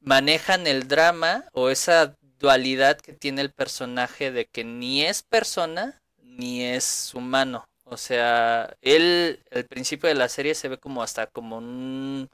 manejan 0.00 0.66
el 0.66 0.88
drama 0.88 1.44
o 1.52 1.70
esa 1.70 2.16
dualidad 2.38 2.98
que 3.00 3.12
tiene 3.12 3.40
el 3.42 3.50
personaje 3.50 4.30
de 4.30 4.46
que 4.46 4.64
ni 4.64 5.04
es 5.04 5.22
persona 5.22 6.00
ni 6.22 6.64
es 6.64 7.14
humano. 7.14 7.68
O 7.84 7.96
sea, 7.96 8.76
él, 8.82 9.42
al 9.52 9.64
principio 9.64 10.08
de 10.08 10.14
la 10.14 10.28
serie 10.28 10.54
se 10.54 10.68
ve 10.68 10.78
como 10.78 11.02
hasta 11.02 11.26
como 11.26 11.58
un 11.58 12.30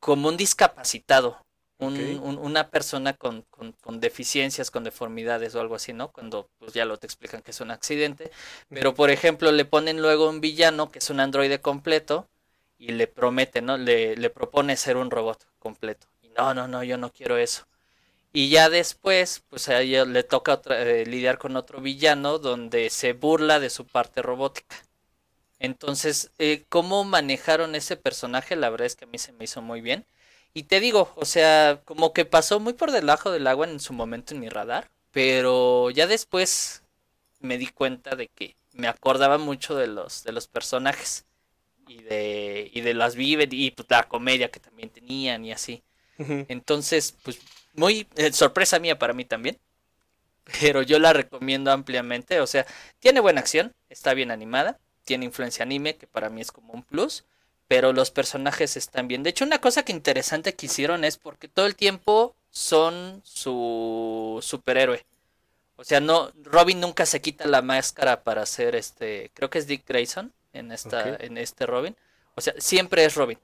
como 0.00 0.28
un 0.28 0.36
discapacitado 0.36 1.44
una 1.78 2.70
persona 2.70 3.14
con, 3.14 3.44
deficiencias, 4.00 4.70
con 4.70 4.84
deformidades 4.84 5.54
o 5.54 5.60
algo 5.60 5.74
así, 5.74 5.92
¿no? 5.92 6.12
Cuando 6.12 6.48
pues 6.58 6.72
ya 6.72 6.84
lo 6.84 6.98
te 6.98 7.06
explican 7.06 7.42
que 7.42 7.50
es 7.50 7.60
un 7.60 7.70
accidente. 7.70 8.30
Pero 8.68 8.94
por 8.94 9.10
ejemplo 9.10 9.52
le 9.52 9.64
ponen 9.64 10.00
luego 10.00 10.28
un 10.28 10.40
villano 10.40 10.90
que 10.90 10.98
es 10.98 11.10
un 11.10 11.20
androide 11.20 11.60
completo 11.60 12.28
y 12.78 12.92
le 12.92 13.06
promete, 13.06 13.62
¿no? 13.62 13.76
Le, 13.78 14.16
le 14.16 14.30
propone 14.30 14.76
ser 14.76 14.96
un 14.96 15.10
robot 15.10 15.46
completo. 15.58 16.06
Y 16.22 16.28
no, 16.30 16.54
no, 16.54 16.68
no, 16.68 16.82
yo 16.84 16.98
no 16.98 17.12
quiero 17.12 17.36
eso. 17.38 17.66
Y 18.32 18.50
ya 18.50 18.68
después, 18.70 19.44
pues 19.48 19.68
a 19.68 19.80
ella 19.80 20.04
le 20.04 20.24
toca 20.24 20.60
eh, 20.70 21.04
lidiar 21.06 21.38
con 21.38 21.56
otro 21.56 21.80
villano 21.80 22.38
donde 22.38 22.90
se 22.90 23.12
burla 23.12 23.60
de 23.60 23.70
su 23.70 23.86
parte 23.86 24.22
robótica. 24.22 24.76
Entonces, 25.58 26.30
eh, 26.38 26.64
¿cómo 26.68 27.04
manejaron 27.04 27.74
ese 27.74 27.96
personaje? 27.96 28.56
La 28.56 28.70
verdad 28.70 28.86
es 28.86 28.96
que 28.96 29.04
a 29.04 29.08
mí 29.08 29.18
se 29.18 29.32
me 29.32 29.44
hizo 29.44 29.62
muy 29.62 29.80
bien. 29.80 30.06
Y 30.52 30.64
te 30.64 30.80
digo, 30.80 31.12
o 31.16 31.24
sea, 31.24 31.80
como 31.84 32.12
que 32.12 32.24
pasó 32.24 32.60
muy 32.60 32.74
por 32.74 32.92
debajo 32.92 33.30
del 33.30 33.46
agua 33.46 33.66
en 33.68 33.80
su 33.80 33.92
momento 33.92 34.34
en 34.34 34.40
mi 34.40 34.48
radar, 34.48 34.90
pero 35.10 35.90
ya 35.90 36.06
después 36.06 36.82
me 37.40 37.58
di 37.58 37.68
cuenta 37.68 38.16
de 38.16 38.28
que 38.28 38.56
me 38.72 38.88
acordaba 38.88 39.38
mucho 39.38 39.76
de 39.76 39.86
los 39.88 40.24
de 40.24 40.32
los 40.32 40.48
personajes 40.48 41.26
y 41.86 42.02
de 42.02 42.70
y 42.72 42.80
de 42.80 42.94
las 42.94 43.14
vive 43.14 43.48
y 43.50 43.70
pues, 43.70 43.88
la 43.90 44.04
comedia 44.04 44.50
que 44.50 44.60
también 44.60 44.90
tenían 44.90 45.44
y 45.44 45.52
así. 45.52 45.82
Entonces, 46.18 47.16
pues 47.22 47.40
muy 47.74 48.06
eh, 48.16 48.32
sorpresa 48.32 48.78
mía 48.78 48.98
para 48.98 49.12
mí 49.12 49.24
también. 49.24 49.58
Pero 50.60 50.82
yo 50.82 50.98
la 50.98 51.12
recomiendo 51.12 51.72
ampliamente, 51.72 52.40
o 52.40 52.46
sea, 52.46 52.66
tiene 53.00 53.20
buena 53.20 53.40
acción, 53.40 53.72
está 53.88 54.12
bien 54.12 54.30
animada, 54.30 54.78
tiene 55.04 55.24
influencia 55.24 55.62
anime, 55.62 55.96
que 55.96 56.06
para 56.06 56.28
mí 56.28 56.42
es 56.42 56.52
como 56.52 56.74
un 56.74 56.82
plus 56.82 57.24
pero 57.68 57.92
los 57.92 58.10
personajes 58.10 58.76
están 58.76 59.08
bien. 59.08 59.22
De 59.22 59.30
hecho, 59.30 59.44
una 59.44 59.60
cosa 59.60 59.84
que 59.84 59.92
interesante 59.92 60.54
que 60.54 60.66
hicieron 60.66 61.04
es 61.04 61.16
porque 61.16 61.48
todo 61.48 61.66
el 61.66 61.76
tiempo 61.76 62.36
son 62.50 63.20
su 63.24 64.38
superhéroe. 64.42 65.04
O 65.76 65.84
sea, 65.84 66.00
no, 66.00 66.30
Robin 66.44 66.80
nunca 66.80 67.06
se 67.06 67.20
quita 67.20 67.46
la 67.46 67.62
máscara 67.62 68.22
para 68.22 68.42
hacer 68.42 68.76
este, 68.76 69.30
creo 69.34 69.50
que 69.50 69.58
es 69.58 69.66
Dick 69.66 69.86
Grayson 69.86 70.32
en 70.54 70.72
esta, 70.72 71.16
en 71.16 71.36
este 71.36 71.66
Robin. 71.66 71.94
O 72.34 72.40
sea, 72.40 72.54
siempre 72.58 73.04
es 73.04 73.14
Robin. 73.14 73.38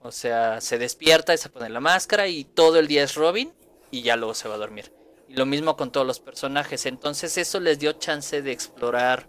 O 0.00 0.12
sea, 0.12 0.60
se 0.60 0.78
despierta 0.78 1.34
y 1.34 1.38
se 1.38 1.48
pone 1.48 1.68
la 1.68 1.80
máscara 1.80 2.28
y 2.28 2.44
todo 2.44 2.78
el 2.78 2.86
día 2.86 3.02
es 3.02 3.16
Robin 3.16 3.52
y 3.90 4.02
ya 4.02 4.14
luego 4.14 4.32
se 4.32 4.48
va 4.48 4.54
a 4.54 4.58
dormir. 4.58 4.92
Y 5.28 5.34
lo 5.34 5.44
mismo 5.44 5.76
con 5.76 5.90
todos 5.90 6.06
los 6.06 6.20
personajes. 6.20 6.86
Entonces 6.86 7.36
eso 7.36 7.58
les 7.58 7.80
dio 7.80 7.92
chance 7.94 8.42
de 8.42 8.52
explorar 8.52 9.28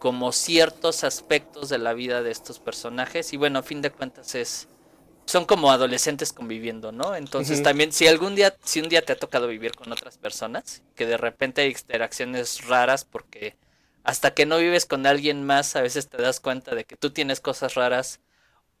como 0.00 0.32
ciertos 0.32 1.04
aspectos 1.04 1.68
de 1.68 1.78
la 1.78 1.92
vida 1.92 2.24
de 2.24 2.32
estos 2.32 2.58
personajes 2.58 3.32
y 3.32 3.36
bueno, 3.36 3.60
a 3.60 3.62
fin 3.62 3.82
de 3.82 3.92
cuentas 3.92 4.34
es 4.34 4.66
son 5.26 5.44
como 5.44 5.70
adolescentes 5.70 6.32
conviviendo, 6.32 6.90
¿no? 6.90 7.14
Entonces 7.14 7.62
también 7.62 7.92
si 7.92 8.08
algún 8.08 8.34
día 8.34 8.56
si 8.64 8.80
un 8.80 8.88
día 8.88 9.04
te 9.04 9.12
ha 9.12 9.16
tocado 9.16 9.46
vivir 9.46 9.76
con 9.76 9.92
otras 9.92 10.18
personas, 10.18 10.82
que 10.96 11.06
de 11.06 11.16
repente 11.16 11.62
hay 11.62 11.70
interacciones 11.70 12.66
raras 12.66 13.04
porque 13.04 13.54
hasta 14.04 14.34
que 14.34 14.46
no 14.46 14.58
vives 14.58 14.86
con 14.86 15.06
alguien 15.06 15.44
más 15.44 15.76
a 15.76 15.82
veces 15.82 16.08
te 16.08 16.20
das 16.20 16.40
cuenta 16.40 16.74
de 16.74 16.84
que 16.84 16.96
tú 16.96 17.10
tienes 17.10 17.40
cosas 17.40 17.74
raras 17.74 18.20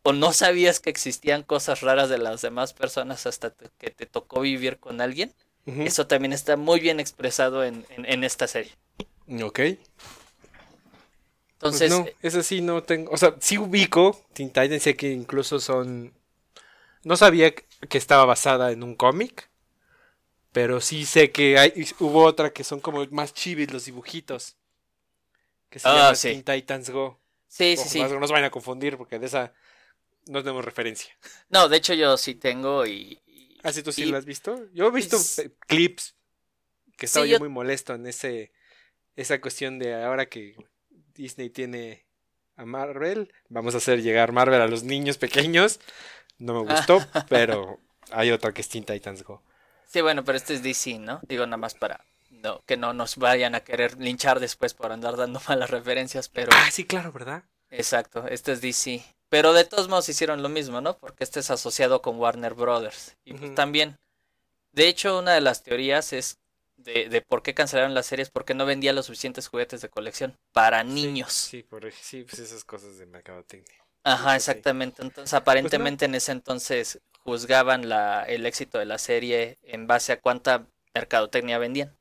o 0.02 0.12
no 0.12 0.32
sabías 0.32 0.80
que 0.80 0.90
existían 0.90 1.42
cosas 1.42 1.80
raras 1.80 2.08
de 2.08 2.18
las 2.18 2.42
demás 2.42 2.72
personas 2.72 3.26
hasta 3.26 3.54
que 3.78 3.90
te 3.90 4.06
tocó 4.06 4.40
vivir 4.40 4.78
con 4.78 5.00
alguien. 5.00 5.32
Eso 5.64 6.08
también 6.08 6.32
está 6.32 6.56
muy 6.56 6.80
bien 6.80 6.98
expresado 6.98 7.64
en, 7.64 7.86
en, 7.90 8.04
en 8.04 8.24
esta 8.24 8.48
serie. 8.48 8.72
Ok. 9.44 9.60
Entonces. 11.52 11.90
no, 11.92 12.04
eso 12.20 12.42
sí 12.42 12.60
no 12.60 12.82
tengo. 12.82 13.12
O 13.12 13.16
sea, 13.16 13.36
sí 13.38 13.58
ubico 13.58 14.20
Teen 14.32 14.48
Titans, 14.48 14.82
sé 14.82 14.96
que 14.96 15.12
incluso 15.12 15.60
son. 15.60 16.12
No 17.04 17.16
sabía 17.16 17.54
que 17.54 17.98
estaba 17.98 18.24
basada 18.24 18.72
en 18.72 18.82
un 18.82 18.96
cómic. 18.96 19.48
Pero 20.50 20.80
sí 20.80 21.06
sé 21.06 21.30
que 21.30 21.58
hay, 21.58 21.72
hubo 21.98 22.24
otra 22.24 22.52
que 22.52 22.64
son 22.64 22.80
como 22.80 23.06
más 23.10 23.32
chivis 23.32 23.72
los 23.72 23.86
dibujitos. 23.86 24.56
Que 25.72 25.78
se 25.78 25.88
ah, 25.88 25.94
llama 26.12 26.14
Teen 26.14 26.44
Titans 26.44 26.90
Go. 26.90 27.18
Sí, 27.48 27.76
sí, 27.78 27.88
sí. 27.88 27.98
No 28.02 28.26
se 28.26 28.32
vayan 28.32 28.44
a 28.44 28.50
confundir 28.50 28.98
porque 28.98 29.18
de 29.18 29.26
esa 29.26 29.54
no 30.26 30.42
tenemos 30.42 30.64
referencia. 30.64 31.16
No, 31.48 31.68
de 31.68 31.78
hecho 31.78 31.94
yo 31.94 32.16
sí 32.18 32.34
tengo 32.34 32.86
y, 32.86 33.18
¿Ah, 33.62 33.72
sí, 33.72 33.82
tú 33.82 33.90
sí 33.90 34.02
Y- 34.02 34.06
lo 34.06 34.18
has 34.18 34.24
visto? 34.26 34.68
Yo 34.74 34.88
he 34.88 34.90
visto 34.90 35.16
Es- 35.16 35.38
eh, 35.38 35.50
clips 35.66 36.14
que 36.98 37.06
estaba 37.06 37.24
Sí, 37.24 37.30
yo 37.30 37.36
yo- 37.36 37.40
muy 37.40 37.48
molesto 37.48 37.94
en 37.94 38.06
ese 38.06 38.52
esa 39.16 39.40
cuestión 39.40 39.78
de 39.78 39.94
ahora 39.94 40.26
que 40.26 40.56
Disney 41.14 41.48
tiene 41.50 42.06
a 42.56 42.64
Marvel, 42.66 43.32
vamos 43.48 43.74
a 43.74 43.78
hacer 43.78 44.02
llegar 44.02 44.32
Marvel 44.32 44.60
a 44.60 44.66
los 44.66 44.82
niños 44.84 45.16
pequeños. 45.18 45.80
No 46.38 46.62
me 46.64 46.74
gustó, 46.74 46.98
pero 47.30 47.78
hay 48.10 48.30
otra 48.30 48.52
que 48.52 48.60
es 48.60 48.68
Teen 48.68 48.84
Titans 48.84 49.22
Go. 49.22 49.42
Sí, 49.86 50.00
bueno, 50.02 50.22
pero 50.24 50.36
este 50.36 50.54
es 50.54 50.62
DC, 50.62 50.98
¿no? 50.98 51.20
Digo, 51.28 51.46
nada 51.46 51.56
más 51.56 51.74
para 51.74 52.04
no, 52.42 52.62
que 52.66 52.76
no 52.76 52.92
nos 52.92 53.16
vayan 53.16 53.54
a 53.54 53.60
querer 53.64 53.98
linchar 54.00 54.40
después 54.40 54.74
por 54.74 54.92
andar 54.92 55.16
dando 55.16 55.40
malas 55.48 55.70
referencias, 55.70 56.28
pero 56.28 56.50
Ah, 56.52 56.70
sí, 56.70 56.84
claro, 56.86 57.12
¿verdad? 57.12 57.44
exacto, 57.70 58.26
este 58.28 58.52
es 58.52 58.60
DC. 58.60 59.02
Pero 59.28 59.52
de 59.54 59.64
todos 59.64 59.88
modos 59.88 60.08
hicieron 60.08 60.42
lo 60.42 60.48
mismo, 60.48 60.80
¿no? 60.80 60.98
Porque 60.98 61.24
este 61.24 61.40
es 61.40 61.50
asociado 61.50 62.02
con 62.02 62.18
Warner 62.18 62.54
Brothers. 62.54 63.16
Y 63.24 63.32
pues 63.34 63.54
también, 63.54 63.98
de 64.72 64.88
hecho, 64.88 65.18
una 65.18 65.34
de 65.34 65.40
las 65.40 65.62
teorías 65.62 66.12
es 66.12 66.38
de, 66.76 67.08
de 67.08 67.22
por 67.22 67.42
qué 67.42 67.54
cancelaron 67.54 67.94
las 67.94 68.06
series, 68.06 68.30
porque 68.30 68.54
no 68.54 68.66
vendía 68.66 68.92
los 68.92 69.06
suficientes 69.06 69.48
juguetes 69.48 69.80
de 69.82 69.88
colección 69.88 70.38
para 70.52 70.84
niños. 70.84 71.32
Sí, 71.32 71.62
por, 71.62 71.90
sí, 71.92 72.24
pues 72.24 72.38
esas 72.40 72.64
cosas 72.64 72.98
de 72.98 73.06
mercadotecnia. 73.06 73.78
Ajá, 74.04 74.36
sí. 74.36 74.36
exactamente. 74.36 75.02
Entonces, 75.02 75.32
aparentemente 75.34 76.04
en 76.06 76.14
ese 76.14 76.32
entonces 76.32 77.00
juzgaban 77.24 77.88
la, 77.88 78.24
el 78.24 78.46
éxito 78.46 78.78
de 78.78 78.84
la 78.86 78.98
serie 78.98 79.58
en 79.62 79.86
base 79.86 80.12
a 80.12 80.20
cuánta 80.20 80.66
mercadotecnia 80.94 81.58
vendían. 81.58 81.96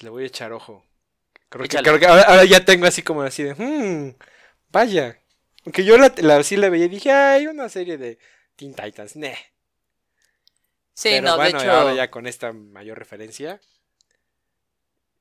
Le 0.00 0.10
voy 0.10 0.24
a 0.24 0.26
echar 0.26 0.52
ojo. 0.52 0.84
Creo 1.50 1.68
que, 1.68 1.78
creo 1.78 1.98
que 1.98 2.06
ahora, 2.06 2.22
ahora 2.22 2.44
ya 2.44 2.64
tengo 2.64 2.86
así 2.86 3.02
como 3.02 3.22
así 3.22 3.42
de, 3.44 3.54
"Hmm, 3.54 4.14
vaya. 4.70 5.20
Aunque 5.66 5.84
yo 5.84 5.98
la, 5.98 6.12
la- 6.18 6.42
sí 6.44 6.56
la 6.56 6.70
veía 6.70 6.86
y 6.86 6.88
dije, 6.90 7.12
hay 7.12 7.46
una 7.46 7.68
serie 7.68 7.98
de 7.98 8.18
Teen 8.56 8.74
Titans, 8.74 9.16
nah. 9.16 9.34
Sí, 10.94 11.08
Pero 11.10 11.22
no, 11.22 11.36
bueno, 11.36 11.58
de 11.58 11.66
hecho, 11.66 11.72
ahora 11.72 11.94
ya 11.96 12.10
con 12.12 12.26
esta 12.28 12.52
mayor 12.52 12.96
referencia, 12.98 13.60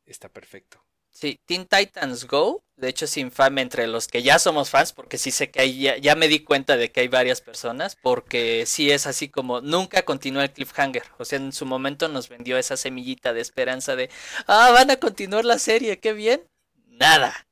está 0.05 0.27
perfecto. 0.30 0.84
Sí, 1.12 1.39
Teen 1.45 1.66
Titans 1.66 2.26
Go, 2.28 2.64
de 2.78 2.89
hecho 2.89 3.05
es 3.05 3.18
infame 3.18 3.62
entre 3.62 3.88
los 3.88 4.07
que 4.07 4.24
ya 4.24 4.39
somos 4.39 4.70
fans, 4.70 4.93
porque 4.93 5.18
sí 5.18 5.32
sé 5.32 5.51
que 5.51 5.62
hay, 5.62 5.80
ya, 5.82 5.97
ya 5.97 6.16
me 6.16 6.28
di 6.28 6.39
cuenta 6.39 6.78
de 6.78 6.91
que 6.91 7.01
hay 7.01 7.07
varias 7.07 7.41
personas, 7.41 7.95
porque 8.01 8.66
sí 8.66 8.91
es 8.91 9.07
así 9.07 9.30
como 9.30 9.62
nunca 9.62 10.03
continúa 10.03 10.43
el 10.43 10.51
cliffhanger, 10.53 11.03
o 11.18 11.26
sea, 11.26 11.38
en 11.39 11.51
su 11.51 11.66
momento 11.66 12.07
nos 12.07 12.30
vendió 12.30 12.57
esa 12.57 12.78
semillita 12.78 13.34
de 13.34 13.41
esperanza 13.41 13.95
de, 13.95 14.10
ah, 14.47 14.72
van 14.72 14.91
a 14.91 14.97
continuar 14.97 15.45
la 15.45 15.60
serie, 15.60 15.99
qué 15.99 16.14
bien, 16.14 16.47
nada, 16.88 17.45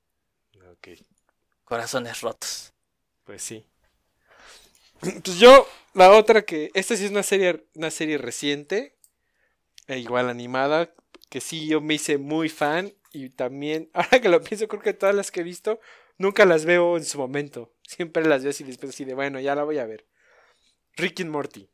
Ok, 0.71 0.89
corazones 1.63 2.21
rotos. 2.21 2.73
pues 3.23 3.41
sí. 3.43 3.65
Pues 4.99 5.37
yo, 5.39 5.67
la 5.93 6.11
otra 6.11 6.43
que, 6.43 6.71
esta 6.73 6.95
sí 6.95 7.05
es 7.05 7.11
una 7.11 7.23
serie, 7.23 7.67
una 7.75 7.91
serie 7.91 8.17
reciente, 8.17 8.95
e 9.87 9.99
igual 9.99 10.29
animada, 10.29 10.93
que 11.29 11.41
sí 11.41 11.67
yo 11.67 11.81
me 11.81 11.95
hice 11.95 12.17
muy 12.17 12.49
fan 12.49 12.93
y 13.11 13.29
también, 13.29 13.89
ahora 13.93 14.19
que 14.21 14.29
lo 14.29 14.41
pienso, 14.41 14.67
creo 14.67 14.81
que 14.81 14.93
todas 14.93 15.15
las 15.15 15.31
que 15.31 15.41
he 15.41 15.43
visto, 15.43 15.79
nunca 16.17 16.45
las 16.45 16.65
veo 16.65 16.97
en 16.97 17.05
su 17.05 17.17
momento. 17.17 17.73
Siempre 17.87 18.25
las 18.25 18.43
veo 18.43 18.51
así 18.51 18.63
después 18.63 18.93
así 18.93 19.05
de, 19.05 19.13
bueno, 19.13 19.39
ya 19.39 19.55
la 19.55 19.63
voy 19.63 19.77
a 19.79 19.85
ver. 19.85 20.05
Rick 20.95 21.21
and 21.21 21.29
Morty. 21.29 21.69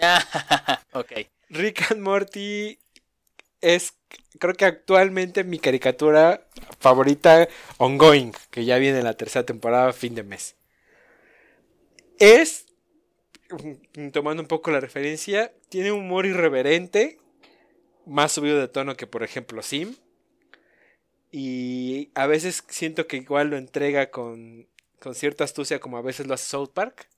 Ah, 0.00 0.82
ok. 0.92 1.12
Rick 1.50 1.92
and 1.92 2.00
Morty 2.00 2.78
es, 3.60 3.94
creo 4.38 4.54
que 4.54 4.64
actualmente 4.64 5.44
mi 5.44 5.58
caricatura 5.58 6.46
favorita 6.80 7.48
ongoing, 7.78 8.32
que 8.50 8.64
ya 8.64 8.78
viene 8.78 9.02
la 9.02 9.14
tercera 9.14 9.46
temporada 9.46 9.92
fin 9.92 10.14
de 10.14 10.22
mes. 10.22 10.56
Es, 12.18 12.66
mm, 13.94 14.08
tomando 14.08 14.42
un 14.42 14.48
poco 14.48 14.70
la 14.70 14.80
referencia, 14.80 15.52
tiene 15.68 15.92
un 15.92 16.00
humor 16.00 16.26
irreverente, 16.26 17.18
más 18.06 18.32
subido 18.32 18.58
de 18.58 18.68
tono 18.68 18.96
que 18.96 19.06
por 19.06 19.22
ejemplo 19.22 19.62
Sim. 19.62 19.94
Y 21.32 22.12
a 22.14 22.26
veces 22.26 22.62
siento 22.68 23.06
que 23.06 23.16
igual 23.16 23.48
lo 23.48 23.56
entrega 23.56 24.10
con, 24.10 24.68
con 25.00 25.14
cierta 25.14 25.44
astucia 25.44 25.80
como 25.80 25.96
a 25.96 26.02
veces 26.02 26.26
lo 26.26 26.34
hace 26.34 26.44
South 26.44 26.70
Park. 26.72 27.08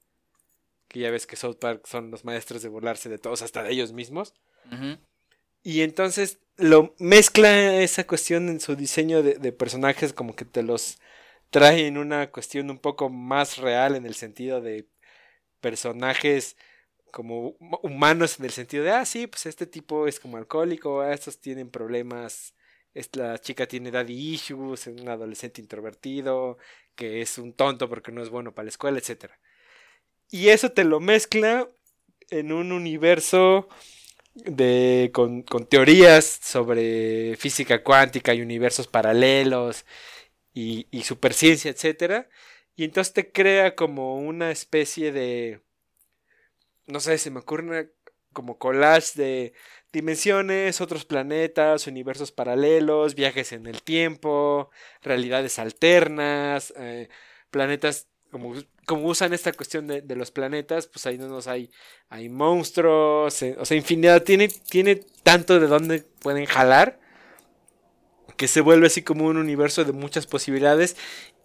Que 0.88 1.00
ya 1.00 1.10
ves 1.10 1.26
que 1.26 1.34
South 1.34 1.56
Park 1.56 1.86
son 1.86 2.12
los 2.12 2.24
maestros 2.24 2.62
de 2.62 2.68
burlarse 2.68 3.08
de 3.08 3.18
todos, 3.18 3.42
hasta 3.42 3.64
de 3.64 3.72
ellos 3.72 3.92
mismos. 3.92 4.32
Y 5.64 5.80
entonces 5.80 6.38
lo 6.56 6.94
mezcla 6.98 7.80
esa 7.80 8.06
cuestión 8.06 8.48
en 8.48 8.60
su 8.60 8.76
diseño 8.76 9.22
de, 9.22 9.34
de 9.34 9.50
personajes, 9.50 10.12
como 10.12 10.36
que 10.36 10.44
te 10.44 10.62
los 10.62 10.98
trae 11.50 11.86
en 11.88 11.98
una 11.98 12.30
cuestión 12.30 12.70
un 12.70 12.78
poco 12.78 13.08
más 13.08 13.58
real 13.58 13.96
en 13.96 14.06
el 14.06 14.14
sentido 14.14 14.60
de 14.60 14.86
personajes 15.60 16.56
como 17.10 17.56
hu- 17.58 17.80
humanos 17.82 18.38
en 18.38 18.44
el 18.44 18.50
sentido 18.50 18.84
de, 18.84 18.90
ah, 18.90 19.04
sí, 19.04 19.26
pues 19.26 19.46
este 19.46 19.66
tipo 19.66 20.06
es 20.06 20.20
como 20.20 20.36
alcohólico, 20.36 21.02
estos 21.04 21.38
tienen 21.38 21.70
problemas, 21.70 22.54
esta 22.95 23.38
chica 23.38 23.66
tiene 23.66 23.90
daddy 23.90 24.34
issues, 24.34 24.86
es 24.86 25.01
un 25.01 25.09
adolescente 25.09 25.61
introvertido, 25.61 26.59
que 26.95 27.20
es 27.22 27.38
un 27.38 27.53
tonto 27.55 27.88
porque 27.88 28.12
no 28.12 28.22
es 28.22 28.30
bueno 28.30 28.55
para 28.55 28.64
la 28.66 28.70
escuela, 28.70 28.99
etc. 28.99 29.38
Y 30.30 30.49
eso 30.51 30.72
te 30.72 30.84
lo 30.84 31.01
mezcla 31.01 31.68
en 32.30 32.53
un 32.53 32.72
universo 32.72 33.68
de, 34.34 35.11
con, 35.14 35.45
teorías 35.68 36.24
sobre 36.42 37.36
física 37.36 37.82
cuántica 37.82 38.34
y 38.34 38.42
universos 38.42 38.88
paralelos 38.88 39.84
y, 40.55 40.86
superciencia, 41.05 41.70
etcétera. 41.70 42.28
Y 42.76 42.84
entonces 42.84 43.14
te 43.14 43.32
crea 43.32 43.76
como 43.76 44.18
una 44.18 44.51
especie 44.51 45.12
de, 45.12 45.62
no 46.86 47.01
sé, 47.01 47.18
se 47.18 47.30
me 47.30 47.40
ocurre 47.40 47.64
una- 47.64 47.88
como 48.32 48.59
collage 48.59 49.12
de 49.16 49.53
dimensiones, 49.95 50.80
otros 50.80 51.05
planetas, 51.05 51.86
universos 51.86 52.32
paralelos, 52.32 53.14
viajes 53.14 53.53
en 53.53 53.66
el 53.66 53.80
tiempo, 53.82 54.70
realidades 55.03 55.59
alternas, 55.61 56.74
eh, 56.76 57.09
planetas 57.51 58.09
como, 58.32 58.55
como 58.84 59.07
usan 59.07 59.32
esta 59.32 59.53
cuestión 59.53 59.86
de, 59.86 60.16
los 60.16 60.32
planetas, 60.32 60.88
pues 60.88 61.07
ahí 61.07 61.16
no 61.16 61.28
nos 61.28 61.47
hay 61.47 61.70
hay 62.09 62.28
monstruos, 62.28 63.40
eh, 63.42 63.57
o 63.59 63.64
sea, 63.64 63.76
infinidad, 63.76 64.24
tiene, 64.24 64.49
tiene 64.49 64.97
tanto 65.22 65.61
de 65.61 65.68
dónde 65.68 66.05
pueden 66.20 66.47
jalar 66.47 66.99
que 68.36 68.49
se 68.49 68.61
vuelve 68.61 68.88
así 68.88 69.03
como 69.03 69.26
un 69.26 69.36
universo 69.36 69.84
de 69.84 69.92
muchas 69.92 70.26
posibilidades 70.26 70.97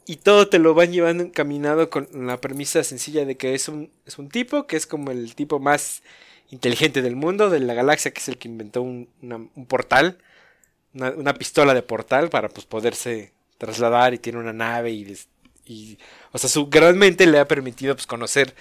y 0.08 0.16
todo 0.16 0.50
te 0.50 0.58
lo 0.58 0.74
van 0.74 0.92
llevando 0.92 1.24
encaminado 1.24 1.92
con 1.92 2.10
la 2.26 2.42
premisa 2.42 2.84
sencilla 2.84 3.26
de 3.26 3.38
que 3.38 3.54
es 3.54 3.70
un, 3.70 3.92
es 4.08 4.18
un 4.18 4.30
tipo 4.30 4.66
que 4.66 4.76
es 4.76 4.88
como 4.88 5.12
el 5.12 5.36
tipo 5.36 5.60
más 5.60 6.02
inteligente 6.50 7.02
del 7.02 7.16
mundo, 7.16 7.50
de 7.50 7.60
la 7.60 7.74
galaxia, 7.74 8.12
que 8.12 8.20
es 8.22 8.28
el 8.30 8.38
que 8.38 8.48
inventó 8.48 8.82
un, 8.82 9.10
una- 9.22 9.38
un 9.38 9.66
portal, 9.68 10.18
una, 10.94 11.12
una 11.12 11.34
pistola 11.36 11.74
de 11.74 11.84
portal 11.84 12.30
para 12.30 12.50
pues 12.50 12.66
poderse 12.66 13.34
trasladar 13.58 14.14
y 14.14 14.20
tiene 14.20 14.40
una 14.40 14.54
nave 14.54 14.92
y, 14.92 15.98
o 16.32 16.38
sea, 16.38 16.50
su 16.50 16.68
gran 16.70 16.98
mente 16.98 17.28
le 17.28 17.40
ha 17.40 17.48
permitido 17.48 17.96
pues 17.96 18.08
conocer 18.08 18.56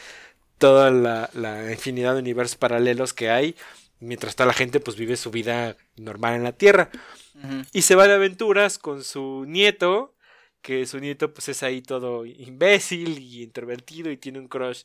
toda 0.59 0.91
la, 0.91 1.31
la 1.35 1.71
infinidad 1.73 2.15
de 2.15 2.21
universos 2.21 2.57
paralelos 2.57 3.15
que 3.15 3.31
hay, 3.31 3.57
mientras 4.01 4.37
toda 4.37 4.49
la 4.49 4.55
gente 4.55 4.81
pues 4.81 4.97
vive 4.97 5.17
su 5.17 5.31
vida 5.31 5.77
normal 5.97 6.35
en 6.37 6.45
la 6.45 6.53
Tierra. 6.53 6.91
Y 7.73 7.83
se 7.83 7.95
va 7.95 8.09
de 8.09 8.15
aventuras 8.15 8.79
con 8.79 9.05
su 9.05 9.45
nieto, 9.47 10.15
que 10.63 10.87
su 10.87 10.99
nieto 11.01 11.33
pues 11.33 11.49
es 11.49 11.63
ahí 11.63 11.83
todo 11.83 12.27
imbécil 12.27 13.19
y 13.19 13.43
introvertido 13.43 14.11
y 14.11 14.17
tiene 14.17 14.41
un 14.41 14.49
crush 14.49 14.83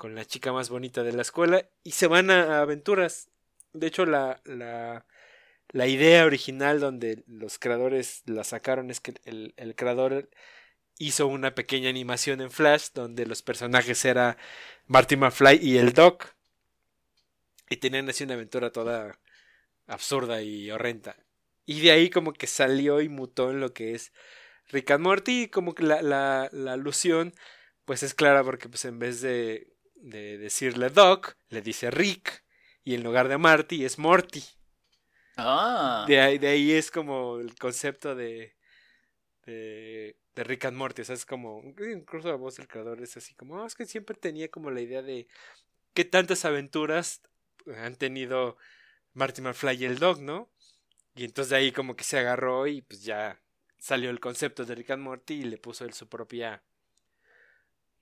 con 0.00 0.14
la 0.14 0.24
chica 0.24 0.50
más 0.50 0.70
bonita 0.70 1.02
de 1.02 1.12
la 1.12 1.20
escuela 1.20 1.68
y 1.84 1.90
se 1.90 2.06
van 2.06 2.30
a, 2.30 2.62
aventuras. 2.62 3.28
De 3.74 3.86
hecho, 3.86 4.06
la, 4.06 4.40
la, 4.46 5.04
la 5.72 5.86
idea 5.88 6.24
original 6.24 6.80
donde 6.80 7.22
los 7.26 7.58
creadores 7.58 8.22
la 8.24 8.42
sacaron 8.42 8.90
es 8.90 8.98
que 9.00 9.12
el, 9.26 9.52
el 9.58 9.74
creador 9.74 10.30
hizo 10.96 11.26
una 11.26 11.54
pequeña 11.54 11.90
animación 11.90 12.40
en 12.40 12.50
Flash 12.50 12.92
donde 12.94 13.26
los 13.26 13.42
personajes 13.42 14.02
era 14.06 14.38
Marty 14.86 15.16
McFly 15.16 15.58
y 15.60 15.76
el 15.76 15.92
Doc. 15.92 16.34
Y 17.68 17.76
tenían 17.76 18.08
así 18.08 18.24
una 18.24 18.34
aventura 18.34 18.72
toda 18.72 19.18
absurda 19.86 20.40
y 20.40 20.70
horrenda. 20.70 21.14
Y 21.66 21.82
de 21.82 21.90
ahí 21.90 22.08
como 22.08 22.32
que 22.32 22.46
salió 22.46 23.02
y 23.02 23.10
mutó 23.10 23.50
en 23.50 23.60
lo 23.60 23.74
que 23.74 23.94
es 23.94 24.14
Rick 24.68 24.92
and 24.92 25.04
Morty. 25.04 25.42
Y 25.42 25.48
como 25.48 25.74
que 25.74 25.82
la, 25.82 26.00
la, 26.00 26.48
la 26.52 26.72
alusión 26.72 27.34
pues 27.84 28.02
es 28.02 28.14
clara 28.14 28.42
porque 28.42 28.70
pues 28.70 28.86
en 28.86 28.98
vez 28.98 29.20
de, 29.20 29.69
de 30.00 30.38
decirle 30.38 30.90
Doc, 30.90 31.36
le 31.48 31.62
dice 31.62 31.90
Rick. 31.90 32.44
Y 32.84 32.94
en 32.94 33.02
lugar 33.02 33.28
de 33.28 33.38
Marty 33.38 33.84
es 33.84 33.98
Morty. 33.98 34.42
Ah, 35.36 36.04
De 36.08 36.20
ahí, 36.20 36.38
de 36.38 36.48
ahí 36.48 36.72
es 36.72 36.90
como 36.90 37.38
el 37.38 37.54
concepto 37.54 38.14
de, 38.14 38.56
de, 39.46 40.16
de 40.34 40.44
Rick 40.44 40.66
and 40.66 40.76
Morty. 40.76 41.02
O 41.02 41.04
sea, 41.04 41.14
es 41.14 41.26
como, 41.26 41.62
incluso 41.92 42.28
la 42.28 42.34
voz 42.36 42.56
del 42.56 42.68
creador 42.68 43.02
es 43.02 43.16
así 43.16 43.34
como, 43.34 43.62
"Ah, 43.62 43.66
es 43.66 43.74
que 43.74 43.86
siempre 43.86 44.16
tenía 44.16 44.48
como 44.50 44.70
la 44.70 44.80
idea 44.80 45.02
de 45.02 45.28
qué 45.94 46.04
tantas 46.04 46.44
aventuras 46.44 47.22
han 47.76 47.96
tenido 47.96 48.56
Marty 49.12 49.42
McFly 49.42 49.76
y 49.82 49.84
el 49.86 49.98
Dog, 49.98 50.20
¿no? 50.20 50.50
Y 51.14 51.24
entonces 51.24 51.50
de 51.50 51.56
ahí 51.56 51.72
como 51.72 51.96
que 51.96 52.04
se 52.04 52.18
agarró 52.18 52.66
y 52.66 52.82
pues 52.82 53.02
ya 53.04 53.40
salió 53.78 54.10
el 54.10 54.20
concepto 54.20 54.64
de 54.64 54.74
Rick 54.74 54.90
and 54.90 55.02
Morty 55.02 55.34
y 55.34 55.42
le 55.44 55.58
puso 55.58 55.84
él 55.84 55.92
su 55.92 56.08
propia... 56.08 56.62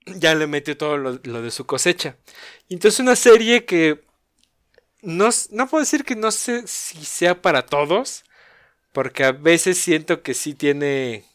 Ya 0.05 0.35
le 0.35 0.47
metió 0.47 0.77
todo 0.77 0.97
lo, 0.97 1.19
lo 1.23 1.41
de 1.41 1.51
su 1.51 1.65
cosecha. 1.65 2.17
Y 2.67 2.75
entonces 2.75 2.99
una 2.99 3.15
serie 3.15 3.65
que 3.65 4.03
no, 5.01 5.29
no 5.51 5.67
puedo 5.67 5.81
decir 5.81 6.03
que 6.03 6.15
no 6.15 6.31
sé 6.31 6.67
si 6.67 7.03
sea 7.05 7.41
para 7.41 7.65
todos, 7.65 8.23
porque 8.91 9.23
a 9.23 9.31
veces 9.31 9.77
siento 9.77 10.21
que 10.23 10.33
sí 10.33 10.53
tiene 10.53 11.25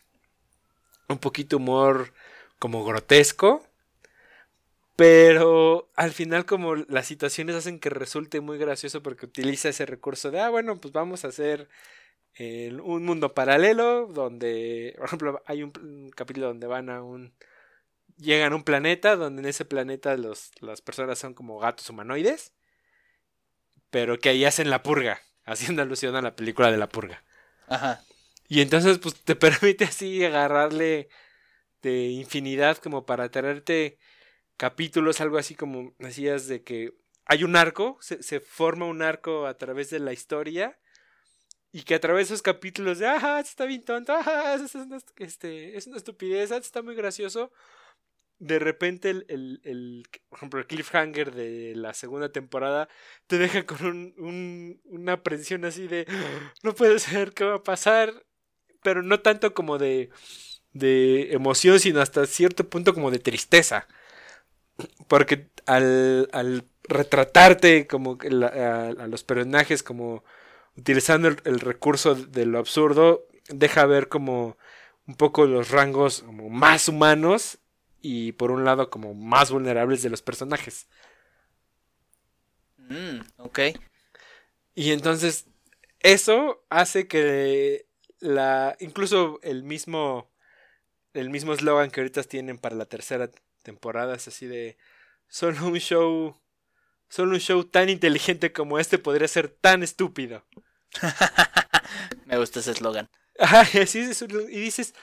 un 1.09 1.19
poquito 1.19 1.57
humor 1.59 2.13
como 2.59 2.85
grotesco, 2.85 3.67
pero 4.97 5.91
al 5.97 6.13
final 6.13 6.47
como 6.47 6.77
las 6.77 7.07
situaciones 7.07 7.57
hacen 7.57 7.81
que 7.81 7.91
resulte 7.91 8.41
muy 8.41 8.59
gracioso 8.59 9.03
porque 9.03 9.27
utiliza 9.27 9.69
ese 9.69 9.87
recurso 9.87 10.31
de, 10.31 10.41
ah, 10.41 10.51
bueno, 10.51 10.81
pues 10.81 10.93
vamos 10.93 11.25
a 11.25 11.29
hacer 11.29 11.69
eh, 12.37 12.77
un 12.83 13.05
mundo 13.05 13.35
paralelo 13.35 14.07
donde, 14.07 14.95
por 14.97 15.07
ejemplo, 15.07 15.43
hay 15.47 15.63
un, 15.63 16.11
capítulo 16.15 16.49
donde 16.49 16.67
van 16.67 16.91
a 16.91 17.03
un... 17.03 17.33
Llegan 18.17 18.53
a 18.53 18.57
un 18.57 18.65
planeta 18.65 19.17
donde 19.17 19.43
en 19.43 19.49
ese 19.49 19.65
planeta 19.65 20.17
los, 20.17 20.51
las 20.61 20.81
personas 20.81 21.19
son 21.19 21.35
como 21.35 21.59
gatos 21.59 21.89
humanoides, 21.91 22.53
pero 23.91 24.19
que 24.19 24.29
ahí 24.29 24.45
hacen 24.45 24.71
la 24.71 24.83
purga, 24.83 25.21
haciendo 25.45 25.83
alusión 25.83 26.17
a 26.17 26.23
la 26.23 26.37
película 26.37 26.71
de 26.71 26.79
la 26.79 26.89
purga. 26.89 27.25
Ajá. 27.69 28.05
Y 28.49 28.61
entonces, 28.61 28.99
pues 28.99 29.15
te 29.15 29.37
permite 29.37 29.85
así 29.85 30.25
agarrarle 30.25 31.09
de 31.83 32.07
infinidad 32.07 32.79
como 32.79 33.05
para 33.05 33.31
traerte 33.31 33.99
capítulos, 34.57 35.21
algo 35.21 35.39
así 35.39 35.55
como 35.55 35.95
decías 35.99 36.47
de 36.47 36.63
que 36.63 36.95
hay 37.27 37.45
un 37.45 37.57
arco, 37.57 37.99
se, 38.01 38.41
forma 38.41 38.87
un 38.87 39.03
arco 39.03 39.47
a 39.47 39.57
través 39.57 39.91
de 39.91 39.99
la 39.99 40.13
historia 40.13 40.79
y 41.73 41.83
que 41.83 41.95
a 41.95 42.01
través 42.01 42.29
de 42.29 42.35
esos 42.35 42.43
capítulos 42.43 42.99
de, 42.99 43.07
ajá, 43.07 43.41
está 43.41 43.65
bien 43.65 43.85
tonto, 43.85 44.15
es 44.55 44.75
una, 44.75 44.99
este, 45.17 45.77
es 45.77 45.87
una 45.87 45.97
estupidez, 45.97 46.51
está 46.51 46.83
muy 46.83 46.95
gracioso, 46.95 47.51
de 48.39 48.59
repente 48.59 49.11
el, 49.11 49.25
el, 49.29 50.07
por 50.29 50.39
ejemplo, 50.39 50.61
el 50.61 50.67
cliffhanger 50.67 51.35
de 51.35 51.75
la 51.77 51.95
segunda 51.95 52.31
temporada 52.31 52.89
te 53.27 53.39
deja 53.39 53.65
con 53.65 53.87
un, 53.87 54.81
una 54.85 55.13
aprensión 55.15 55.65
así 55.65 55.87
de, 55.87 56.07
no 56.63 56.75
puede 56.75 56.99
ser, 56.99 57.33
¿qué 57.33 57.45
va 57.45 57.57
a 57.57 57.63
pasar? 57.63 58.25
Pero 58.83 59.03
no 59.03 59.21
tanto 59.21 59.55
como 59.55 59.79
de, 59.79 60.11
de 60.73 61.33
emoción, 61.33 61.81
sino 61.81 62.01
hasta 62.01 62.27
cierto 62.27 62.69
punto 62.69 62.93
como 62.93 63.11
de 63.11 63.19
tristeza. 63.19 63.87
Porque 65.09 65.49
al, 65.67 66.29
al 66.33 66.65
retratarte 66.89 67.87
como 67.87 68.19
a, 68.43 68.89
a, 68.89 69.07
los 69.07 69.23
personajes 69.23 69.83
como 69.83 70.25
utilizando 70.77 71.29
el, 71.29 71.61
recurso 71.61 72.15
de 72.15 72.45
lo 72.45 72.59
absurdo, 72.59 73.27
deja 73.49 73.87
ver 73.87 74.09
como 74.09 74.59
un 75.07 75.15
poco 75.15 75.47
los 75.47 75.71
rangos 75.71 76.23
como 76.23 76.49
más 76.51 76.89
humanos 76.89 77.59
y 78.05 78.33
por 78.33 78.51
un 78.51 78.67
lado 78.67 78.91
como 78.91 79.15
más 79.15 79.51
vulnerables 79.51 80.03
de 80.03 80.11
los 80.11 80.21
personajes. 80.21 80.89
Mm, 82.77 83.21
ok. 83.39 83.61
Y 84.75 84.93
entonces 84.93 85.47
eso 86.01 86.67
hace 86.69 87.09
que 87.09 87.87
la 88.21 88.77
incluso 88.79 89.41
el 89.43 89.63
mismo 89.63 90.31
el 91.15 91.31
mismo 91.31 91.55
eslogan 91.55 91.91
que 91.91 92.01
ahorita 92.01 92.23
tienen 92.25 92.59
para 92.59 92.77
la 92.77 92.85
tercera 92.85 93.31
temporada 93.63 94.17
es 94.17 94.29
así 94.29 94.47
de 94.47 94.77
solo 95.29 95.67
un 95.67 95.79
show 95.79 96.39
solo 97.09 97.33
un 97.33 97.41
show 97.41 97.65
tan 97.65 97.89
inteligente 97.89 98.53
como 98.53 98.79
este 98.79 98.99
podría 98.99 99.29
ser 99.29 99.49
tan 99.49 99.83
estúpido. 99.83 100.45
Me 102.27 102.37
gusta 102.37 102.61
ese 102.61 102.73
eslogan. 102.73 103.09
y 103.73 104.61
dices, 104.61 104.95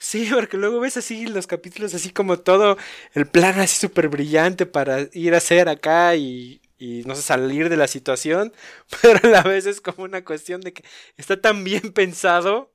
sí, 0.00 0.28
porque 0.34 0.56
luego 0.56 0.80
ves 0.80 0.96
así 0.96 1.26
los 1.26 1.46
capítulos 1.46 1.94
así 1.94 2.10
como 2.12 2.40
todo 2.40 2.78
el 3.14 3.26
plan 3.28 3.60
así 3.60 3.78
súper 3.80 4.08
brillante 4.08 4.66
para 4.66 5.08
ir 5.12 5.34
a 5.34 5.38
hacer 5.38 5.68
acá 5.68 6.16
y, 6.16 6.60
y 6.78 7.02
no 7.06 7.14
sé, 7.14 7.22
salir 7.22 7.68
de 7.68 7.76
la 7.76 7.88
situación, 7.88 8.52
pero 9.02 9.20
a 9.24 9.28
la 9.30 9.42
vez 9.42 9.66
es 9.66 9.80
como 9.80 10.04
una 10.04 10.24
cuestión 10.24 10.60
de 10.62 10.72
que 10.72 10.84
está 11.16 11.40
tan 11.40 11.64
bien 11.64 11.92
pensado 11.94 12.74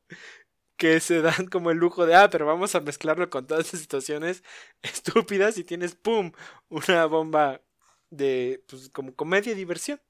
que 0.77 0.99
se 1.01 1.21
dan 1.21 1.47
como 1.47 1.71
el 1.71 1.77
lujo 1.77 2.05
de, 2.07 2.15
ah, 2.15 2.29
pero 2.31 2.45
vamos 2.47 2.75
a 2.75 2.81
mezclarlo 2.81 3.29
con 3.29 3.47
todas 3.47 3.67
esas 3.69 3.81
situaciones 3.81 4.43
estúpidas 4.83 5.57
y 5.59 5.65
tienes, 5.65 5.95
¡pum!, 5.95 6.31
una 6.69 7.05
bomba 7.07 7.61
de, 8.11 8.63
pues, 8.69 8.89
como 8.89 9.15
comedia 9.15 9.53
y 9.53 9.55
diversión. 9.55 10.01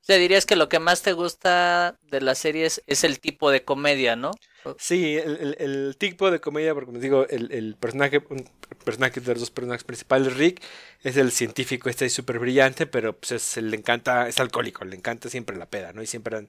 O 0.00 0.04
sea, 0.04 0.16
dirías 0.16 0.46
que 0.46 0.56
lo 0.56 0.68
que 0.68 0.78
más 0.78 1.02
te 1.02 1.12
gusta 1.12 1.98
de 2.10 2.20
las 2.20 2.38
series 2.38 2.82
es 2.86 3.04
el 3.04 3.20
tipo 3.20 3.50
de 3.50 3.64
comedia, 3.64 4.16
¿no? 4.16 4.30
Sí, 4.78 5.16
el, 5.16 5.56
el, 5.58 5.96
tipo 5.98 6.30
de 6.30 6.40
comedia, 6.40 6.74
porque 6.74 6.86
como 6.86 6.98
digo, 6.98 7.26
el, 7.28 7.52
el 7.52 7.76
personaje, 7.76 8.22
un 8.28 8.48
personaje 8.84 9.20
de 9.20 9.32
los 9.32 9.40
dos 9.40 9.50
personajes 9.50 9.84
principales, 9.84 10.34
Rick, 10.36 10.62
es 11.02 11.16
el 11.16 11.32
científico, 11.32 11.88
este 11.90 12.08
súper 12.08 12.38
brillante, 12.38 12.86
pero 12.86 13.16
pues 13.16 13.32
es, 13.32 13.56
le 13.58 13.76
encanta, 13.76 14.28
es 14.28 14.40
alcohólico, 14.40 14.84
le 14.84 14.96
encanta 14.96 15.28
siempre 15.28 15.56
la 15.56 15.66
peda, 15.66 15.92
¿no? 15.92 16.02
Y 16.02 16.06
siempre, 16.06 16.48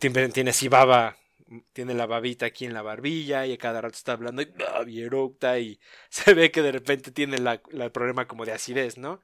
siempre 0.00 0.28
tiene 0.30 0.50
así 0.50 0.68
baba 0.68 1.16
tiene 1.72 1.94
la 1.94 2.06
babita 2.06 2.46
aquí 2.46 2.64
en 2.64 2.74
la 2.74 2.82
barbilla 2.82 3.46
y 3.46 3.52
a 3.52 3.58
cada 3.58 3.80
rato 3.80 3.96
está 3.96 4.12
hablando 4.12 4.42
y, 4.42 4.48
y 4.86 5.02
eructa 5.02 5.58
y 5.58 5.78
se 6.08 6.34
ve 6.34 6.50
que 6.50 6.62
de 6.62 6.72
repente 6.72 7.10
tiene 7.10 7.38
la, 7.38 7.60
el 7.70 7.92
problema 7.92 8.26
como 8.26 8.44
de 8.44 8.52
acidez, 8.52 8.98
¿no? 8.98 9.20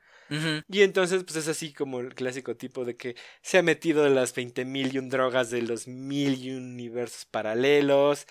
Y 0.69 0.83
entonces 0.83 1.25
pues 1.25 1.37
es 1.37 1.49
así 1.49 1.73
como 1.73 2.01
el 2.01 2.15
clásico 2.15 2.57
tipo 2.57 2.85
de 2.85 2.97
que 2.97 3.17
se 3.43 3.59
ha 3.59 3.63
metido 3.63 4.05
de 4.05 4.11
las 4.11 4.35
20 4.35 4.65
mil 4.65 4.95
y 4.95 4.99
un 4.99 5.09
drogas 5.09 5.51
de 5.51 5.63
los 5.63 5.87
mil 5.89 6.35
y 6.43 6.51
un 6.51 6.73
universos 6.73 7.25
paralelos 7.25 8.27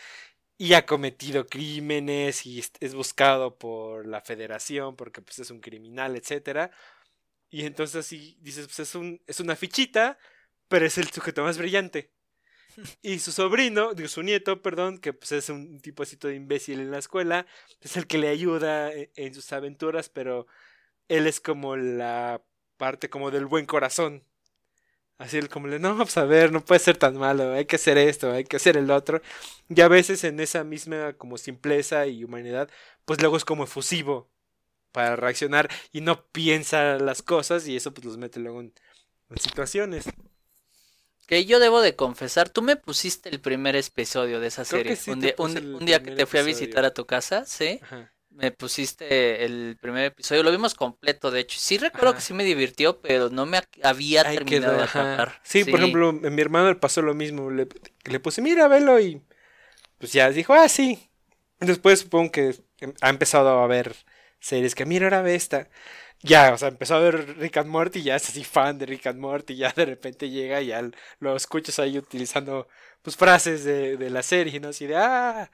y 0.58 0.74
ha 0.74 0.86
cometido 0.86 1.48
crímenes 1.48 2.46
y 2.46 2.64
es 2.80 2.96
buscado 2.96 3.58
por 3.58 4.08
la 4.08 4.22
federación 4.22 4.96
porque 4.96 5.22
pues 5.22 5.40
es 5.40 5.52
un 5.52 5.60
criminal, 5.60 6.16
etcétera. 6.16 6.72
Y 7.50 7.66
entonces 7.66 7.96
así 7.98 8.38
dices, 8.42 8.66
pues 8.68 8.80
es, 8.80 8.96
un, 8.96 9.22
es 9.28 9.40
una 9.40 9.56
fichita, 9.56 10.18
pero 10.68 10.86
es 10.86 10.98
el 10.98 11.10
sujeto 11.10 11.44
más 11.44 11.58
brillante. 11.58 12.12
Y 13.02 13.20
su 13.20 13.32
sobrino, 13.32 13.94
digo, 13.96 14.08
su 14.08 14.22
nieto, 14.22 14.62
perdón, 14.62 15.00
que 15.00 15.12
pues 15.14 15.32
es 15.32 15.50
un 15.50 15.80
tipo 15.80 16.04
así 16.04 16.16
todo 16.18 16.32
imbécil 16.32 16.80
en 16.80 16.92
la 16.92 17.00
escuela, 17.00 17.48
es 17.82 17.98
el 17.98 18.06
que 18.06 18.20
le 18.20 18.28
ayuda 18.28 18.94
e, 18.94 19.12
en, 19.16 19.34
sus 19.34 19.52
aventuras, 19.52 20.10
pero 20.10 20.46
él 21.08 21.28
es 21.28 21.40
como 21.40 21.76
la 21.76 22.42
parte 22.78 23.10
como 23.10 23.32
del 23.32 23.46
buen 23.46 23.66
corazón. 23.66 24.24
Así 25.18 25.42
como 25.48 25.68
le, 25.68 25.80
no, 25.80 25.98
pues 25.98 26.16
a 26.18 26.26
ver, 26.26 26.52
no 26.52 26.64
puede 26.64 26.80
ser 26.80 26.98
tan 26.98 27.18
malo, 27.18 27.54
hay 27.54 27.66
que 27.66 27.78
hacer 27.78 27.98
esto, 27.98 28.32
hay 28.32 28.44
que 28.44 28.58
hacer 28.58 28.78
el 28.78 28.92
otro. 28.92 29.22
Y 29.68 29.82
a 29.82 29.88
veces 29.88 30.24
en 30.24 30.40
esa 30.40 30.64
misma 30.64 31.14
como 31.14 31.40
simpleza 31.40 32.06
y 32.06 32.24
humanidad, 32.24 32.70
pues 33.04 33.20
luego 33.20 33.36
es 33.36 33.44
como 33.44 33.64
efusivo 33.64 34.30
para 34.92 35.16
reaccionar 35.16 35.70
y 35.92 36.02
no 36.02 36.26
piensa 36.28 37.00
las 37.00 37.24
cosas 37.24 37.68
y 37.68 37.76
eso 37.76 37.94
pues 37.94 38.06
los 38.06 38.18
mete 38.18 38.40
luego 38.40 38.62
en 38.62 38.74
situaciones. 39.40 40.06
Que 41.28 41.46
yo 41.46 41.60
debo 41.60 41.82
de 41.82 41.96
confesar, 41.96 42.50
tú 42.50 42.62
me 42.62 42.78
pusiste 42.78 43.28
el 43.28 43.42
primer 43.42 43.76
episodio 43.76 44.40
de 44.40 44.48
esa 44.48 44.64
serie. 44.64 44.98
un, 45.08 45.20
día, 45.86 46.02
que 46.02 46.12
te 46.12 46.26
fui 46.26 46.40
a 46.40 46.44
visitar 46.44 46.86
a 46.86 46.94
tu 46.94 47.06
casa, 47.06 47.44
¿sí? 47.46 47.82
Me 48.38 48.52
pusiste 48.52 49.44
el 49.46 49.78
primer 49.82 50.06
episodio, 50.06 50.44
lo 50.44 50.52
vimos 50.52 50.76
completo, 50.76 51.32
de 51.32 51.40
hecho. 51.40 51.58
Sí 51.60 51.80
recuerdo 51.80 52.14
que 52.14 52.22
sí 52.22 52.36
me 52.36 52.44
divirtió, 52.44 53.02
pero 53.02 53.32
no 53.32 53.48
me 53.48 53.60
había 53.82 54.24
terminado 54.24 54.78
de 54.78 54.84
atrapar. 54.84 55.42
Sí, 55.44 55.64
por 55.64 55.80
ejemplo, 55.80 56.14
mi 56.14 56.40
hermano 56.40 56.70
le 56.70 56.76
pasó 56.76 57.02
lo 57.02 57.16
mismo. 57.16 57.50
Le, 57.50 57.68
le 58.06 58.20
puse, 58.20 58.44
mira, 58.44 58.68
velo, 58.68 59.00
y 59.00 59.24
pues 59.98 60.14
ya 60.14 60.30
dijo, 60.30 60.54
ah, 60.54 60.70
sí. 60.70 61.10
Después 61.60 62.02
supongo 62.02 62.32
que 62.32 62.54
ha 63.02 63.10
empezado 63.10 63.50
a 63.50 63.66
ver 63.66 63.96
series 64.40 64.76
que, 64.76 64.86
mira, 64.86 65.08
ahora 65.08 65.24
ve 65.24 65.34
esta 65.34 65.68
ya, 66.22 66.54
o 66.54 66.58
sea, 66.58 66.70
empezó 66.70 66.96
a 66.96 67.00
ver 67.00 67.38
Rick 67.38 67.58
and 67.58 67.70
Morty 67.70 68.02
ya 68.02 68.16
es 68.16 68.30
así 68.30 68.44
fan 68.44 68.78
de 68.78 68.86
Rick 68.86 69.08
and 69.08 69.20
Morty, 69.20 69.54
y 69.54 69.58
ya 69.58 69.72
de 69.76 69.86
repente 69.86 70.30
llega 70.30 70.62
y 70.62 70.68
ya 70.68 70.82
lo 71.20 71.36
escuchas 71.36 71.80
ahí 71.80 71.98
utilizando 71.98 72.68
pues 73.02 73.16
frases 73.16 73.64
de, 73.64 73.98
de 73.98 74.10
la 74.10 74.24
serie, 74.24 74.60
¿no? 74.60 74.70
Así 74.70 74.88
de, 74.88 74.96
ah, 74.96 75.50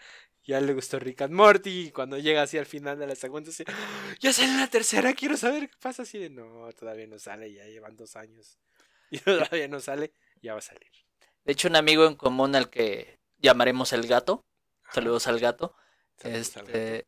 ya 0.45 0.59
le 0.59 0.73
gustó 0.73 0.99
Rick 0.99 1.21
and 1.21 1.33
Morty, 1.33 1.87
y 1.87 1.91
cuando 1.91 2.17
llega 2.17 2.41
así 2.41 2.57
al 2.57 2.65
final 2.65 2.99
de 2.99 3.07
la 3.07 3.15
segunda, 3.15 3.49
así, 3.49 3.63
ya 4.19 4.33
sale 4.33 4.55
la 4.57 4.67
tercera, 4.67 5.13
quiero 5.13 5.37
saber 5.37 5.69
qué 5.69 5.75
pasa, 5.79 6.03
así 6.03 6.17
de, 6.17 6.29
no, 6.29 6.69
todavía 6.73 7.07
no 7.07 7.17
sale, 7.19 7.53
ya 7.53 7.65
llevan 7.65 7.95
dos 7.95 8.15
años, 8.15 8.57
y 9.11 9.19
todavía 9.19 9.67
no 9.67 9.79
sale, 9.79 10.13
ya 10.41 10.53
va 10.53 10.59
a 10.59 10.61
salir. 10.61 10.91
De 11.45 11.53
hecho, 11.53 11.67
un 11.67 11.75
amigo 11.75 12.05
en 12.05 12.15
común 12.15 12.55
al 12.55 12.69
que 12.69 13.19
llamaremos 13.37 13.93
el 13.93 14.07
gato, 14.07 14.45
saludos 14.91 15.27
al 15.27 15.39
gato, 15.39 15.75
este, 16.23 17.07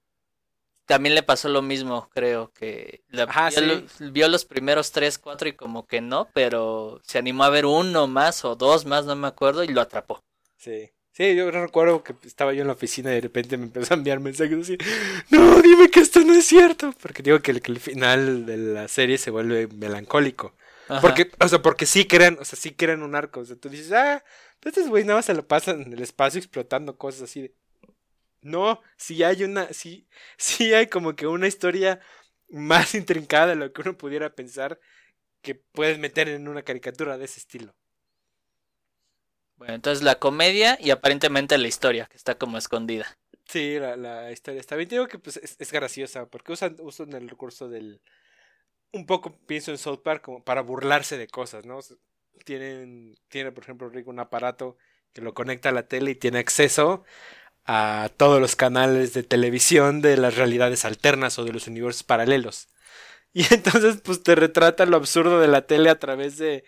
también 0.85 1.15
le 1.15 1.23
pasó 1.23 1.49
lo 1.49 1.61
mismo, 1.61 2.09
creo 2.13 2.51
que 2.51 3.03
vio, 4.11 4.27
los 4.27 4.45
primeros 4.45 4.91
tres, 4.91 5.17
cuatro 5.17 5.49
y 5.49 5.53
como 5.53 5.87
que 5.87 6.01
no, 6.01 6.29
pero 6.33 7.01
se 7.03 7.17
animó 7.17 7.43
a 7.43 7.49
ver 7.49 7.65
uno 7.65 8.07
más 8.07 8.45
o 8.45 8.55
dos 8.55 8.85
más, 8.85 9.05
no 9.05 9.15
me 9.15 9.27
acuerdo, 9.27 9.63
y 9.63 9.67
lo 9.69 9.81
atrapó. 9.81 10.23
Sí. 10.57 10.91
Sí, 11.15 11.33
yo 11.33 11.49
recuerdo 11.49 12.03
que 12.03 12.13
estaba 12.27 12.51
yo 12.51 12.59
en 12.59 12.67
la 12.67 12.73
oficina 12.73 13.09
y 13.11 13.15
de 13.15 13.21
repente 13.21 13.55
me 13.55 13.63
empezó 13.63 13.93
a 13.93 13.97
enviar 13.97 14.19
mensajes 14.19 14.59
así, 14.59 14.77
no, 15.29 15.61
dime 15.61 15.89
que 15.89 16.01
esto 16.01 16.19
no 16.25 16.33
es 16.33 16.45
cierto, 16.45 16.93
porque 17.01 17.23
digo 17.23 17.39
que 17.39 17.51
el, 17.51 17.79
final 17.79 18.45
de 18.45 18.57
la 18.57 18.89
serie 18.89 19.17
se 19.17 19.31
vuelve 19.31 19.67
melancólico. 19.67 20.53
Porque, 21.01 21.31
o 21.39 21.47
sea, 21.47 21.61
porque 21.61 21.85
sí 21.85 22.05
crean, 22.05 22.37
o 22.41 22.43
sea, 22.43 22.59
sí 22.59 22.71
crean 22.71 23.01
un 23.01 23.15
arco. 23.15 23.39
O 23.39 23.45
sea, 23.45 23.55
tú 23.55 23.69
dices, 23.69 23.93
ah, 23.93 24.25
estos 24.61 24.89
güeyes 24.89 25.07
nada 25.07 25.19
más 25.19 25.25
se 25.25 25.33
lo 25.33 25.47
pasan 25.47 25.83
en 25.83 25.93
el 25.93 26.01
espacio 26.01 26.37
explotando 26.37 26.97
cosas 26.97 27.23
así 27.23 27.43
de. 27.43 27.55
No, 28.41 28.81
si 28.97 29.23
hay 29.23 29.45
una, 29.45 29.71
sí, 29.71 30.09
sí 30.37 30.73
hay 30.73 30.87
como 30.87 31.15
que 31.15 31.27
una 31.27 31.47
historia 31.47 32.01
más 32.49 32.93
intrincada 32.93 33.47
de 33.47 33.55
lo 33.55 33.71
que 33.71 33.81
uno 33.81 33.97
pudiera 33.97 34.35
pensar 34.35 34.81
que 35.41 35.55
puedes 35.55 35.97
meter 35.97 36.27
en 36.27 36.49
una 36.49 36.63
caricatura 36.63 37.17
de 37.17 37.23
ese 37.23 37.39
estilo. 37.39 37.73
Entonces 39.67 40.03
la 40.03 40.15
comedia 40.15 40.77
y 40.79 40.91
aparentemente 40.91 41.57
la 41.57 41.67
historia, 41.67 42.07
que 42.07 42.17
está 42.17 42.35
como 42.35 42.57
escondida. 42.57 43.17
Sí, 43.47 43.77
la, 43.79 44.31
historia 44.31 44.59
está 44.59 44.75
bien. 44.75 44.89
Digo 44.89 45.07
que 45.07 45.19
pues, 45.19 45.37
es, 45.37 45.55
es 45.59 45.71
graciosa, 45.71 46.25
porque 46.27 46.51
usan, 46.51 46.75
usan 46.79 47.13
el 47.13 47.29
recurso 47.29 47.69
del... 47.69 48.01
Un 48.91 49.05
poco 49.05 49.37
pienso 49.45 49.71
en 49.71 49.77
South 49.77 50.01
Park 50.03 50.23
como 50.23 50.43
para 50.43 50.61
burlarse 50.61 51.17
de 51.17 51.27
cosas, 51.27 51.65
¿no? 51.65 51.79
Tienen, 52.45 53.15
tiene, 53.27 53.51
por 53.51 53.63
ejemplo, 53.63 53.89
Rick 53.89 54.07
un 54.07 54.19
aparato 54.19 54.77
que 55.13 55.21
lo 55.21 55.33
conecta 55.33 55.69
a 55.69 55.71
la 55.73 55.87
tele 55.87 56.11
y 56.11 56.15
tiene 56.15 56.39
acceso 56.39 57.03
a 57.65 58.09
todos 58.17 58.39
los 58.39 58.55
canales 58.55 59.13
de 59.13 59.23
televisión 59.23 60.01
de 60.01 60.17
las 60.17 60.35
realidades 60.35 60.85
alternas 60.85 61.39
o 61.39 61.45
de 61.45 61.53
los 61.53 61.67
universos 61.67 62.03
paralelos. 62.03 62.69
Y 63.37 63.53
entonces, 63.53 63.99
pues 64.01 64.23
te 64.23 64.33
retrata 64.33 64.85
lo 64.85 64.95
absurdo 64.95 65.41
de 65.41 65.49
la 65.49 65.67
tele 65.67 65.89
a 65.89 65.99
través 65.99 66.37
de 66.37 66.63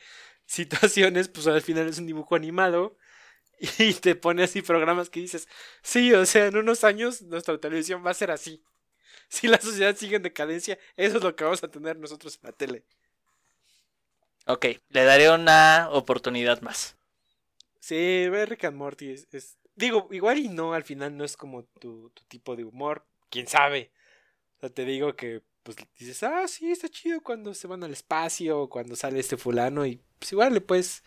situaciones, 0.47 1.27
pues 1.27 1.45
al 1.45 1.61
final 1.61 1.87
es 1.87 1.99
un 1.99 2.07
dibujo 2.07 2.35
animado 2.35 2.97
y 3.77 3.93
te 3.93 4.15
pone 4.15 4.43
así 4.43 4.63
programas 4.63 5.11
que 5.11 5.19
dices, 5.19 5.47
sí, 5.83 6.13
o 6.13 6.25
sea, 6.25 6.47
en 6.47 6.57
unos 6.57 6.83
años 6.83 7.21
nuestra 7.21 7.59
televisión 7.59 8.03
va 8.03 8.11
a 8.11 8.15
ser 8.15 8.31
así. 8.31 8.63
Si 9.29 9.47
la 9.47 9.59
sociedad 9.59 9.95
sigue 9.95 10.15
en 10.15 10.23
decadencia, 10.23 10.79
eso 10.95 11.17
es 11.17 11.23
lo 11.23 11.35
que 11.35 11.43
vamos 11.43 11.63
a 11.63 11.67
tener 11.67 11.97
nosotros 11.97 12.39
en 12.41 12.47
la 12.47 12.53
tele. 12.53 12.85
Ok, 14.45 14.65
le 14.89 15.03
daré 15.03 15.29
una 15.29 15.89
oportunidad 15.91 16.61
más. 16.61 16.95
Sí, 17.81 18.29
ver 18.29 18.49
Rick 18.49 18.63
and 18.63 18.77
Morty 18.77 19.11
es, 19.11 19.57
Digo, 19.75 20.07
igual 20.11 20.39
y 20.39 20.47
no, 20.47 20.73
al 20.73 20.83
final 20.83 21.15
no 21.15 21.23
es 21.23 21.37
como 21.37 21.65
tu, 21.65 22.09
tu 22.11 22.23
tipo 22.23 22.55
de 22.55 22.63
humor. 22.63 23.05
¿Quién 23.29 23.47
sabe? 23.47 23.91
O 24.55 24.61
sea, 24.61 24.69
te 24.69 24.85
digo 24.85 25.15
que 25.15 25.43
pues 25.61 25.75
dices, 25.99 26.23
ah, 26.23 26.47
sí, 26.47 26.71
está 26.71 26.87
chido 26.87 27.21
cuando 27.21 27.53
se 27.53 27.67
van 27.67 27.83
al 27.83 27.91
espacio, 27.91 28.69
cuando 28.69 28.95
sale 28.95 29.19
este 29.19 29.35
fulano 29.35 29.85
y 29.85 30.01
pues 30.19 30.31
igual 30.31 30.53
le 30.53 30.61
puedes 30.61 31.03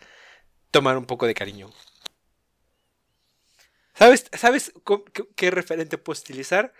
tomar 0.71 0.97
un 0.97 1.05
poco 1.05 1.27
de 1.27 1.33
cariño. 1.33 1.69
¿Sabes, 3.93 4.25
¿sabes 4.33 4.73
qué, 5.35 5.51
referente 5.51 5.97
puedes 5.97 6.21
utilizar? 6.21 6.73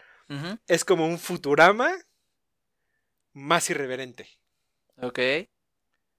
Es 0.65 0.85
como 0.85 1.05
un 1.05 1.19
Futurama 1.19 1.93
más 3.33 3.69
irreverente. 3.69 4.29
Ok. 5.01 5.19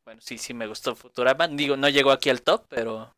Bueno, 0.05 0.21
sí, 0.21 0.37
sí 0.37 0.53
me 0.53 0.67
gustó 0.67 0.95
Futurama. 0.95 1.49
Digo, 1.49 1.77
no 1.77 1.89
llegó 1.89 2.11
aquí 2.11 2.29
al 2.29 2.43
top, 2.43 2.67
pero 2.69 3.17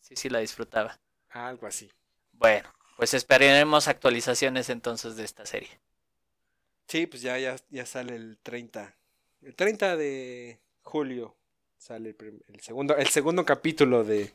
sí, 0.00 0.16
sí 0.16 0.28
la 0.28 0.40
disfrutaba. 0.40 0.98
Algo 1.30 1.68
así. 1.68 1.90
Bueno, 2.32 2.68
pues 2.96 3.14
esperaremos 3.14 3.86
actualizaciones 3.86 4.70
entonces 4.70 5.14
de 5.16 5.24
esta 5.24 5.46
serie. 5.46 5.70
Sí, 6.88 7.06
pues 7.06 7.22
ya, 7.22 7.38
ya, 7.38 7.54
ya 7.70 7.86
sale 7.86 8.16
el 8.16 8.38
30. 8.42 8.96
El 9.42 9.54
30 9.54 9.96
de 9.96 10.60
julio 10.82 11.37
sale 11.78 12.14
el, 12.18 12.60
segundo, 12.60 12.96
el 12.96 13.08
segundo 13.08 13.44
capítulo 13.44 14.04
de 14.04 14.32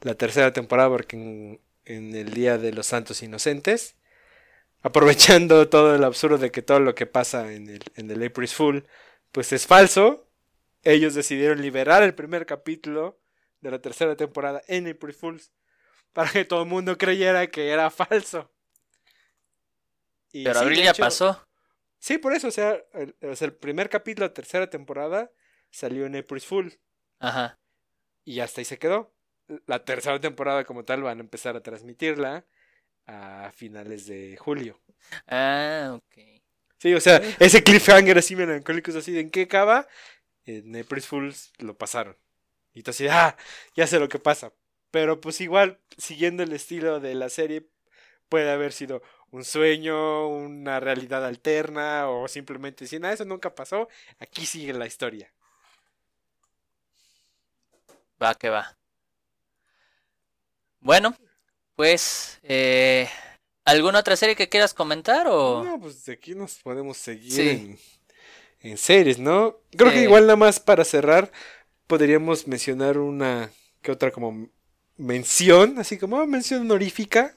la 0.00 0.14
tercera 0.14 0.52
temporada, 0.52 0.90
porque 0.90 1.16
en, 1.16 1.60
en, 1.84 2.14
el 2.14 2.34
Día 2.34 2.58
de 2.58 2.72
los 2.72 2.86
Santos 2.86 3.22
Inocentes, 3.22 3.94
aprovechando 4.82 5.68
todo 5.70 5.94
el 5.94 6.04
absurdo 6.04 6.38
de 6.38 6.50
que 6.50 6.62
todo 6.62 6.80
lo 6.80 6.94
que 6.94 7.06
pasa 7.06 7.52
en 7.52 7.68
el, 7.68 7.82
en 7.96 8.10
el 8.10 8.22
April 8.24 8.48
Fool, 8.48 8.86
pues 9.30 9.52
es 9.52 9.66
falso, 9.66 10.28
ellos 10.82 11.14
decidieron 11.14 11.62
liberar 11.62 12.02
el 12.02 12.14
primer 12.14 12.44
capítulo 12.44 13.18
de 13.60 13.70
la 13.70 13.78
tercera 13.78 14.16
temporada 14.16 14.62
en 14.66 14.88
April 14.88 15.14
Fools 15.14 15.52
para 16.12 16.30
que 16.30 16.44
todo 16.44 16.62
el 16.62 16.68
mundo 16.68 16.98
creyera 16.98 17.46
que 17.46 17.70
era 17.70 17.90
falso. 17.90 18.50
Y 20.32 20.44
Pero 20.44 20.58
abril 20.58 20.82
ya 20.82 20.94
pasó. 20.94 21.46
Sí, 21.98 22.18
por 22.18 22.34
eso, 22.34 22.48
o 22.48 22.50
sea, 22.50 22.82
el, 22.94 23.14
el 23.20 23.52
primer 23.54 23.88
capítulo 23.88 24.24
de 24.24 24.30
la 24.30 24.34
tercera 24.34 24.68
temporada 24.68 25.30
salió 25.72 26.06
en 26.06 26.14
April 26.14 26.40
Fool. 26.40 26.78
Ajá. 27.18 27.58
Y 28.24 28.38
hasta 28.38 28.60
ahí 28.60 28.64
se 28.64 28.78
quedó. 28.78 29.12
La 29.66 29.84
tercera 29.84 30.20
temporada 30.20 30.64
como 30.64 30.84
tal 30.84 31.02
van 31.02 31.18
a 31.18 31.22
empezar 31.22 31.56
a 31.56 31.62
transmitirla 31.62 32.46
a 33.06 33.50
finales 33.52 34.06
de 34.06 34.36
julio. 34.36 34.80
Ah, 35.26 35.94
ok. 35.96 36.42
Sí, 36.78 36.94
o 36.94 37.00
sea, 37.00 37.20
ese 37.38 37.62
cliffhanger 37.62 38.18
así 38.18 38.36
melancólico 38.36 38.90
es 38.90 38.96
así 38.96 39.12
de 39.12 39.20
en 39.20 39.30
qué 39.30 39.42
acaba. 39.42 39.88
En 40.44 40.74
April 40.76 41.02
Fools 41.02 41.52
lo 41.58 41.76
pasaron. 41.76 42.16
Y 42.74 42.82
tú 42.82 42.90
así, 42.90 43.06
ah, 43.08 43.36
ya 43.74 43.86
sé 43.86 43.98
lo 43.98 44.08
que 44.08 44.18
pasa. 44.18 44.52
Pero 44.90 45.20
pues 45.20 45.40
igual, 45.40 45.78
siguiendo 45.96 46.42
el 46.42 46.52
estilo 46.52 47.00
de 47.00 47.14
la 47.14 47.28
serie, 47.28 47.66
puede 48.28 48.50
haber 48.50 48.72
sido 48.72 49.02
un 49.30 49.44
sueño, 49.44 50.28
una 50.28 50.80
realidad 50.80 51.24
alterna 51.24 52.08
o 52.08 52.28
simplemente 52.28 52.86
si 52.86 52.98
nada, 52.98 53.14
eso 53.14 53.24
nunca 53.24 53.54
pasó, 53.54 53.88
aquí 54.18 54.46
sigue 54.46 54.72
la 54.72 54.86
historia. 54.86 55.32
Va 58.22 58.34
que 58.34 58.50
va. 58.50 58.76
Bueno, 60.80 61.16
pues, 61.74 62.38
eh, 62.42 63.08
¿alguna 63.64 64.00
otra 64.00 64.16
serie 64.16 64.36
que 64.36 64.48
quieras 64.48 64.74
comentar 64.74 65.26
o...? 65.28 65.64
No, 65.64 65.80
pues 65.80 66.04
de 66.04 66.12
aquí 66.12 66.34
nos 66.34 66.54
podemos 66.56 66.96
seguir 66.96 67.78
en, 68.60 68.76
series, 68.78 69.18
¿no? 69.18 69.58
Creo 69.76 69.90
que 69.90 70.02
igual 70.02 70.26
nada 70.26 70.36
más 70.36 70.60
para 70.60 70.84
cerrar 70.84 71.32
podríamos 71.86 72.46
mencionar 72.46 72.98
una 72.98 73.50
que 73.80 73.90
otra 73.90 74.12
como 74.12 74.48
mención, 74.96 75.78
así 75.78 75.98
como 75.98 76.24
mención 76.26 76.62
honorífica 76.62 77.36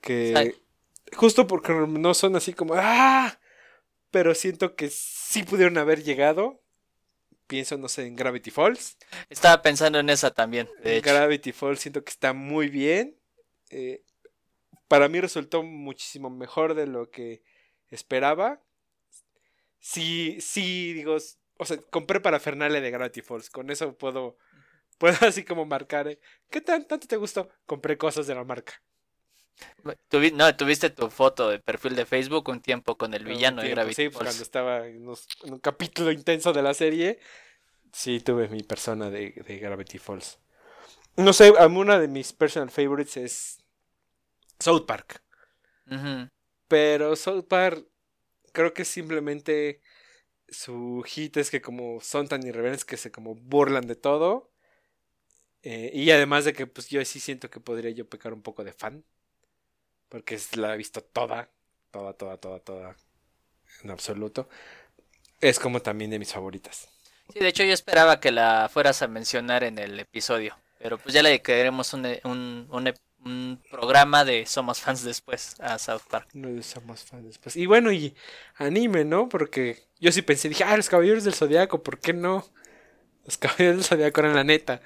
que 0.00 0.54
justo 1.16 1.46
porque 1.46 1.72
no 1.72 2.14
son 2.14 2.36
así 2.36 2.52
como 2.52 2.74
¡ah! 2.76 3.38
Pero 4.10 4.34
siento 4.34 4.74
que 4.74 4.88
sí 4.90 5.42
pudieron 5.42 5.78
haber 5.78 6.02
llegado. 6.02 6.60
Pienso, 7.48 7.76
no 7.78 7.88
sé, 7.88 8.06
en 8.06 8.14
Gravity 8.14 8.50
Falls. 8.50 8.96
Estaba 9.28 9.62
pensando 9.62 9.98
en 9.98 10.10
esa 10.10 10.30
también. 10.30 10.68
De 10.84 11.00
Gravity 11.00 11.52
Falls 11.52 11.80
siento 11.80 12.04
que 12.04 12.10
está 12.10 12.32
muy 12.32 12.68
bien. 12.68 13.18
Eh, 13.70 14.04
para 14.86 15.08
mí 15.08 15.20
resultó 15.20 15.62
muchísimo 15.62 16.30
mejor 16.30 16.74
de 16.74 16.86
lo 16.86 17.10
que 17.10 17.42
esperaba. 17.90 18.62
Sí, 19.80 20.38
sí, 20.40 20.92
digo, 20.92 21.16
o 21.56 21.64
sea, 21.64 21.78
compré 21.90 22.20
para 22.20 22.38
Fernale 22.38 22.80
de 22.80 22.90
Gravity 22.90 23.22
Falls. 23.22 23.50
Con 23.50 23.70
eso 23.70 23.96
puedo, 23.96 24.36
puedo 24.98 25.16
así 25.26 25.42
como 25.42 25.64
marcar. 25.66 26.06
Eh, 26.06 26.20
¿Qué 26.50 26.60
tan, 26.60 26.86
tanto 26.86 27.08
te 27.08 27.16
gustó? 27.16 27.48
Compré 27.66 27.96
cosas 27.96 28.26
de 28.26 28.34
la 28.34 28.44
marca 28.44 28.82
no, 30.34 30.56
tuviste 30.56 30.90
tu 30.90 31.10
foto 31.10 31.48
de 31.48 31.58
perfil 31.58 31.96
de 31.96 32.06
Facebook 32.06 32.48
un 32.48 32.60
tiempo 32.60 32.96
con 32.96 33.14
el 33.14 33.24
villano 33.24 33.62
de 33.62 33.70
Gravity 33.70 33.94
sí, 33.94 34.08
pues, 34.08 34.24
cuando 34.24 34.42
estaba 34.42 34.86
en, 34.86 35.08
un 35.08 35.58
capítulo 35.60 36.12
intenso 36.12 36.52
de 36.52 36.62
la 36.62 36.74
serie, 36.74 37.18
sí 37.92 38.20
tuve 38.20 38.48
mi 38.48 38.62
persona 38.62 39.10
de, 39.10 39.30
Gravity 39.30 39.98
Falls. 39.98 40.38
No 41.16 41.32
sé, 41.32 41.50
una 41.50 41.98
de 41.98 42.08
mis 42.08 42.32
personal 42.32 42.70
favorites 42.70 43.16
es 43.16 43.58
South 44.58 44.86
Park. 44.86 45.22
Pero 46.68 47.16
South 47.16 47.46
Park 47.48 47.86
creo 48.52 48.74
que 48.74 48.84
simplemente 48.84 49.80
su 50.48 51.02
hit 51.06 51.36
es 51.38 51.50
que 51.50 51.60
como 51.60 52.00
son 52.00 52.28
tan 52.28 52.46
irreverentes 52.46 52.84
que 52.84 52.96
se 52.96 53.10
como 53.10 53.34
burlan 53.34 53.86
de 53.86 53.96
todo. 53.96 54.52
Eh, 55.62 55.90
y 55.92 56.10
además 56.10 56.44
de 56.44 56.52
que 56.52 56.66
pues 56.66 56.88
yo 56.88 57.04
sí 57.04 57.18
siento 57.18 57.50
que 57.50 57.58
podría 57.58 57.90
yo 57.90 58.08
pecar 58.08 58.32
un 58.32 58.42
poco 58.42 58.62
de 58.62 58.72
fan 58.72 59.04
porque 60.08 60.38
la 60.56 60.74
he 60.74 60.76
visto 60.76 61.02
toda, 61.02 61.48
toda, 61.90 62.12
toda, 62.12 62.38
toda, 62.38 62.60
toda, 62.60 62.96
en 63.82 63.90
absoluto. 63.90 64.48
Es 65.40 65.58
como 65.58 65.80
también 65.80 66.10
de 66.10 66.18
mis 66.18 66.32
favoritas. 66.32 66.88
Sí, 67.32 67.40
de 67.40 67.48
hecho 67.48 67.62
yo 67.62 67.72
esperaba 67.72 68.20
que 68.20 68.32
la 68.32 68.68
fueras 68.72 69.02
a 69.02 69.08
mencionar 69.08 69.62
en 69.62 69.78
el 69.78 70.00
episodio, 70.00 70.56
pero 70.78 70.98
pues 70.98 71.14
ya 71.14 71.22
le 71.22 71.42
queremos 71.42 71.92
un, 71.92 72.06
un, 72.24 72.94
un, 73.24 73.62
programa 73.70 74.24
de 74.24 74.46
Somos 74.46 74.80
Fans 74.80 75.04
después 75.04 75.60
a 75.60 75.78
South 75.78 76.02
Park. 76.10 76.30
No 76.32 76.48
de 76.48 76.62
Somos 76.62 77.04
Fans 77.04 77.26
después. 77.26 77.56
Y 77.56 77.66
bueno, 77.66 77.92
y 77.92 78.14
anime, 78.56 79.04
¿no? 79.04 79.28
Porque 79.28 79.84
yo 80.00 80.10
sí 80.10 80.22
pensé, 80.22 80.48
dije, 80.48 80.64
ah, 80.64 80.76
los 80.76 80.88
Caballeros 80.88 81.24
del 81.24 81.34
Zodiaco, 81.34 81.82
¿por 81.82 82.00
qué 82.00 82.14
no? 82.14 82.46
Los 83.26 83.36
Caballeros 83.36 83.76
del 83.76 83.84
Zodiaco 83.84 84.20
eran 84.20 84.34
la 84.34 84.44
neta. 84.44 84.80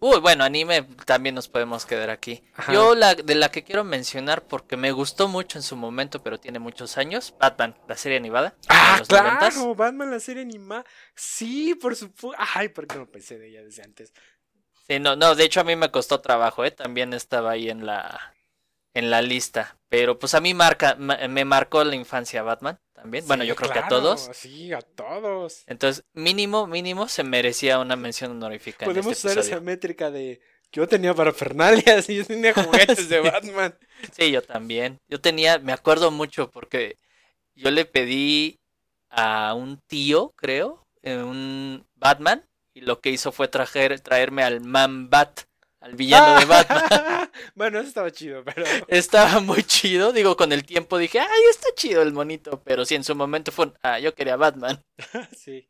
Uy, 0.00 0.20
bueno, 0.20 0.44
anime 0.44 0.82
también 1.04 1.34
nos 1.34 1.48
podemos 1.48 1.86
quedar 1.86 2.10
aquí. 2.10 2.42
Yo 2.72 2.94
la 2.94 3.14
de 3.14 3.34
la 3.34 3.50
que 3.50 3.62
quiero 3.62 3.84
mencionar 3.84 4.46
porque 4.46 4.76
me 4.76 4.90
gustó 4.92 5.28
mucho 5.28 5.58
en 5.58 5.62
su 5.62 5.76
momento, 5.76 6.22
pero 6.22 6.40
tiene 6.40 6.58
muchos 6.58 6.98
años, 6.98 7.34
Batman, 7.38 7.76
la 7.86 7.96
serie 7.96 8.18
animada. 8.18 8.56
Ah, 8.68 9.00
claro, 9.06 9.74
Batman, 9.74 10.10
la 10.10 10.20
serie 10.20 10.42
animada. 10.42 10.84
Sí, 11.14 11.74
por 11.74 11.94
supuesto. 11.94 12.36
Ay, 12.54 12.68
¿por 12.68 12.86
qué 12.86 12.96
no 12.96 13.06
pensé 13.06 13.38
de 13.38 13.48
ella 13.48 13.62
desde 13.62 13.82
antes? 13.82 14.12
Sí, 14.88 14.98
no, 14.98 15.16
no, 15.16 15.34
de 15.34 15.44
hecho 15.44 15.60
a 15.60 15.64
mí 15.64 15.76
me 15.76 15.90
costó 15.90 16.20
trabajo, 16.20 16.64
¿eh? 16.64 16.70
También 16.70 17.12
estaba 17.12 17.52
ahí 17.52 17.70
en 17.70 17.86
la 17.86 18.35
en 18.96 19.10
la 19.10 19.20
lista, 19.20 19.76
pero 19.90 20.18
pues 20.18 20.34
a 20.34 20.40
mí 20.40 20.54
marca 20.54 20.94
me 20.96 21.44
marcó 21.44 21.84
la 21.84 21.94
infancia 21.94 22.42
Batman 22.42 22.78
también. 22.94 23.26
bueno, 23.26 23.44
yo 23.44 23.54
creo 23.54 23.70
que 23.70 23.78
a 23.78 23.88
todos. 23.88 24.30
Sí, 24.32 24.72
a 24.72 24.80
todos. 24.80 25.64
Entonces, 25.66 26.02
mínimo, 26.14 26.66
mínimo 26.66 27.06
se 27.06 27.22
merecía 27.22 27.78
una 27.78 27.94
mención 27.94 28.30
honorífica. 28.30 28.86
Podemos 28.86 29.12
este 29.12 29.28
usar 29.28 29.38
esa 29.38 29.60
métrica 29.60 30.10
de 30.10 30.40
yo 30.72 30.88
tenía 30.88 31.14
parafernalias 31.14 32.08
y 32.08 32.16
yo 32.16 32.24
tenía 32.24 32.54
juguetes 32.54 33.08
de 33.10 33.20
Batman. 33.20 33.78
Sí, 34.12 34.30
yo 34.30 34.42
también. 34.42 34.98
Yo 35.08 35.20
tenía, 35.20 35.58
me 35.58 35.72
acuerdo 35.72 36.10
mucho 36.10 36.50
porque 36.50 36.98
yo 37.54 37.70
le 37.70 37.84
pedí 37.84 38.58
a 39.10 39.52
un 39.54 39.78
tío, 39.86 40.32
creo, 40.36 40.86
eh, 41.02 41.22
un 41.22 41.86
Batman 41.96 42.46
y 42.72 42.80
lo 42.80 43.00
que 43.00 43.10
hizo 43.10 43.30
fue 43.30 43.48
trajer, 43.48 44.00
traerme 44.00 44.42
al 44.42 44.62
Man 44.62 45.10
Bat, 45.10 45.42
al 45.86 45.94
villano 45.94 46.40
de 46.40 46.44
Batman. 46.46 47.30
bueno, 47.54 47.78
eso 47.78 47.88
estaba 47.88 48.10
chido, 48.10 48.44
pero... 48.44 48.64
Estaba 48.88 49.40
muy 49.40 49.62
chido, 49.62 50.12
digo, 50.12 50.36
con 50.36 50.52
el 50.52 50.64
tiempo 50.64 50.98
dije, 50.98 51.20
ay, 51.20 51.42
está 51.50 51.68
chido 51.74 52.02
el 52.02 52.12
monito, 52.12 52.60
pero 52.64 52.84
sí, 52.84 52.96
en 52.96 53.04
su 53.04 53.14
momento 53.14 53.52
fue, 53.52 53.66
un, 53.66 53.74
ah, 53.82 53.98
yo 53.98 54.14
quería 54.14 54.36
Batman. 54.36 54.82
sí. 55.36 55.68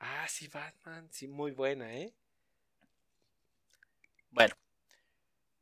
Ah, 0.00 0.26
sí, 0.28 0.48
Batman, 0.48 1.08
sí, 1.10 1.28
muy 1.28 1.52
buena, 1.52 1.94
¿eh? 1.94 2.12
Bueno, 4.30 4.54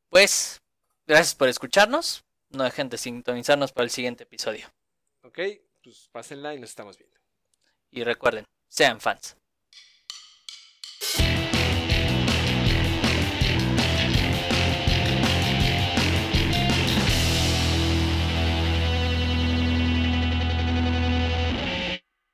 pues, 0.09 0.63
gracias 1.07 1.35
por 1.35 1.49
escucharnos. 1.49 2.25
No 2.49 2.65
dejen 2.65 2.89
de 2.89 2.99
sintonizarnos 2.99 3.73
para 3.73 3.85
el 3.85 3.91
siguiente 3.91 4.25
episodio. 4.25 4.67
Ok, 5.23 5.39
pues 5.83 6.09
pásenla 6.11 6.55
y 6.55 6.59
nos 6.59 6.71
estamos 6.71 6.99
viendo. 6.99 7.19
Y 7.91 8.03
recuerden, 8.03 8.47
sean 8.69 9.01
fans. 9.01 9.37